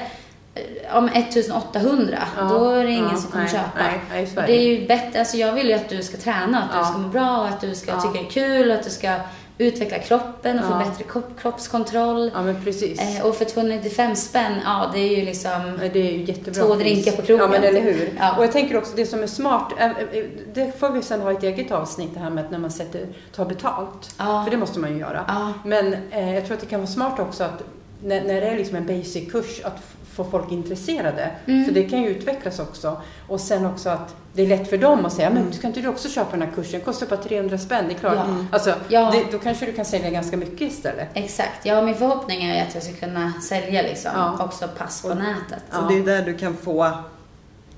eh, 0.54 0.96
om 0.96 1.08
1800, 1.08 2.18
Ja, 2.36 2.42
då 2.44 2.70
är 2.70 2.84
det 2.84 2.90
ingen 2.90 3.08
ja, 3.12 3.16
som 3.16 3.30
kommer 3.30 3.44
nej, 3.44 3.52
köpa. 3.52 3.70
nej, 4.10 4.28
det. 4.34 4.40
det 4.46 4.52
är 4.58 4.62
ju 4.80 4.86
bättre, 4.86 5.18
alltså 5.18 5.36
jag 5.36 5.52
vill 5.52 5.66
ju 5.68 5.74
att 5.74 5.88
du 5.88 6.02
ska 6.02 6.16
träna, 6.16 6.62
att 6.62 6.68
Ja. 6.72 6.78
du 6.80 6.84
ska 6.86 6.98
må 6.98 7.08
bra, 7.08 7.46
att 7.46 7.60
du 7.60 7.74
ska 7.74 7.90
Ja. 7.90 8.00
tycka 8.00 8.12
det 8.22 8.26
är 8.28 8.30
kul, 8.30 8.72
att 8.72 8.82
du 8.84 8.90
ska 8.90 9.12
utveckla 9.58 9.98
kroppen 9.98 10.58
och 10.58 10.64
få 10.64 10.78
bättre 10.78 11.04
kropp, 11.04 11.40
kroppskontroll. 11.40 12.30
Ja, 12.34 12.42
men 12.42 12.64
precis. 12.64 13.00
Eh, 13.00 13.26
och 13.26 13.36
för 13.36 13.44
295 13.44 14.16
spänn, 14.16 14.52
ja 14.64 14.90
det 14.94 14.98
är 14.98 15.16
ju 15.16 15.24
liksom... 15.24 15.78
Det 15.92 16.00
är 16.00 16.12
ju 16.12 16.24
jättebra 16.24 16.64
Två 16.64 16.74
drinkar 16.74 17.12
på 17.12 17.22
krogen, 17.22 17.44
Ja, 17.44 17.50
men 17.50 17.64
eller 17.64 17.80
hur. 17.80 18.12
Ja. 18.18 18.36
Och 18.36 18.44
jag 18.44 18.52
tänker 18.52 18.76
också 18.76 18.92
det 18.96 19.06
som 19.06 19.22
är 19.22 19.26
smart, 19.26 19.72
eh, 19.78 19.86
eh, 19.86 20.24
det 20.54 20.78
får 20.78 20.90
vi 20.90 21.02
sen 21.02 21.20
ha 21.20 21.32
ett 21.32 21.42
eget 21.42 21.70
avsnitt 21.70 22.10
det 22.14 22.20
här 22.20 22.30
med 22.30 22.44
att 22.44 22.50
när 22.50 22.58
man 22.58 22.70
sätter, 22.70 23.06
tar 23.34 23.44
betalt. 23.44 24.14
Ja. 24.18 24.44
För 24.44 24.50
det 24.50 24.56
måste 24.56 24.78
man 24.78 24.92
ju 24.92 24.98
göra. 24.98 25.24
Ja. 25.28 25.52
Men 25.64 25.96
eh, 26.10 26.34
jag 26.34 26.46
tror 26.46 26.54
att 26.54 26.60
det 26.60 26.66
kan 26.66 26.80
vara 26.80 26.90
smart 26.90 27.18
också 27.18 27.44
att 27.44 27.62
när, 28.02 28.20
när 28.20 28.40
det 28.40 28.46
är 28.46 28.56
liksom 28.56 28.76
en 28.76 28.86
basic-kurs 28.86 29.64
att 29.64 29.82
få 30.24 30.30
folk 30.30 30.52
intresserade. 30.52 31.30
Mm. 31.46 31.64
För 31.64 31.72
det 31.72 31.84
kan 31.84 32.02
ju 32.02 32.08
utvecklas 32.08 32.58
också. 32.58 33.00
Och 33.28 33.40
sen 33.40 33.66
också 33.66 33.88
att 33.88 34.14
det 34.32 34.42
är 34.42 34.46
lätt 34.46 34.70
för 34.70 34.78
dem 34.78 35.06
att 35.06 35.12
säga, 35.12 35.30
men 35.30 35.52
ska 35.52 35.66
inte 35.66 35.80
du 35.80 35.88
också 35.88 36.08
köpa 36.08 36.30
den 36.30 36.42
här 36.42 36.50
kursen? 36.54 36.72
Den 36.72 36.80
kostar 36.80 37.06
bara 37.06 37.22
300 37.22 37.58
spänn, 37.58 37.84
det 37.88 37.94
är 37.94 37.98
klart. 37.98 38.14
Ja. 38.16 38.24
Mm. 38.24 38.46
Alltså, 38.52 38.74
Ja. 38.88 39.10
det, 39.12 39.32
då 39.32 39.38
kanske 39.38 39.66
du 39.66 39.72
kan 39.72 39.84
sälja 39.84 40.10
ganska 40.10 40.36
mycket 40.36 40.60
istället. 40.72 41.08
Exakt. 41.14 41.66
Ja, 41.66 41.82
min 41.82 41.94
förhoppning 41.94 42.42
är 42.44 42.66
att 42.66 42.74
jag 42.74 42.82
ska 42.82 42.92
kunna 42.92 43.32
sälja 43.48 43.82
liksom 43.82 44.10
Ja. 44.14 44.44
också 44.44 44.68
pass 44.68 45.02
på 45.02 45.08
nätet. 45.08 45.62
Så 45.72 45.80
det 45.88 45.98
är 45.98 46.02
där 46.02 46.22
du 46.24 46.34
kan 46.34 46.56
få 46.56 46.90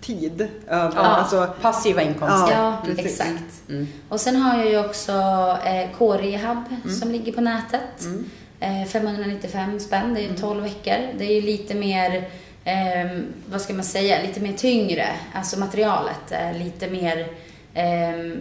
tid 0.01 0.49
över. 0.69 0.93
Ja. 0.97 1.01
Alltså, 1.03 1.49
Passiva 1.61 2.03
inkomster. 2.03 2.57
Ja, 2.57 2.77
precis. 2.85 3.07
exakt. 3.07 3.69
Mm. 3.69 3.87
Och 4.09 4.21
sen 4.21 4.37
har 4.37 4.59
jag 4.59 4.69
ju 4.71 4.85
också 4.85 5.13
eh, 5.65 5.89
K-rehab 5.99 6.65
som 7.01 7.11
ligger 7.11 7.33
på 7.33 7.41
nätet. 7.41 8.01
Mm. 8.05 8.25
Eh, 8.61 8.85
595 8.89 9.81
spänn, 9.81 10.15
det 10.15 10.21
är 10.21 10.29
ju 10.29 10.35
12 10.35 10.63
veckor. 10.63 10.97
Det 11.19 11.25
är 11.25 11.35
ju 11.35 11.41
lite 11.41 11.75
mer, 11.75 12.29
ehm, 12.65 13.27
vad 13.51 13.61
ska 13.61 13.75
man 13.75 13.85
säga, 13.85 14.23
lite 14.23 14.41
mer 14.41 14.53
tyngre. 14.53 15.07
Alltså 15.35 15.59
materialet 15.59 16.31
är 16.31 16.55
lite 16.55 16.89
mer, 16.91 17.27
ehm, 17.75 18.37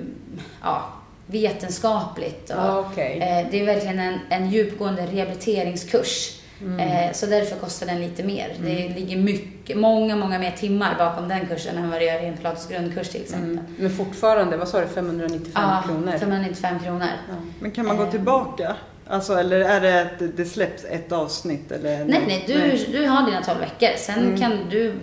ja, 0.63 0.83
vetenskapligt. 1.27 2.49
Och, 2.49 2.55
Ja, 2.57 2.79
okej. 2.91 3.19
eh, 3.21 3.47
det 3.51 3.61
är 3.61 3.65
verkligen 3.65 3.99
en, 3.99 4.19
en 4.29 4.49
djupgående 4.51 5.05
rehabiliteringskurs. 5.05 6.35
Mm. 6.61 6.79
Eh, 6.79 7.11
så 7.13 7.25
därför 7.25 7.55
kostar 7.55 7.85
den 7.87 8.01
lite 8.01 8.23
mer. 8.23 8.53
Det 8.61 8.89
ligger 8.89 9.17
mycket, 9.17 9.77
många, 9.77 10.15
många 10.15 10.39
mer 10.39 10.51
timmar 10.51 10.95
bakom 10.97 11.27
den 11.27 11.47
kursen 11.47 11.77
än 11.77 11.89
vad 11.89 12.01
det 12.01 12.05
gör 12.05 12.23
i 12.23 12.25
en 12.25 12.37
Pilates 12.37 12.67
grundkurs 12.67 13.09
till 13.09 13.21
exempel. 13.21 13.49
Mm. 13.51 13.63
Men 13.77 13.89
fortfarande, 13.91 14.57
vad 14.57 14.67
sa 14.67 14.81
du, 14.81 14.87
595 14.87 15.51
Ja, 15.55 15.83
kronor? 15.85 16.11
595 16.19 16.79
kronor. 16.79 17.07
Ja. 17.29 17.35
men 17.59 17.71
kan 17.71 17.85
man 17.85 17.97
gå 17.97 18.03
Eh. 18.03 18.09
tillbaka? 18.11 18.75
Alltså, 19.09 19.33
eller 19.33 19.59
är 19.59 19.81
det 19.81 20.01
att 20.01 20.37
det- 20.37 20.45
släpps 20.45 20.85
ett 20.85 21.11
avsnitt? 21.11 21.71
Eller? 21.71 22.05
Nej, 22.05 22.23
nej, 22.27 22.43
du, 22.47 22.91
du 22.99 23.07
har 23.07 23.25
dina 23.25 23.41
12 23.43 23.59
veckor. 23.59 23.97
Sen 23.97 24.19
Mm. 24.19 24.39
kan 24.39 24.51
du, 24.69 24.93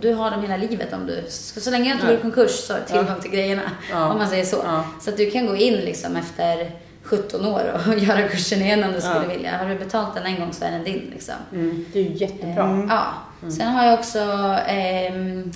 du 0.00 0.14
har 0.14 0.30
dem 0.30 0.42
hela 0.42 0.56
livet 0.56 0.92
om 0.92 1.06
du, 1.06 1.24
så 1.28 1.60
så 1.60 1.70
länge 1.70 1.88
jag 1.88 1.96
inte 1.96 2.06
går 2.06 2.16
i 2.16 2.20
konkurs 2.20 2.50
så 2.50 2.72
har 2.72 2.80
du 2.80 2.86
tillgång 2.86 3.20
till 3.20 3.30
grejerna. 3.30 3.62
Ja. 3.90 4.08
Om 4.12 4.18
man 4.18 4.28
säger 4.28 4.44
så. 4.44 4.56
Ja. 4.64 4.84
Så 5.00 5.10
att 5.10 5.16
du 5.16 5.30
kan 5.30 5.46
gå 5.46 5.56
in 5.56 5.74
liksom 5.74 6.16
efter 6.16 6.70
17 7.02 7.46
år 7.46 7.80
och 7.88 7.98
göra 7.98 8.28
kursen 8.28 8.62
igen 8.62 8.84
om 8.84 8.92
du 8.92 9.00
skulle 9.00 9.14
Ja. 9.28 9.32
vilja. 9.34 9.56
Har 9.58 9.68
du 9.68 9.74
betalt 9.74 10.14
den 10.14 10.26
en 10.26 10.40
gång 10.40 10.52
så 10.52 10.64
är 10.64 10.70
den 10.70 10.84
din 10.84 11.08
liksom. 11.12 11.34
Mm. 11.52 11.86
Det 11.92 11.98
är 11.98 12.02
ju 12.02 12.12
jättebra. 12.16 12.64
Mm. 12.64 12.88
Ja. 12.88 13.04
Sen 13.50 13.68
har 13.68 13.84
jag 13.84 13.98
också, 13.98 14.18
ehm, 14.66 15.52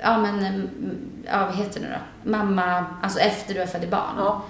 ja 0.00 0.18
men, 0.18 0.38
mm, 0.38 0.68
ja 1.26 1.46
vad 1.46 1.56
heter 1.56 1.80
det 1.80 1.86
nu 1.86 1.92
då? 2.24 2.30
Mamma, 2.30 2.84
alltså 3.02 3.18
efter 3.20 3.54
du 3.54 3.60
har 3.60 3.66
fött 3.66 3.90
barn. 3.90 4.40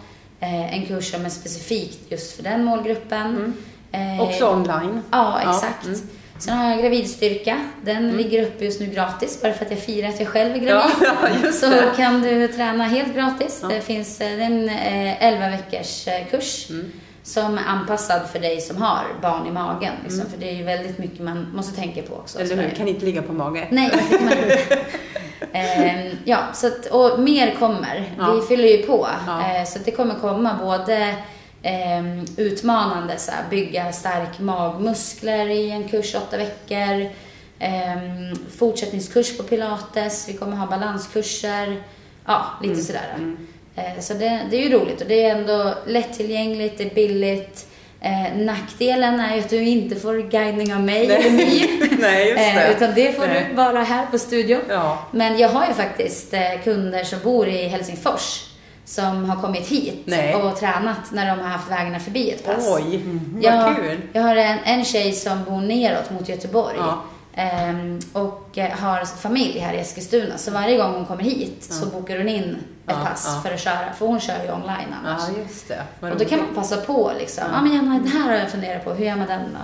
Ja. 0.40 0.46
Eh, 0.46 0.74
en 0.74 0.86
kurs 0.86 1.10
som 1.10 1.24
är 1.24 1.28
specifikt 1.28 1.98
just 2.08 2.36
för 2.36 2.42
den 2.42 2.64
målgruppen. 2.64 3.54
Eh, 3.92 4.20
Också 4.22 4.50
online. 4.50 5.02
Ja, 5.10 5.40
Ja, 5.44 5.50
exakt. 5.54 5.86
mm. 5.86 6.00
Sen 6.38 6.58
har 6.58 6.70
jag 6.70 6.80
gravidstyrka. 6.80 7.60
Den 7.84 8.10
ligger 8.16 8.42
uppe 8.42 8.64
just 8.64 8.80
nu 8.80 8.86
gratis, 8.86 9.42
bara 9.42 9.52
för 9.52 9.64
att 9.64 9.70
jag 9.70 9.80
firar 9.80 10.08
att 10.08 10.20
jag 10.20 10.28
själv 10.28 10.54
är 10.54 10.58
gravid. 10.58 10.94
Ja, 11.00 11.28
just 11.44 11.60
Så 11.60 11.66
det. 11.70 11.92
kan 11.96 12.22
du 12.22 12.48
träna 12.48 12.84
helt 12.84 13.14
gratis. 13.14 13.58
Ja. 13.62 13.68
Det 13.68 13.80
finns 13.80 14.20
eh, 14.20 14.36
det 14.36 14.42
är 14.42 14.46
en 14.46 14.68
eh, 14.68 15.22
11 15.24 15.48
veckors 15.50 16.08
eh, 16.08 16.26
kurs 16.30 16.66
Mm. 16.70 16.92
Som 17.22 17.58
är 17.58 17.64
anpassad 17.66 18.28
för 18.32 18.38
dig 18.38 18.60
som 18.60 18.82
har 18.82 19.04
barn 19.22 19.46
i 19.46 19.50
magen. 19.50 19.92
Liksom, 20.02 20.30
För 20.30 20.38
det 20.38 20.50
är 20.50 20.54
ju 20.54 20.62
väldigt 20.64 20.98
mycket 20.98 21.20
man 21.20 21.46
måste 21.54 21.76
tänka 21.76 22.02
på 22.02 22.14
också. 22.14 22.40
Mm. 22.40 22.52
Eller 22.52 22.62
hur? 22.68 22.76
Kan 22.76 22.88
inte 22.88 23.04
ligga 23.04 23.22
på 23.22 23.32
mage. 23.32 23.66
Nej, 23.70 23.90
det 24.10 24.16
kan 24.16 24.24
man 24.24 24.32
inte. 24.38 24.78
Ehm, 25.52 26.16
ja, 26.24 26.38
så 26.54 26.66
att, 26.66 26.86
och 26.86 27.20
mer 27.20 27.54
kommer. 27.58 28.12
Ja. 28.18 28.32
Vi 28.32 28.40
fyller 28.46 28.68
ju 28.68 28.82
på. 28.82 29.08
Ja. 29.26 29.56
Eh, 29.56 29.64
så 29.64 29.78
det 29.84 29.90
kommer 29.90 30.14
komma 30.14 30.56
både 30.62 31.14
ehm, 31.62 32.24
utmanande, 32.36 33.18
så 33.18 33.30
här, 33.30 33.44
bygga 33.50 33.92
stark 33.92 34.38
magmuskler 34.38 35.46
i 35.48 35.70
en 35.70 35.88
kurs 35.88 36.14
åtta 36.14 36.36
veckor. 36.36 37.10
ehm, 37.58 38.36
fortsättningskurs 38.58 39.36
på 39.36 39.42
pilates. 39.42 40.28
Vi 40.28 40.32
kommer 40.32 40.56
ha 40.56 40.66
balanskurser. 40.66 41.82
Ja, 42.26 42.44
lite 42.62 42.72
Mm. 42.74 42.84
sådär. 42.86 43.14
Eh, 43.18 43.22
så 44.00 44.14
det, 44.14 44.40
det 44.50 44.56
är 44.56 44.68
ju 44.68 44.78
roligt 44.78 45.00
och 45.00 45.06
det 45.08 45.24
är 45.24 45.36
ändå 45.36 45.74
lättillgängligt, 45.86 46.78
det 46.78 46.84
är 46.84 46.94
billigt. 46.94 47.66
Eh, 48.00 48.36
nackdelen 48.36 49.20
är 49.20 49.34
ju 49.34 49.40
att 49.40 49.50
du 49.50 49.62
inte 49.64 49.96
får 49.96 50.30
guidning 50.30 50.74
av 50.74 50.80
mig 50.80 51.12
eller 51.12 51.30
My. 51.30 51.68
Nej, 52.00 52.28
just 52.28 52.38
det. 52.54 52.64
Eh, 52.64 52.70
utan 52.70 52.94
det 52.94 53.16
får 53.16 53.26
Nej. 53.26 53.46
du 53.50 53.56
bara 53.56 53.82
här 53.82 54.06
på 54.06 54.18
studion. 54.18 54.60
Ja. 54.68 54.98
Men 55.10 55.38
jag 55.38 55.48
har 55.48 55.66
ju 55.66 55.74
faktiskt 55.74 56.34
eh, 56.34 56.40
kunder 56.64 57.04
som 57.04 57.18
bor 57.24 57.48
i 57.48 57.68
Helsingfors 57.68 58.46
som 58.84 59.30
har 59.30 59.36
kommit 59.42 59.66
hit 59.68 60.02
Nej. 60.04 60.34
och 60.34 60.56
tränat 60.56 61.12
när 61.12 61.26
de 61.36 61.42
har 61.42 61.48
haft 61.48 61.70
vägarna 61.70 62.00
förbi 62.00 62.30
ett 62.30 62.46
pass. 62.46 62.68
Oj, 62.68 63.00
jag, 63.42 63.62
vad 63.62 63.76
kul. 63.76 64.00
Jag 64.12 64.22
har 64.22 64.36
en, 64.36 64.58
en 64.64 64.84
tjej 64.84 65.12
som 65.12 65.44
bor 65.44 65.60
neråt 65.60 66.10
mot 66.10 66.28
Göteborg 66.28 66.76
Ja. 66.78 67.02
ehm, 67.34 67.98
och 68.12 68.58
eh, 68.58 68.70
har 68.70 69.04
familj 69.04 69.58
här 69.58 69.74
i 69.74 69.78
Eskilstuna. 69.78 70.38
Så 70.38 70.50
varje 70.50 70.76
gång 70.76 70.94
hon 70.94 71.06
kommer 71.06 71.22
hit 71.22 71.56
så 71.70 71.86
bokar 71.86 72.18
hon 72.18 72.28
in 72.28 72.56
ett 72.90 73.04
pass 73.04 73.42
för 73.42 73.54
att 73.54 73.60
köra. 73.60 73.92
För 73.98 74.06
hon 74.06 74.20
kör 74.20 74.44
ju 74.44 74.52
online 74.52 74.94
annars. 75.00 75.22
Ja, 75.28 75.42
just 75.42 75.68
det. 75.68 75.82
Vad 76.00 76.12
Och 76.12 76.18
då 76.18 76.24
kan 76.24 76.38
man 76.38 76.54
passa 76.54 76.76
på 76.76 77.12
liksom. 77.18 77.44
Ja, 77.52 77.62
men 77.62 77.74
Janna, 77.74 77.98
det 77.98 78.08
här 78.08 78.30
har 78.30 78.34
jag 78.34 78.50
funderat 78.50 78.84
på. 78.84 78.92
Hur 78.92 79.04
gör 79.04 79.16
man 79.16 79.26
den 79.26 79.40
då? 79.52 79.60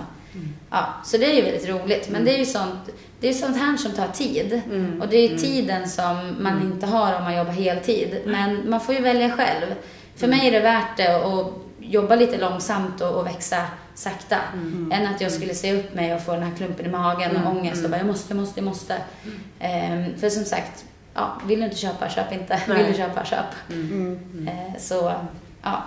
Ja, 0.69 0.93
så 1.05 1.17
det 1.17 1.25
är 1.25 1.33
ju 1.33 1.41
väldigt 1.41 1.69
roligt. 1.69 2.09
Men 2.09 2.25
det 2.25 2.33
är 2.33 2.37
ju 2.37 2.45
sånt, 2.45 2.89
det 3.19 3.29
är 3.29 3.33
sånt 3.33 3.57
här 3.57 3.77
som 3.77 3.91
tar 3.91 4.07
tid. 4.07 4.61
Mm. 4.65 5.01
Och 5.01 5.07
det 5.07 5.17
är 5.17 5.29
ju 5.29 5.37
tiden 5.37 5.89
som 5.89 6.35
man 6.39 6.61
inte 6.61 6.85
har 6.85 7.15
om 7.15 7.23
man 7.23 7.37
jobbar 7.37 7.51
heltid. 7.51 8.21
Men 8.25 8.69
man 8.69 8.79
får 8.79 8.95
ju 8.95 9.01
välja 9.01 9.31
själv. 9.31 9.75
För 10.15 10.27
mig 10.27 10.47
är 10.47 10.51
det 10.51 10.59
värt 10.59 10.97
det 10.97 11.15
att 11.15 11.53
jobba 11.79 12.15
lite 12.15 12.37
långsamt 12.37 13.01
och, 13.01 13.15
och 13.15 13.25
växa 13.25 13.65
sakta. 13.95 14.37
Än 14.91 15.07
att 15.07 15.21
jag 15.21 15.31
skulle 15.31 15.53
se 15.53 15.79
upp 15.79 15.93
mig 15.93 16.15
och 16.15 16.21
få 16.21 16.31
den 16.31 16.43
här 16.43 16.55
klumpen 16.55 16.85
i 16.85 16.89
magen 16.89 17.37
och 17.37 17.51
ångest 17.51 17.83
och 17.83 17.89
bara 17.89 17.97
jag 17.97 18.07
måste, 18.07 18.33
måste, 18.33 18.61
måste. 18.61 18.95
Ehm, 19.59 20.17
för 20.17 20.29
som 20.29 20.45
sagt, 20.45 20.85
ja, 21.17 21.31
vill 21.47 21.59
du 21.59 21.65
inte 21.65 21.77
köpa, 21.77 22.09
köp 22.09 22.31
inte. 22.33 22.61
Nej. 22.67 22.77
Vill 22.77 22.91
du 22.91 22.97
köpa, 22.97 23.25
köp. 23.25 23.45
Mm. 23.69 24.19
Eh, 24.47 24.79
så, 24.79 25.13
ja. 25.63 25.83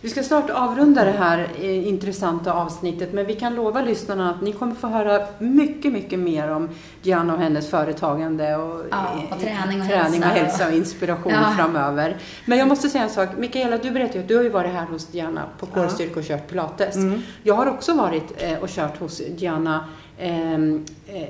Vi 0.00 0.10
ska 0.10 0.22
snart 0.22 0.50
avrunda 0.50 1.04
det 1.04 1.10
här 1.10 1.48
eh, 1.60 1.88
intressanta 1.88 2.52
avsnittet 2.52 3.12
men 3.12 3.26
vi 3.26 3.34
kan 3.34 3.54
lova 3.54 3.82
lyssnarna 3.82 4.30
att 4.30 4.42
ni 4.42 4.52
kommer 4.52 4.74
få 4.74 4.86
höra 4.86 5.26
mycket, 5.38 5.92
mycket 5.92 6.18
mer 6.18 6.50
om 6.50 6.68
Gianna 7.02 7.34
och 7.34 7.40
hennes 7.40 7.70
företagande 7.70 8.56
och, 8.56 8.84
Ja, 8.90 9.06
och 9.30 9.36
eh, 9.36 9.38
träning 9.42 9.80
och 9.80 9.86
träning 9.88 10.20
och, 10.22 10.26
hälsa. 10.28 10.28
hälsa 10.28 10.66
och 10.66 10.72
inspiration 10.72 11.32
Ja. 11.32 11.54
framöver. 11.56 12.16
Men 12.44 12.58
jag 12.58 12.68
måste 12.68 12.88
säga 12.88 13.04
en 13.04 13.10
sak. 13.10 13.28
Mikaela, 13.38 13.78
du 13.78 13.90
berättade 13.90 14.18
ju 14.18 14.22
att 14.22 14.28
du 14.28 14.36
har 14.36 14.42
ju 14.42 14.50
varit 14.50 14.72
här 14.72 14.86
hos 14.86 15.14
Gianna 15.14 15.42
på 15.58 15.66
kårstyrka 15.66 16.20
och 16.20 16.26
kört 16.26 16.48
pilates. 16.48 16.96
Mm. 16.96 17.22
Jag 17.42 17.54
har 17.54 17.66
också 17.66 17.94
varit 17.94 18.42
eh, 18.42 18.58
och 18.58 18.68
kört 18.68 19.00
hos 19.00 19.20
Gianna 19.20 19.84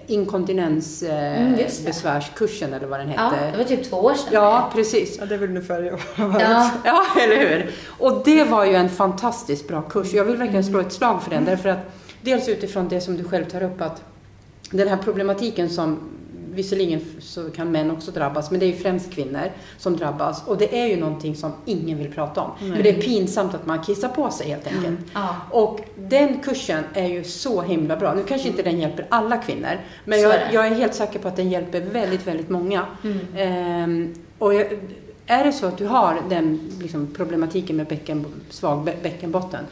inkontinensbesvärskursen 0.07 1.47
Mm, 1.47 1.59
just 1.61 1.79
det. 1.81 1.87
besvärskursen 1.87 2.75
eller 2.75 2.87
vad 2.87 3.01
den 3.01 3.13
ja, 3.17 3.23
hette. 3.29 3.51
det 3.51 3.57
var 3.59 3.65
typ 3.65 3.91
två 3.91 3.97
år 3.97 4.15
sedan. 4.15 4.29
Ja, 4.33 4.71
precis. 4.75 5.17
Ja, 5.21 5.27
det 5.27 5.35
är 5.35 5.39
väl 5.39 5.49
ungefär 5.49 5.83
jag 5.83 5.99
har 6.25 6.29
varit. 6.29 6.43
Ja, 6.43 6.71
Ja, 6.85 7.05
eller 7.23 7.37
hur? 7.37 7.71
Och 7.99 8.23
det 8.25 8.45
var 8.45 8.65
ju 8.65 8.75
en 8.75 8.89
fantastiskt 8.89 9.69
bra 9.69 9.83
kurs. 9.83 10.13
Jag 10.13 10.25
vill 10.25 10.37
verkligen 10.37 10.65
slå 10.65 10.81
ett 10.81 10.93
slag 10.93 11.23
för 11.23 11.31
den. 11.31 11.45
Därför 11.45 11.69
att 11.69 11.79
dels 12.23 12.49
utifrån 12.49 12.89
det 12.89 13.01
som 13.01 13.17
du 13.17 13.25
själv 13.25 13.45
tar 13.45 13.63
upp 13.63 13.81
att 13.81 14.03
den 14.71 14.89
här 14.89 14.97
problematiken 14.97 15.71
som 15.71 15.99
visserligen 16.55 17.01
så 17.21 17.51
kan 17.51 17.73
män 17.73 17.91
också 17.91 18.11
drabbas, 18.11 18.51
men 18.51 18.61
det 18.61 18.67
är 18.67 18.71
ju 18.71 18.77
främst 18.77 19.11
kvinnor 19.13 19.51
som 19.79 19.97
drabbas. 19.97 20.47
Och 20.47 20.59
det 20.59 20.79
är 20.81 20.87
ju 20.87 20.97
någonting 20.97 21.37
som 21.37 21.53
ingen 21.65 21.99
vill 21.99 22.13
prata 22.13 22.41
om. 22.41 22.51
För 22.77 22.83
det 22.83 22.89
är 22.89 23.03
pinsamt 23.03 23.55
att 23.55 23.67
man 23.67 23.83
kissar 23.83 24.09
på 24.09 24.31
sig 24.31 24.49
helt 24.49 24.67
enkelt. 24.67 24.99
Ja. 25.15 25.37
Och 25.51 25.81
den 25.97 26.39
kursen 26.39 26.85
är 26.95 27.09
ju 27.09 27.25
så 27.25 27.63
himla 27.63 27.97
bra. 27.97 28.15
Nu 28.15 28.23
kanske 28.25 28.49
inte 28.49 28.63
den 28.63 28.81
hjälper 28.81 29.07
alla 29.09 29.37
kvinnor, 29.37 29.81
men 30.05 30.21
jag, 30.21 30.35
jag 30.53 30.67
är 30.67 30.75
helt 30.75 30.95
säker 30.95 31.19
på 31.19 31.29
att 31.29 31.37
den 31.37 31.51
hjälper 31.51 31.81
väldigt, 31.81 32.27
väldigt 32.27 32.49
många. 32.49 32.87
Mm. 33.05 33.19
Ehm, 33.37 34.15
och 34.39 34.55
jag, 34.55 34.67
är 35.27 35.45
det 35.45 35.53
så 35.53 35.67
att 35.67 35.79
du 35.79 35.87
har 35.87 36.23
den 36.29 36.71
liksom, 36.81 37.07
problematiken 37.17 37.77
med 37.77 37.87
bäcken, 37.87 38.27
svag 38.51 38.89
bä- 38.89 39.03
bäckenbotten, 39.03 39.65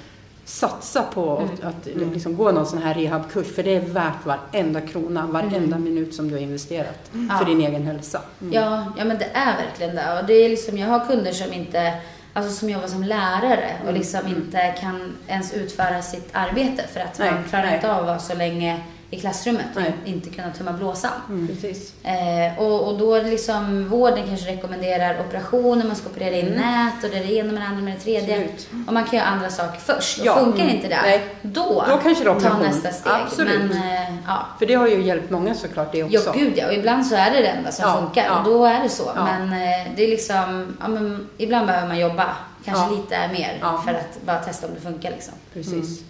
satsa 0.45 1.03
på 1.03 1.37
Mm. 1.39 1.55
att, 1.55 1.65
att 1.65 2.13
liksom, 2.13 2.37
gå 2.37 2.53
någon 2.53 2.67
sån 2.67 2.83
här 2.83 2.95
rehabkurs, 2.95 3.55
för 3.55 3.63
det 3.63 3.75
är 3.77 3.81
värt 3.81 4.27
varenda 4.27 4.81
krona, 4.81 5.27
varenda 5.27 5.79
minut 5.79 6.15
som 6.15 6.29
du 6.29 6.35
har 6.35 6.43
investerat 6.43 7.09
för 7.11 7.19
Mm. 7.19 7.37
Ja. 7.41 7.45
din 7.45 7.61
egen 7.61 7.83
hälsa. 7.87 8.21
Ja, 8.53 8.87
ja, 8.99 9.05
men 9.05 9.19
det 9.19 9.29
är 9.33 9.57
verkligen 9.57 9.95
det. 9.97 10.21
Och 10.21 10.27
det 10.27 10.33
är 10.35 10.49
liksom, 10.49 10.79
jag 10.79 10.89
har 10.89 11.07
kunder 11.07 11.33
som 11.33 11.53
inte, 11.53 11.95
alltså 12.33 12.53
som 12.53 12.71
jobbar 12.71 12.87
som 12.87 13.03
lärare 13.05 13.71
och 13.87 13.93
liksom 13.93 14.21
inte 14.27 14.75
kan 14.81 15.17
ens 15.29 15.55
utföra 15.55 16.03
sitt 16.03 16.29
arbete 16.33 16.85
för 16.93 17.01
att 17.01 17.19
Nej, 17.19 17.31
man 17.33 17.45
klarar 17.45 17.65
nej. 17.67 17.75
inte 17.75 17.93
av 17.93 17.99
att 18.01 18.07
vara 18.07 18.19
så 18.19 18.35
länge 18.35 18.81
i 19.13 19.21
klassrummet 19.21 19.67
och 19.77 19.83
Nej. 19.83 19.93
inte 20.05 20.31
kunna 20.31 20.51
tumma 20.51 20.73
blåsan. 20.73 21.47
Precis. 21.49 21.93
Eh, 22.05 22.59
och, 22.63 22.89
och 22.89 22.99
då 22.99 23.23
liksom 23.23 23.89
vården 23.89 24.27
kanske 24.29 24.51
rekommenderar 24.53 25.21
operationer, 25.21 25.85
man 25.87 25.97
ska 25.97 26.09
operera 26.11 26.37
in 26.37 26.47
nät 26.47 27.05
och 27.05 27.11
det 27.11 27.17
är 27.19 27.25
det 27.27 27.33
ena 27.35 27.53
med 27.53 27.63
det 27.63 27.67
andra 27.67 27.83
med 27.83 27.95
det 27.95 28.01
tredje. 28.01 28.35
Absolut. 28.35 28.69
Och 28.87 28.93
man 28.95 29.05
kan 29.05 29.19
göra 29.19 29.29
andra 29.29 29.51
saker 29.51 29.79
först. 29.81 30.21
Och 30.21 30.27
Ja, 30.27 30.35
funkar 30.39 30.63
mm, 30.63 30.75
inte 30.77 30.89
det, 30.89 30.99
nej. 31.03 31.25
då, 31.43 31.85
Då 31.89 31.97
kanske 32.03 32.25
det 32.25 32.41
ta 32.41 32.59
nästa 32.59 32.91
steg. 32.91 33.13
Absolut. 33.13 33.59
Men, 33.63 33.71
eh, 33.73 34.15
ja. 34.27 34.47
För 34.59 34.67
det 34.67 34.75
har 34.75 34.89
ju 34.89 35.03
hjälpt 35.03 35.31
många 35.31 35.55
såklart 35.55 35.93
det 35.93 35.99
Ja, 35.99 36.07
också. 36.07 36.33
gud 36.33 36.53
ja. 36.57 36.67
Och 36.67 36.75
ibland 36.75 37.07
så 37.07 37.15
är 37.15 37.31
det 37.31 37.41
det 37.41 37.49
enda 37.49 37.73
som 37.73 37.85
Ja, 37.89 37.97
funkar. 37.97 38.25
ja. 38.25 38.39
Och 38.39 38.45
då 38.45 38.65
är 38.65 38.83
det 38.83 38.89
så. 38.89 39.11
Ja. 39.17 39.25
Men 39.25 39.43
eh, 39.53 39.87
det 39.97 40.05
är 40.05 40.09
liksom, 40.09 40.77
ja, 40.81 40.89
men 40.89 41.29
ibland 41.39 41.67
behöver 41.67 41.89
man 41.89 41.99
jobba. 41.99 42.27
Kanske 42.65 42.85
Ja. 42.85 42.91
lite 42.97 43.29
mer 43.33 43.59
Ja. 43.61 43.83
för 43.85 43.91
att 43.95 44.23
bara 44.27 44.39
testa 44.39 44.67
om 44.67 44.75
det 44.75 44.81
funkar 44.81 45.11
liksom. 45.11 45.35
Precis. 45.53 46.01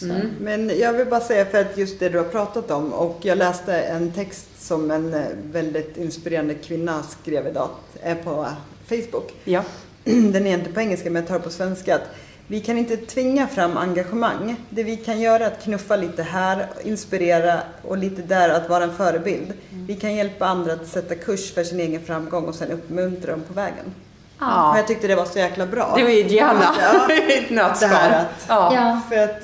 Så. 0.00 0.06
Mm. 0.06 0.30
Men 0.40 0.78
jag 0.78 0.92
vill 0.92 1.06
bara 1.06 1.20
säga 1.20 1.44
för 1.46 1.60
att 1.60 1.78
just 1.78 1.98
det 2.00 2.08
du 2.08 2.18
har 2.18 2.24
pratat 2.24 2.70
om 2.70 2.92
och 2.92 3.18
jag 3.22 3.38
läste 3.38 3.74
en 3.80 4.12
text 4.12 4.46
som 4.58 4.90
en 4.90 5.14
eh, 5.14 5.20
väldigt 5.52 5.96
inspirerande 5.96 6.54
kvinna 6.54 7.02
skrev 7.02 7.46
idag 7.46 7.68
är 8.02 8.14
på 8.14 8.46
Facebook. 8.88 9.32
Ja. 9.44 9.62
Den 10.04 10.46
är 10.46 10.54
inte 10.54 10.72
på 10.72 10.80
engelska 10.80 11.10
men 11.10 11.22
jag 11.22 11.28
tar 11.28 11.38
på 11.38 11.50
svenska. 11.50 11.94
Att 11.94 12.02
vi 12.46 12.60
kan 12.60 12.78
inte 12.78 12.96
tvinga 12.96 13.46
fram 13.46 13.76
engagemang. 13.76 14.56
Det 14.70 14.82
vi 14.82 14.96
kan 14.96 15.20
göra 15.20 15.44
är 15.44 15.50
att 15.50 15.62
knuffa 15.62 15.96
lite 15.96 16.22
här, 16.22 16.66
inspirera 16.84 17.60
och 17.82 17.98
lite 17.98 18.22
där 18.22 18.48
att 18.48 18.68
vara 18.68 18.84
en 18.84 18.94
förebild. 18.94 19.52
Vi 19.70 19.94
kan 19.96 20.14
hjälpa 20.14 20.46
andra 20.46 20.72
att 20.72 20.86
sätta 20.86 21.14
kurs 21.14 21.52
för 21.54 21.64
sin 21.64 21.80
egen 21.80 22.02
framgång 22.02 22.44
och 22.44 22.54
sen 22.54 22.70
uppmuntra 22.70 23.30
dem 23.30 23.42
på 23.48 23.52
vägen. 23.54 23.84
Ja. 24.38 24.76
Jag 24.76 24.86
tyckte 24.86 25.06
det 25.06 25.14
var 25.14 25.24
så 25.24 25.38
jäkla 25.38 25.66
bra. 25.66 25.92
Det 25.96 26.02
var 26.02 26.10
ju 26.10 26.22
Gianna 26.28 26.74
Ja. 26.82 27.12
i 27.14 27.38
ett 27.38 27.50
nötskal. 27.50 27.88
Det 27.90 27.94
här 27.96 28.20
att- 28.20 28.44
ja. 28.48 28.74
Ja. 28.74 29.00
För 29.08 29.24
att 29.24 29.40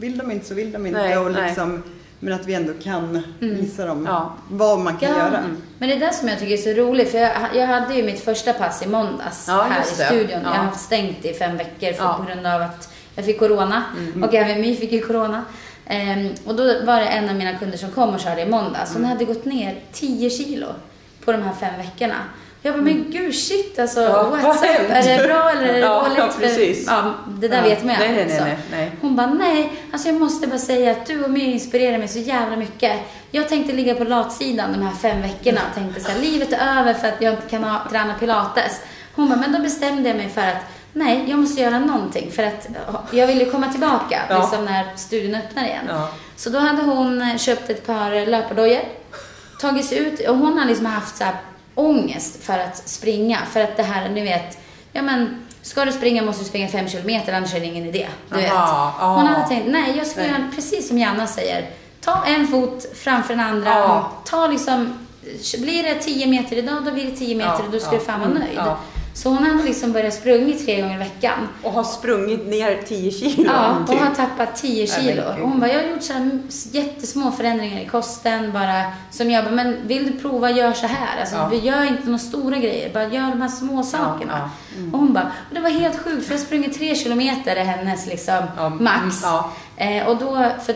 vill 0.00 0.18
de 0.18 0.30
inte 0.30 0.46
så 0.46 0.54
vill 0.54 0.72
de 0.72 0.86
inte. 0.86 0.98
Nej, 0.98 1.18
och 1.18 1.32
nej. 1.32 1.46
liksom, 1.46 1.82
Men 2.20 2.32
att 2.32 2.46
vi 2.46 2.54
ändå 2.54 2.72
kan 2.82 3.22
visa 3.38 3.84
dem 3.86 4.06
Ja. 4.08 4.34
vad 4.50 4.78
man 4.80 4.96
kan 4.96 5.10
Ja, 5.10 5.16
göra. 5.18 5.40
men 5.78 5.88
det 5.88 5.94
är 5.94 6.00
det 6.00 6.12
som 6.14 6.28
jag 6.28 6.38
tycker 6.38 6.52
är 6.52 6.74
så 6.74 6.80
roligt. 6.82 7.10
För 7.10 7.18
jag, 7.18 7.32
jag 7.54 7.66
hade 7.66 7.94
ju 7.94 8.02
mitt 8.02 8.20
första 8.24 8.52
pass 8.52 8.82
i 8.82 8.88
måndags 8.88 9.44
Ja, 9.48 9.66
här 9.70 9.82
i 9.82 9.84
studion. 9.84 10.30
Ja. 10.30 10.38
Jag 10.42 10.48
har 10.58 10.64
haft 10.64 10.80
stängt 10.80 11.24
i 11.24 11.32
fem 11.34 11.56
veckor 11.56 11.92
för, 11.92 12.12
på 12.12 12.22
grund 12.22 12.46
av 12.46 12.62
att 12.62 12.94
jag 13.14 13.24
fick 13.24 13.38
corona. 13.38 13.82
Och 14.24 14.34
även 14.34 14.60
My 14.60 14.76
fick 14.76 14.92
ju 14.92 15.00
corona. 15.00 15.44
Ehm, 15.86 16.28
och 16.44 16.54
då 16.54 16.64
var 16.64 17.00
det 17.00 17.06
en 17.06 17.28
av 17.28 17.34
mina 17.34 17.58
kunder 17.58 17.78
som 17.78 17.90
kom 17.90 18.14
och 18.14 18.20
körde 18.20 18.42
i 18.42 18.46
måndags. 18.46 18.94
Hon 18.94 19.04
hade 19.04 19.24
gått 19.24 19.44
ner 19.44 19.80
10 19.92 20.30
kilo 20.30 20.66
på 21.24 21.32
de 21.32 21.42
här 21.42 21.52
fem 21.60 21.78
veckorna. 21.78 22.14
Jag 22.62 22.74
bara, 22.74 22.82
men 22.82 23.10
gud 23.10 23.34
shit 23.34 23.78
alltså, 23.78 24.00
Ja, 24.00 24.30
what's 24.32 24.42
vad 24.42 24.56
up? 24.56 24.62
hänt? 24.62 25.06
Är 25.06 25.18
det 25.18 25.24
bra 25.28 25.50
eller 25.50 25.62
är 25.62 25.72
det 25.72 25.78
Ja, 25.88 26.02
dåligt? 26.02 26.18
ja, 26.18 26.28
För- 26.28 26.40
precis. 26.40 26.86
ja, 26.86 27.14
det 27.28 27.48
där 27.48 27.56
Ja. 27.56 27.62
vet 27.62 27.84
man 27.84 27.94
ju 27.94 28.00
Nej, 28.00 28.12
nej, 28.14 28.26
nej, 28.28 28.40
nej, 28.40 28.58
nej. 28.70 28.92
Hon 29.00 29.16
bara, 29.16 29.26
nej, 29.26 29.72
alltså 29.92 30.08
jag 30.08 30.20
måste 30.20 30.46
bara 30.46 30.58
säga 30.58 30.90
att 30.90 31.06
du 31.06 31.24
och 31.24 31.30
My 31.30 31.40
inspirerar 31.52 31.98
mig 31.98 32.08
så 32.08 32.18
jävla 32.18 32.56
mycket. 32.56 32.92
Jag 33.30 33.48
tänkte 33.48 33.72
ligga 33.72 33.94
på 33.94 34.04
latsidan 34.04 34.72
de 34.72 34.82
här 34.86 34.94
fem 34.94 35.22
veckorna 35.22 35.60
och 35.70 35.74
tänkte 35.74 36.00
så 36.00 36.10
här, 36.10 36.18
livet 36.20 36.52
är 36.52 36.78
över 36.80 36.94
för 36.94 37.08
att 37.08 37.22
jag 37.22 37.32
inte 37.34 37.48
kan 37.48 37.64
ha, 37.64 37.80
träna 37.90 38.14
pilates. 38.14 38.80
Hon 39.14 39.28
bara, 39.28 39.38
men 39.38 39.52
då 39.52 39.58
bestämde 39.58 40.08
jag 40.08 40.16
mig 40.16 40.28
för 40.28 40.40
att 40.40 40.56
nej, 40.92 41.24
jag 41.28 41.38
måste 41.38 41.60
göra 41.62 41.78
någonting 41.78 42.30
för 42.32 42.42
att 42.42 42.66
jag 43.12 43.26
ville 43.26 43.44
komma 43.44 43.68
tillbaka 43.68 44.20
Ja. 44.28 44.38
liksom 44.40 44.64
när 44.64 44.84
studion 44.96 45.34
öppnar 45.34 45.64
igen. 45.64 45.84
Ja. 45.88 46.08
Så 46.36 46.50
då 46.50 46.58
hade 46.58 46.82
hon 46.82 47.38
köpt 47.38 47.70
ett 47.70 47.86
par 47.86 48.26
löpardojor, 48.26 48.80
tagit 49.60 49.84
sig 49.86 49.98
ut 49.98 50.28
och 50.28 50.36
hon 50.36 50.58
har 50.58 50.66
liksom 50.66 50.86
haft 50.86 51.16
så 51.16 51.24
här 51.24 51.34
ångest 51.74 52.44
för 52.44 52.58
att 52.58 52.88
springa. 52.88 53.38
För 53.52 53.60
att 53.60 53.76
det 53.76 53.82
här, 53.82 54.08
ni 54.08 54.20
vet, 54.20 54.58
ja 54.92 55.02
men 55.02 55.46
ska 55.62 55.84
du 55.84 55.92
springa 55.92 56.22
måste 56.22 56.42
du 56.42 56.48
springa 56.48 56.68
fem 56.68 56.88
kilometer 56.88 57.32
annars 57.32 57.54
är 57.54 57.60
det 57.60 57.66
ingen 57.66 57.86
idé. 57.86 58.06
Du 58.30 58.36
vet. 58.36 58.52
Aha. 58.52 59.14
Hon 59.16 59.26
hade 59.26 59.48
tänkt, 59.48 59.66
nej 59.68 59.94
jag 59.98 60.06
ska 60.06 60.20
Nej. 60.20 60.30
göra 60.30 60.50
precis 60.54 60.88
som 60.88 60.98
Janna 60.98 61.26
säger. 61.26 61.70
Ta 62.00 62.24
en 62.26 62.48
fot 62.48 62.86
framför 62.94 63.34
den 63.34 63.44
andra. 63.46 63.70
Ja. 63.70 64.10
Ta 64.24 64.46
liksom, 64.46 64.98
blir 65.58 65.82
det 65.82 65.94
10 65.94 66.26
meter 66.26 66.56
idag, 66.56 66.84
då 66.84 66.90
blir 66.90 67.04
det 67.04 67.16
10 67.16 67.34
meter 67.34 67.50
Ja, 67.58 67.64
och 67.66 67.70
då 67.72 67.78
ska 67.78 67.92
ja. 67.92 67.98
du 67.98 68.04
fan 68.04 68.20
vara 68.20 68.30
Mm, 68.30 68.42
nöjd. 68.42 68.56
ja. 68.56 68.78
Så 69.22 69.28
hon 69.28 69.44
hade 69.44 69.62
liksom 69.64 69.92
börjat 69.92 70.14
sprungit 70.14 70.64
tre 70.66 70.80
gånger 70.80 70.94
i 70.94 70.98
veckan. 70.98 71.48
Och 71.62 71.72
har 71.72 71.84
sprungit 71.84 72.46
ner 72.46 72.82
10 72.88 73.10
kilo. 73.10 73.50
Ja, 73.52 73.76
och 73.82 73.88
typ. 73.90 74.00
har 74.00 74.14
tappat 74.14 74.56
10 74.56 74.86
Nej, 74.86 75.04
men 75.04 75.06
kilo. 75.14 75.22
hon 75.48 75.60
bara, 75.60 75.72
jag 75.72 75.82
har 75.82 75.88
gjort 75.90 76.02
så 76.02 76.12
här 76.12 76.40
jättesmå 76.72 77.30
förändringar 77.32 77.80
i 77.80 77.86
kosten 77.86 78.52
bara. 78.52 78.82
Som 79.10 79.30
jag 79.30 79.44
bara, 79.44 79.54
men 79.54 79.76
vill 79.86 80.06
du 80.12 80.12
prova, 80.18 80.50
gör 80.50 80.72
så 80.72 80.86
här. 80.86 81.20
Alltså, 81.20 81.36
Ja. 81.36 81.48
vi 81.48 81.58
gör 81.58 81.84
inte 81.84 82.04
några 82.04 82.18
stora 82.18 82.56
grejer, 82.58 82.92
bara 82.92 83.04
gör 83.04 83.30
de 83.30 83.40
här 83.42 83.48
små 83.48 83.82
sakerna. 83.82 84.50
ja. 84.76 84.90
Och 84.92 84.98
hon 84.98 85.12
bara, 85.12 85.24
och 85.48 85.54
det 85.54 85.60
var 85.60 85.70
helt 85.70 85.98
sjukt 86.04 86.26
för 86.26 86.32
jag 86.34 86.40
sprungit 86.40 86.78
tre 86.78 86.94
kilometer 86.94 87.56
är 87.56 87.64
hennes 87.64 88.06
liksom 88.06 88.42
Ja, 88.56 88.68
max. 88.68 89.00
mm, 89.24 89.34
ja. 89.34 89.50
Eh, 89.76 90.06
och 90.06 90.16
då, 90.16 90.46
för 90.66 90.74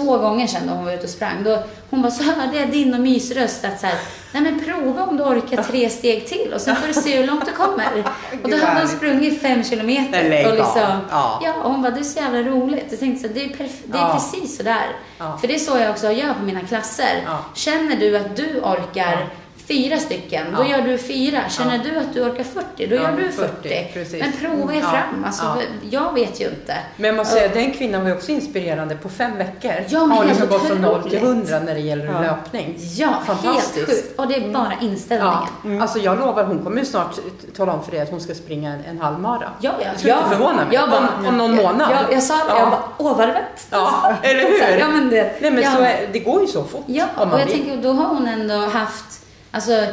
två 0.00 0.18
gånger 0.18 0.46
sedan 0.46 0.66
då 0.66 0.72
hon 0.72 0.84
var 0.84 0.92
ute 0.92 1.04
och 1.04 1.10
sprang, 1.10 1.44
då, 1.44 1.62
hon 1.90 2.02
bara, 2.02 2.10
så 2.12 2.22
hörde 2.24 2.56
jag 2.58 2.70
din 2.70 2.94
och 2.94 3.00
Mys 3.00 3.30
röst 3.30 3.64
att 3.64 3.80
så 3.80 3.86
här, 3.86 3.96
nej 4.32 4.42
men 4.42 4.64
prova 4.64 5.02
om 5.04 5.16
du 5.16 5.22
orkar 5.22 5.62
tre 5.62 5.90
steg 5.90 6.26
till 6.26 6.52
och 6.54 6.60
sen 6.60 6.76
får 6.76 6.88
du 6.88 6.94
se 6.94 7.16
hur 7.20 7.26
långt 7.26 7.46
du 7.46 7.52
kommer. 7.52 7.86
Och 8.42 8.50
då 8.50 8.56
hade 8.56 8.80
hon 8.80 8.88
sprungit 8.88 9.42
fem 9.42 9.64
kilometer. 9.64 10.46
Och 10.48 10.54
liksom, 10.54 10.82
Ja. 11.10 11.40
ja, 11.44 11.54
och 11.64 11.70
hon 11.72 11.82
bara, 11.82 11.90
det 11.92 12.00
är 12.00 12.04
så 12.04 12.18
jävla 12.20 12.38
roligt. 12.42 12.86
Jag 12.90 13.00
tänkte 13.00 13.20
så 13.22 13.26
här, 13.28 13.34
det 13.34 13.44
är, 13.44 13.48
det 13.84 13.98
är 13.98 14.02
Ja. 14.02 14.12
precis 14.14 14.56
sådär. 14.56 14.86
Ja. 15.18 15.38
För 15.40 15.48
det 15.48 15.54
är 15.54 15.58
så 15.58 15.78
jag 15.78 15.90
också 15.90 16.10
gör 16.12 16.34
på 16.34 16.42
mina 16.42 16.60
klasser. 16.60 17.22
Ja. 17.26 17.38
Känner 17.54 17.96
du 17.96 18.16
att 18.16 18.36
du 18.36 18.60
orkar 18.60 19.26
fyra 19.70 19.98
stycken, 19.98 20.46
då 20.56 20.62
Ja. 20.64 20.68
gör 20.76 20.82
du 20.82 20.98
fyra. 20.98 21.38
Känner 21.48 21.76
Ja. 21.76 21.82
du 21.90 21.96
att 21.98 22.14
du 22.14 22.22
orkar 22.22 22.44
40, 22.44 22.86
då 22.86 22.96
Ja, 22.96 23.02
gör 23.02 23.12
du 23.16 23.28
40, 23.32 23.48
40. 23.68 23.90
precis. 23.94 24.20
Men 24.20 24.32
prova 24.32 24.74
er 24.74 24.78
Ja. 24.80 24.90
fram. 24.90 25.24
Alltså, 25.24 25.42
Ja. 25.44 25.56
Jag 25.90 26.14
vet 26.14 26.40
ju 26.40 26.44
inte. 26.48 26.74
Men 26.96 27.06
jag 27.06 27.16
måste 27.16 27.34
säga, 27.34 27.48
den 27.54 27.72
kvinnan 27.72 28.00
var 28.02 28.08
ju 28.08 28.14
också 28.16 28.32
inspirerande. 28.32 28.96
På 28.96 29.08
fem 29.08 29.36
veckor 29.38 29.72
Ja, 29.88 29.98
men 30.00 30.10
har 30.10 30.16
hon 30.16 30.26
helt 30.26 30.40
liksom 30.40 30.58
gått 30.58 30.66
från 30.68 30.78
noll 30.82 31.10
till 31.10 31.18
hundra 31.20 31.60
när 31.60 31.74
det 31.74 31.80
gäller 31.80 32.04
Ja. 32.06 32.20
löpning. 32.20 32.76
Ja, 32.96 33.06
helt 33.08 33.26
Fantastiskt. 33.26 33.86
sjukt. 33.86 34.18
Och 34.18 34.26
det 34.28 34.34
är 34.36 34.48
bara 34.52 34.72
inställningen. 34.80 35.34
Ja, 35.64 35.82
alltså 35.82 35.98
jag 35.98 36.18
lovar, 36.18 36.44
hon 36.44 36.58
kommer 36.64 36.78
ju 36.78 36.84
snart 36.84 37.14
tala 37.56 37.72
om 37.72 37.82
för 37.84 37.90
dig 37.90 38.00
att 38.00 38.10
hon 38.10 38.20
ska 38.20 38.34
springa 38.34 38.70
en, 38.72 38.84
en 38.90 39.00
halvmara. 39.00 39.50
Ja, 39.60 39.70
ja. 39.84 39.86
Det 39.92 39.98
skulle 39.98 40.14
inte 40.16 40.28
förvåna 40.28 40.54
mig. 40.64 40.66
Jag 40.70 40.90
bara, 40.90 41.08
om, 41.18 41.26
om 41.26 41.36
någon 41.38 41.56
månad. 41.56 41.88
Ja, 41.90 41.98
jag 42.12 42.22
sa 42.22 42.34
det. 42.34 42.40
Ja. 42.48 42.58
Jag 42.58 42.70
bara, 42.70 42.82
åh 42.98 43.16
vad 43.18 43.28
rätt. 43.28 43.66
Ja, 43.70 44.12
eller 44.22 44.40
hur? 44.40 44.78
Ja, 44.78 44.88
men 44.88 45.10
det, 45.10 45.36
Nej 45.40 45.50
men 45.50 45.62
ja. 45.62 45.70
så 45.76 45.82
är, 45.82 46.08
det 46.12 46.18
går 46.18 46.40
ju 46.40 46.46
så 46.46 46.64
fort 46.64 46.84
Ja, 46.86 47.04
om 47.16 47.32
och 47.32 47.40
jag 47.40 47.46
vill. 47.46 47.54
tänker 47.54 47.76
då 47.76 47.92
har 47.92 48.06
hon 48.14 48.26
ändå 48.28 48.54
haft, 48.54 49.04
alltså 49.50 49.86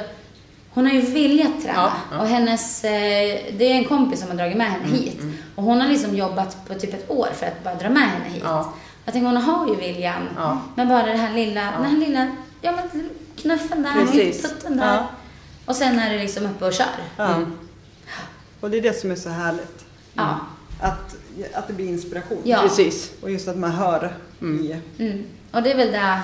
hon 0.69 0.85
har 0.85 0.93
ju 0.93 1.01
velat 1.01 1.61
träna 1.63 1.73
Ja, 1.75 1.91
ja. 2.11 2.17
och 2.21 2.27
hennes, 2.27 2.83
eh, 2.83 2.91
det 3.57 3.65
är 3.65 3.75
en 3.75 3.85
kompis 3.85 4.19
som 4.19 4.29
har 4.29 4.35
dragit 4.37 4.57
med 4.57 4.67
henne 4.71 4.83
Mm, 4.85 4.95
hit 4.97 5.19
och 5.55 5.63
hon 5.63 5.81
har 5.81 5.87
liksom 5.87 6.15
jobbat 6.15 6.67
på 6.67 6.73
typ 6.73 6.93
ett 6.93 7.09
år 7.11 7.27
för 7.35 7.45
att 7.45 7.63
bara 7.63 7.75
dra 7.75 7.89
med 7.89 8.03
henne 8.09 8.25
hit. 8.25 8.43
Ja. 8.45 8.73
Jag 9.05 9.13
tänker 9.13 9.27
hon 9.27 9.37
har 9.37 9.67
ju 9.67 9.75
viljan, 9.75 10.29
Ja. 10.37 10.61
men 10.75 10.87
bara 10.89 11.05
det 11.05 11.17
här 11.17 11.33
lilla, 11.33 11.61
den 11.71 11.83
här 11.85 11.97
lilla, 11.97 12.27
ja 12.61 12.71
men 12.71 13.09
knuffen 13.35 13.83
där, 13.83 13.93
putten 14.41 14.77
där. 14.77 14.95
Ja. 14.95 15.07
Och 15.65 15.75
sen 15.75 15.99
är 15.99 16.13
det 16.13 16.19
liksom 16.19 16.45
uppe 16.45 16.65
och 16.65 16.73
kör. 16.73 16.85
Ja. 17.17 17.27
Mm. 17.35 17.57
Och 18.59 18.69
det 18.69 18.77
är 18.77 18.81
det 18.81 18.99
som 19.01 19.11
är 19.11 19.15
så 19.15 19.29
härligt. 19.29 19.85
Ja. 20.13 20.39
Att, 20.81 21.15
att 21.53 21.67
det 21.67 21.73
blir 21.73 21.87
inspiration. 21.87 22.41
Ja. 22.43 22.59
Precis. 22.61 23.11
Och 23.21 23.31
just 23.31 23.47
att 23.47 23.57
man 23.57 23.71
hör 23.71 24.15
i... 24.41 24.75
Mm. 24.99 25.25
Och 25.51 25.63
det 25.63 25.71
är 25.71 25.77
väl 25.77 25.91
det 25.91 26.19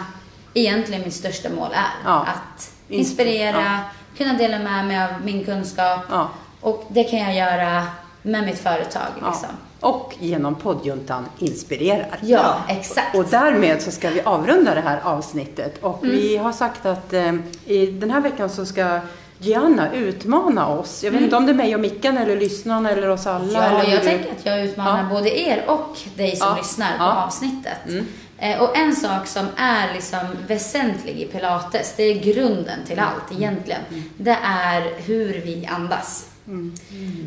egentligen 0.54 1.02
mitt 1.04 1.14
största 1.14 1.50
mål 1.50 1.70
är. 1.74 1.90
Ja. 2.06 2.26
Att 2.26 2.73
inspirera, 2.94 3.62
Ja. 3.62 3.78
kunna 4.18 4.34
dela 4.34 4.60
med 4.60 4.86
mig 4.86 5.04
av 5.04 5.10
min 5.26 5.46
kunskap. 5.46 6.00
Ja. 6.10 6.30
Och 6.62 6.86
det 6.90 7.04
kan 7.04 7.20
jag 7.20 7.36
göra 7.36 7.84
med 8.22 8.44
mitt 8.46 8.60
företag. 8.60 9.08
Ja. 9.22 9.28
Liksom. 9.28 9.50
Och 9.80 10.14
genom 10.20 10.56
poddjuntan 10.56 11.26
inspirerar. 11.40 12.18
Ja, 12.22 12.56
exakt. 12.68 13.16
Och 13.16 13.26
därmed 13.26 13.82
så 13.82 13.92
ska 13.92 14.10
vi 14.10 14.22
avrunda 14.22 14.76
det 14.76 14.82
här 14.82 15.00
avsnittet. 15.04 15.84
Och 15.84 16.04
Mm. 16.04 16.16
vi 16.16 16.38
har 16.38 16.52
sagt 16.52 16.86
att 16.86 17.14
eh, 17.14 17.34
i 17.66 17.86
den 17.86 18.12
här 18.12 18.22
veckan 18.22 18.50
så 18.50 18.66
ska 18.66 19.00
Gianna 19.40 19.94
utmana 19.94 20.68
oss. 20.68 21.04
Jag 21.04 21.12
vet 21.12 21.18
Mm. 21.18 21.24
inte 21.24 21.36
om 21.36 21.46
det 21.46 21.52
är 21.52 21.54
mig 21.56 21.76
och 21.76 21.82
Mickan 21.82 22.18
eller 22.18 22.38
lyssnarna 22.38 22.90
eller 22.92 23.10
oss 23.10 23.28
alla. 23.28 23.54
Ja, 23.54 23.64
eller 23.64 23.92
jag 23.92 24.00
hur- 24.00 24.10
tänker 24.10 24.32
att 24.32 24.46
jag 24.46 24.66
utmanar 24.66 25.04
Ja. 25.04 25.10
både 25.16 25.40
er 25.40 25.64
och 25.68 25.98
dig 26.16 26.36
som 26.36 26.48
Ja. 26.48 26.56
lyssnar 26.58 26.98
på 26.98 27.04
Ja. 27.04 27.24
avsnittet. 27.26 27.78
Mm. 27.88 28.08
Eh, 28.44 28.62
och 28.62 28.78
en 28.78 28.96
sak 28.96 29.28
som 29.28 29.48
är 29.58 29.94
liksom 29.94 30.20
väsentlig 30.48 31.20
i 31.22 31.26
pilates, 31.26 31.94
det 31.98 32.04
är 32.04 32.20
grunden 32.34 32.80
till 32.88 33.00
allt 33.00 33.32
egentligen. 33.32 33.82
Det 34.18 34.38
är 34.44 34.94
hur 34.98 35.42
vi 35.46 35.66
andas. 35.66 36.30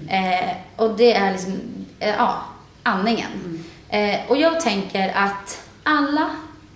Eh, 0.08 0.50
och 0.76 0.96
det 0.96 1.14
är 1.14 1.32
liksom, 1.32 1.52
eh, 1.98 2.14
ja, 2.14 2.42
andningen. 2.82 3.62
Eh, 3.88 4.20
och 4.28 4.36
jag 4.36 4.60
tänker 4.60 5.08
att 5.16 5.62
alla 5.82 6.30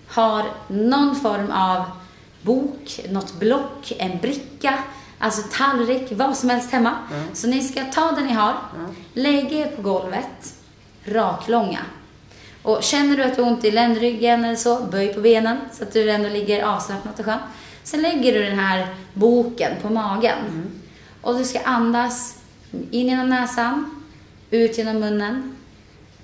har 0.09 0.45
någon 0.69 1.17
form 1.17 1.51
av 1.51 1.85
bok, 2.43 3.01
något 3.11 3.35
block, 3.35 3.93
en 3.99 4.19
bricka, 4.19 4.79
alltså 5.19 5.43
tallrik, 5.53 6.09
vad 6.11 6.37
som 6.37 6.51
helst 6.51 6.73
hemma. 6.73 6.95
Så 7.33 7.47
ni 7.47 7.63
ska 7.63 7.85
ta 7.85 8.13
det 8.13 8.25
ni 8.25 8.33
har, 8.33 8.55
lägg 9.15 9.53
er 9.53 9.67
på 9.67 9.83
golvet, 9.83 10.55
raklånga. 11.05 11.81
Och 12.63 12.83
känner 12.83 13.17
du 13.17 13.23
att 13.23 13.37
du 13.37 13.43
har 13.43 13.51
ont 13.51 13.65
i 13.65 13.71
ländryggen 13.71 14.45
eller 14.45 14.57
så, 14.57 14.85
böj 14.85 15.15
på 15.15 15.21
benen 15.21 15.59
så 15.73 15.83
att 15.83 15.93
du 15.93 16.11
ändå 16.11 16.29
ligger 16.29 16.65
avslappnat 16.65 17.19
och 17.19 17.25
skönt. 17.25 17.43
Sen 17.83 18.03
lägger 18.03 18.33
du 18.33 18.43
den 18.43 18.59
här 18.59 18.87
boken 19.15 19.73
på 19.83 19.91
magen. 19.91 20.37
Och 21.21 21.39
du 21.39 21.45
ska 21.45 21.61
andas 21.61 22.39
in 22.91 23.09
genom 23.09 23.29
näsan, 23.29 24.03
ut 24.51 24.79
genom 24.79 25.01
munnen. 25.01 25.57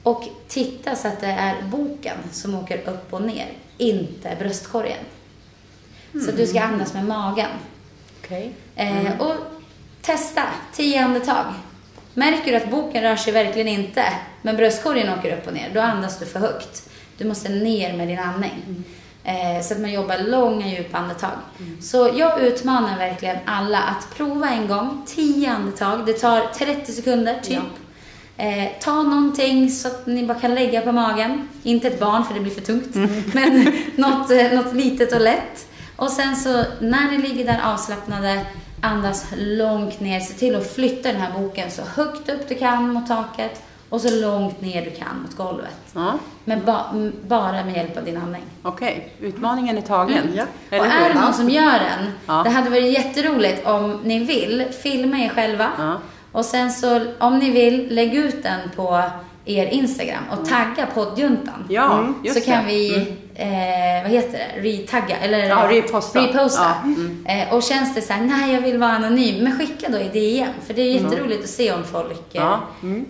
Och 0.03 0.25
titta 0.49 0.97
så 0.97 1.09
att 1.09 1.21
det 1.21 1.27
är 1.27 1.63
boken 1.63 2.17
som 2.33 2.55
åker 2.55 2.91
upp 2.91 3.13
och 3.13 3.23
ner, 3.23 3.53
inte 3.79 4.37
bröstkorgen. 4.39 5.05
Så 6.13 6.31
att 6.31 6.37
du 6.37 6.47
ska 6.47 6.61
andas 6.61 6.95
med 6.95 7.05
magen. 7.05 7.51
Okej. 8.21 8.53
Eh, 8.77 9.21
och 9.21 9.35
testa, 10.03 10.43
tio 10.73 11.05
andetag. 11.05 11.47
Märker 12.19 12.51
du 12.51 12.57
att 12.57 12.71
boken 12.71 13.03
rör 13.03 13.17
sig 13.17 13.33
verkligen 13.33 13.69
inte, 13.69 14.05
men 14.43 14.57
bröstkorgen 14.57 15.19
åker 15.19 15.37
upp 15.39 15.47
och 15.47 15.53
ner, 15.53 15.71
då 15.75 15.81
andas 15.81 16.19
du 16.19 16.27
för 16.27 16.41
högt. 16.41 16.89
Du 17.19 17.25
måste 17.25 17.49
ner 17.49 17.97
med 17.97 18.09
din 18.09 18.19
andning. 18.19 18.85
Eh, 19.25 19.63
så 19.63 19.75
att 19.75 19.81
man 19.81 19.93
jobbar 19.93 20.19
långa 20.19 20.69
djupa 20.69 20.99
andetag. 20.99 21.39
Så 21.81 22.11
jag 22.15 22.43
utmanar 22.43 22.99
verkligen 22.99 23.37
alla 23.45 23.79
att 23.79 24.17
prova 24.17 24.51
en 24.51 24.69
gång, 24.69 25.03
tio 25.07 25.51
andetag. 25.51 26.07
Det 26.07 26.13
tar 26.13 26.47
30 26.55 26.93
sekunder 26.93 27.41
typ. 27.43 27.59
Eh, 28.37 28.69
ta 28.81 29.03
någonting 29.03 29.71
så 29.71 29.89
att 29.89 30.07
ni 30.07 30.27
bara 30.27 30.41
kan 30.41 30.55
lägga 30.55 30.81
på 30.81 30.93
magen. 30.93 31.49
Inte 31.63 31.89
ett 31.89 32.01
barn 32.01 32.25
för 32.25 32.35
det 32.35 32.41
blir 32.41 32.53
för 32.53 32.61
tungt. 32.61 32.95
Men 33.35 33.73
något, 33.97 34.31
eh, 34.31 34.53
något 34.53 34.75
litet 34.75 35.13
och 35.13 35.21
lätt. 35.21 35.67
Och 35.97 36.11
sen 36.11 36.37
så 36.37 36.65
när 36.81 37.11
ni 37.11 37.19
ligger 37.19 37.45
där 37.45 37.61
avslappnade, 37.65 38.47
andas 38.81 39.27
långt 39.37 40.01
ner. 40.01 40.21
Se 40.21 40.35
till 40.35 40.57
att 40.57 40.73
flytta 40.73 41.13
den 41.13 41.21
här 41.21 41.33
boken 41.39 41.71
så 41.71 41.83
högt 41.83 42.29
upp 42.29 42.49
du 42.49 42.55
kan 42.55 42.93
mot 42.93 43.07
taket 43.07 43.63
och 43.89 44.01
så 44.01 44.21
långt 44.21 44.61
ner 44.61 44.85
du 44.85 44.91
kan 44.91 45.23
mot 45.23 45.37
golvet. 45.37 45.77
Ja, 45.95 46.13
Men 46.45 46.65
ba, 46.65 46.85
bara 47.29 47.65
med 47.65 47.77
hjälp 47.77 47.97
av 47.97 48.05
din 48.05 48.17
andning. 48.17 48.43
Okej, 48.63 49.13
utmaningen 49.21 49.79
är 49.79 49.83
tagen. 49.83 50.29
Ja. 50.35 50.45
Eller 50.71 50.81
och 50.87 50.93
är 50.93 51.09
det 51.15 51.21
någon 51.21 51.35
som 51.35 51.51
gör 51.51 51.73
den, 51.73 52.13
Ja. 52.27 52.43
det 52.45 52.51
hade 52.51 52.71
varit 52.71 52.93
jätteroligt 52.99 53.67
om 53.67 54.01
ni 54.05 54.25
vill, 54.25 54.65
filma 54.83 55.19
er 55.19 55.29
själva. 55.29 55.71
Ja. 55.79 55.97
Och 56.33 56.45
sen 56.45 56.73
så, 56.73 57.01
om 57.19 57.39
ni 57.39 57.51
vill, 57.51 57.95
lägg 57.95 58.15
ut 58.15 58.43
den 58.43 58.61
på 58.77 59.03
er 59.45 59.67
Instagram 59.67 60.23
och 60.31 60.49
tagga 60.49 60.87
poddjuntan. 60.95 61.65
Ja, 61.69 62.09
så 62.23 62.27
just 62.29 62.47
kan 62.47 62.65
det. 62.65 62.71
vi, 62.71 63.17
eh, 63.37 64.03
vad 64.03 64.11
heter 64.13 64.39
det, 64.39 64.61
retagga, 64.61 65.17
eller 65.17 65.39
Ja, 65.49 65.69
reposta. 65.71 66.21
reposta. 66.21 66.63
Ja, 66.63 66.83
mm. 66.85 67.27
Eh, 67.29 67.55
och 67.55 67.63
känns 67.63 67.95
det 67.95 68.03
så 68.03 68.13
här, 68.13 68.23
nej 68.25 68.55
jag 68.55 68.61
vill 68.61 68.79
vara 68.79 68.91
anonym, 68.91 69.45
men 69.45 69.59
skicka 69.59 69.89
då 69.89 69.99
i 69.99 70.09
DM. 70.09 70.49
För 70.67 70.75
det 70.75 70.83
är 70.83 70.93
jätteroligt 70.93 71.45
att 71.45 71.51
se 71.51 71.73
om 71.73 71.85
folk 71.85 72.35
eh, 72.35 72.43
Ja, 72.43 72.61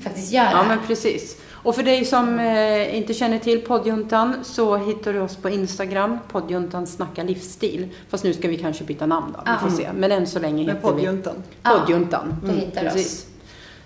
faktiskt 0.02 0.32
gör 0.32 0.44
det 0.44 0.50
Ja, 0.50 0.64
men 0.68 0.78
precis. 0.86 1.36
Och 1.66 1.74
för 1.74 1.82
dig 1.82 2.04
som 2.04 2.38
eh, 2.38 2.96
inte 2.96 3.14
känner 3.14 3.38
till 3.38 3.60
poddjuntan 3.60 4.34
så 4.42 4.76
hittar 4.76 5.12
du 5.12 5.20
oss 5.20 5.36
på 5.36 5.48
Instagram, 5.48 6.18
poddjuntan 6.32 6.86
snackar 6.86 7.24
livsstil. 7.24 7.88
Fast 8.10 8.24
nu 8.24 8.32
ska 8.34 8.48
vi 8.48 8.56
kanske 8.56 8.84
byta 8.84 9.06
namn 9.06 9.34
då, 9.36 9.52
vi 9.52 9.70
får 9.70 9.76
se. 9.76 9.88
Men 9.94 10.12
än 10.12 10.26
så 10.26 10.38
länge 10.38 10.66
Med 10.66 10.74
heter 10.74 10.88
vi 10.88 10.94
poddjuntan. 10.94 11.34
Ja, 11.62 11.70
poddjuntan. 11.80 12.36
då 12.44 12.52
hittar 12.52 12.82
du 12.82 12.88
oss. 12.88 13.26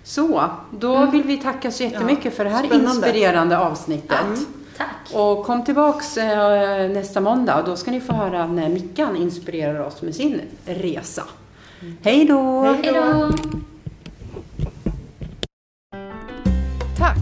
Så, 0.03 0.43
då 0.71 1.05
vill 1.05 1.23
vi 1.23 1.37
tacka 1.37 1.71
så 1.71 1.83
jättemycket 1.83 2.35
för 2.35 2.43
det 2.43 2.49
här 2.49 2.63
Spännande. 2.65 2.91
inspirerande 2.91 3.57
avsnittet. 3.57 4.17
Tack. 4.81 5.15
Och 5.15 5.45
kom 5.45 5.63
tillbaks 5.63 6.17
eh, 6.17 6.89
nästa 6.89 7.21
måndag 7.21 7.59
och 7.59 7.65
då 7.65 7.75
ska 7.75 7.91
ni 7.91 8.01
få 8.01 8.13
höra 8.13 8.47
när 8.47 8.69
Mickan 8.69 9.15
inspirerar 9.15 9.79
oss 9.79 10.01
med 10.01 10.15
sin 10.15 10.41
resa. 10.65 11.23
Hej 12.01 12.25
då! 12.25 12.61
Hej 12.63 12.93
då. 12.93 13.29
Tack 16.97 17.17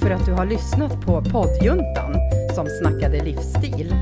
för 0.00 0.10
att 0.10 0.26
du 0.26 0.32
har 0.32 0.46
lyssnat 0.46 1.06
på 1.06 1.22
poddjuntan 1.32 2.14
som 2.54 2.66
snackade 2.82 3.24
livsstil. 3.24 3.94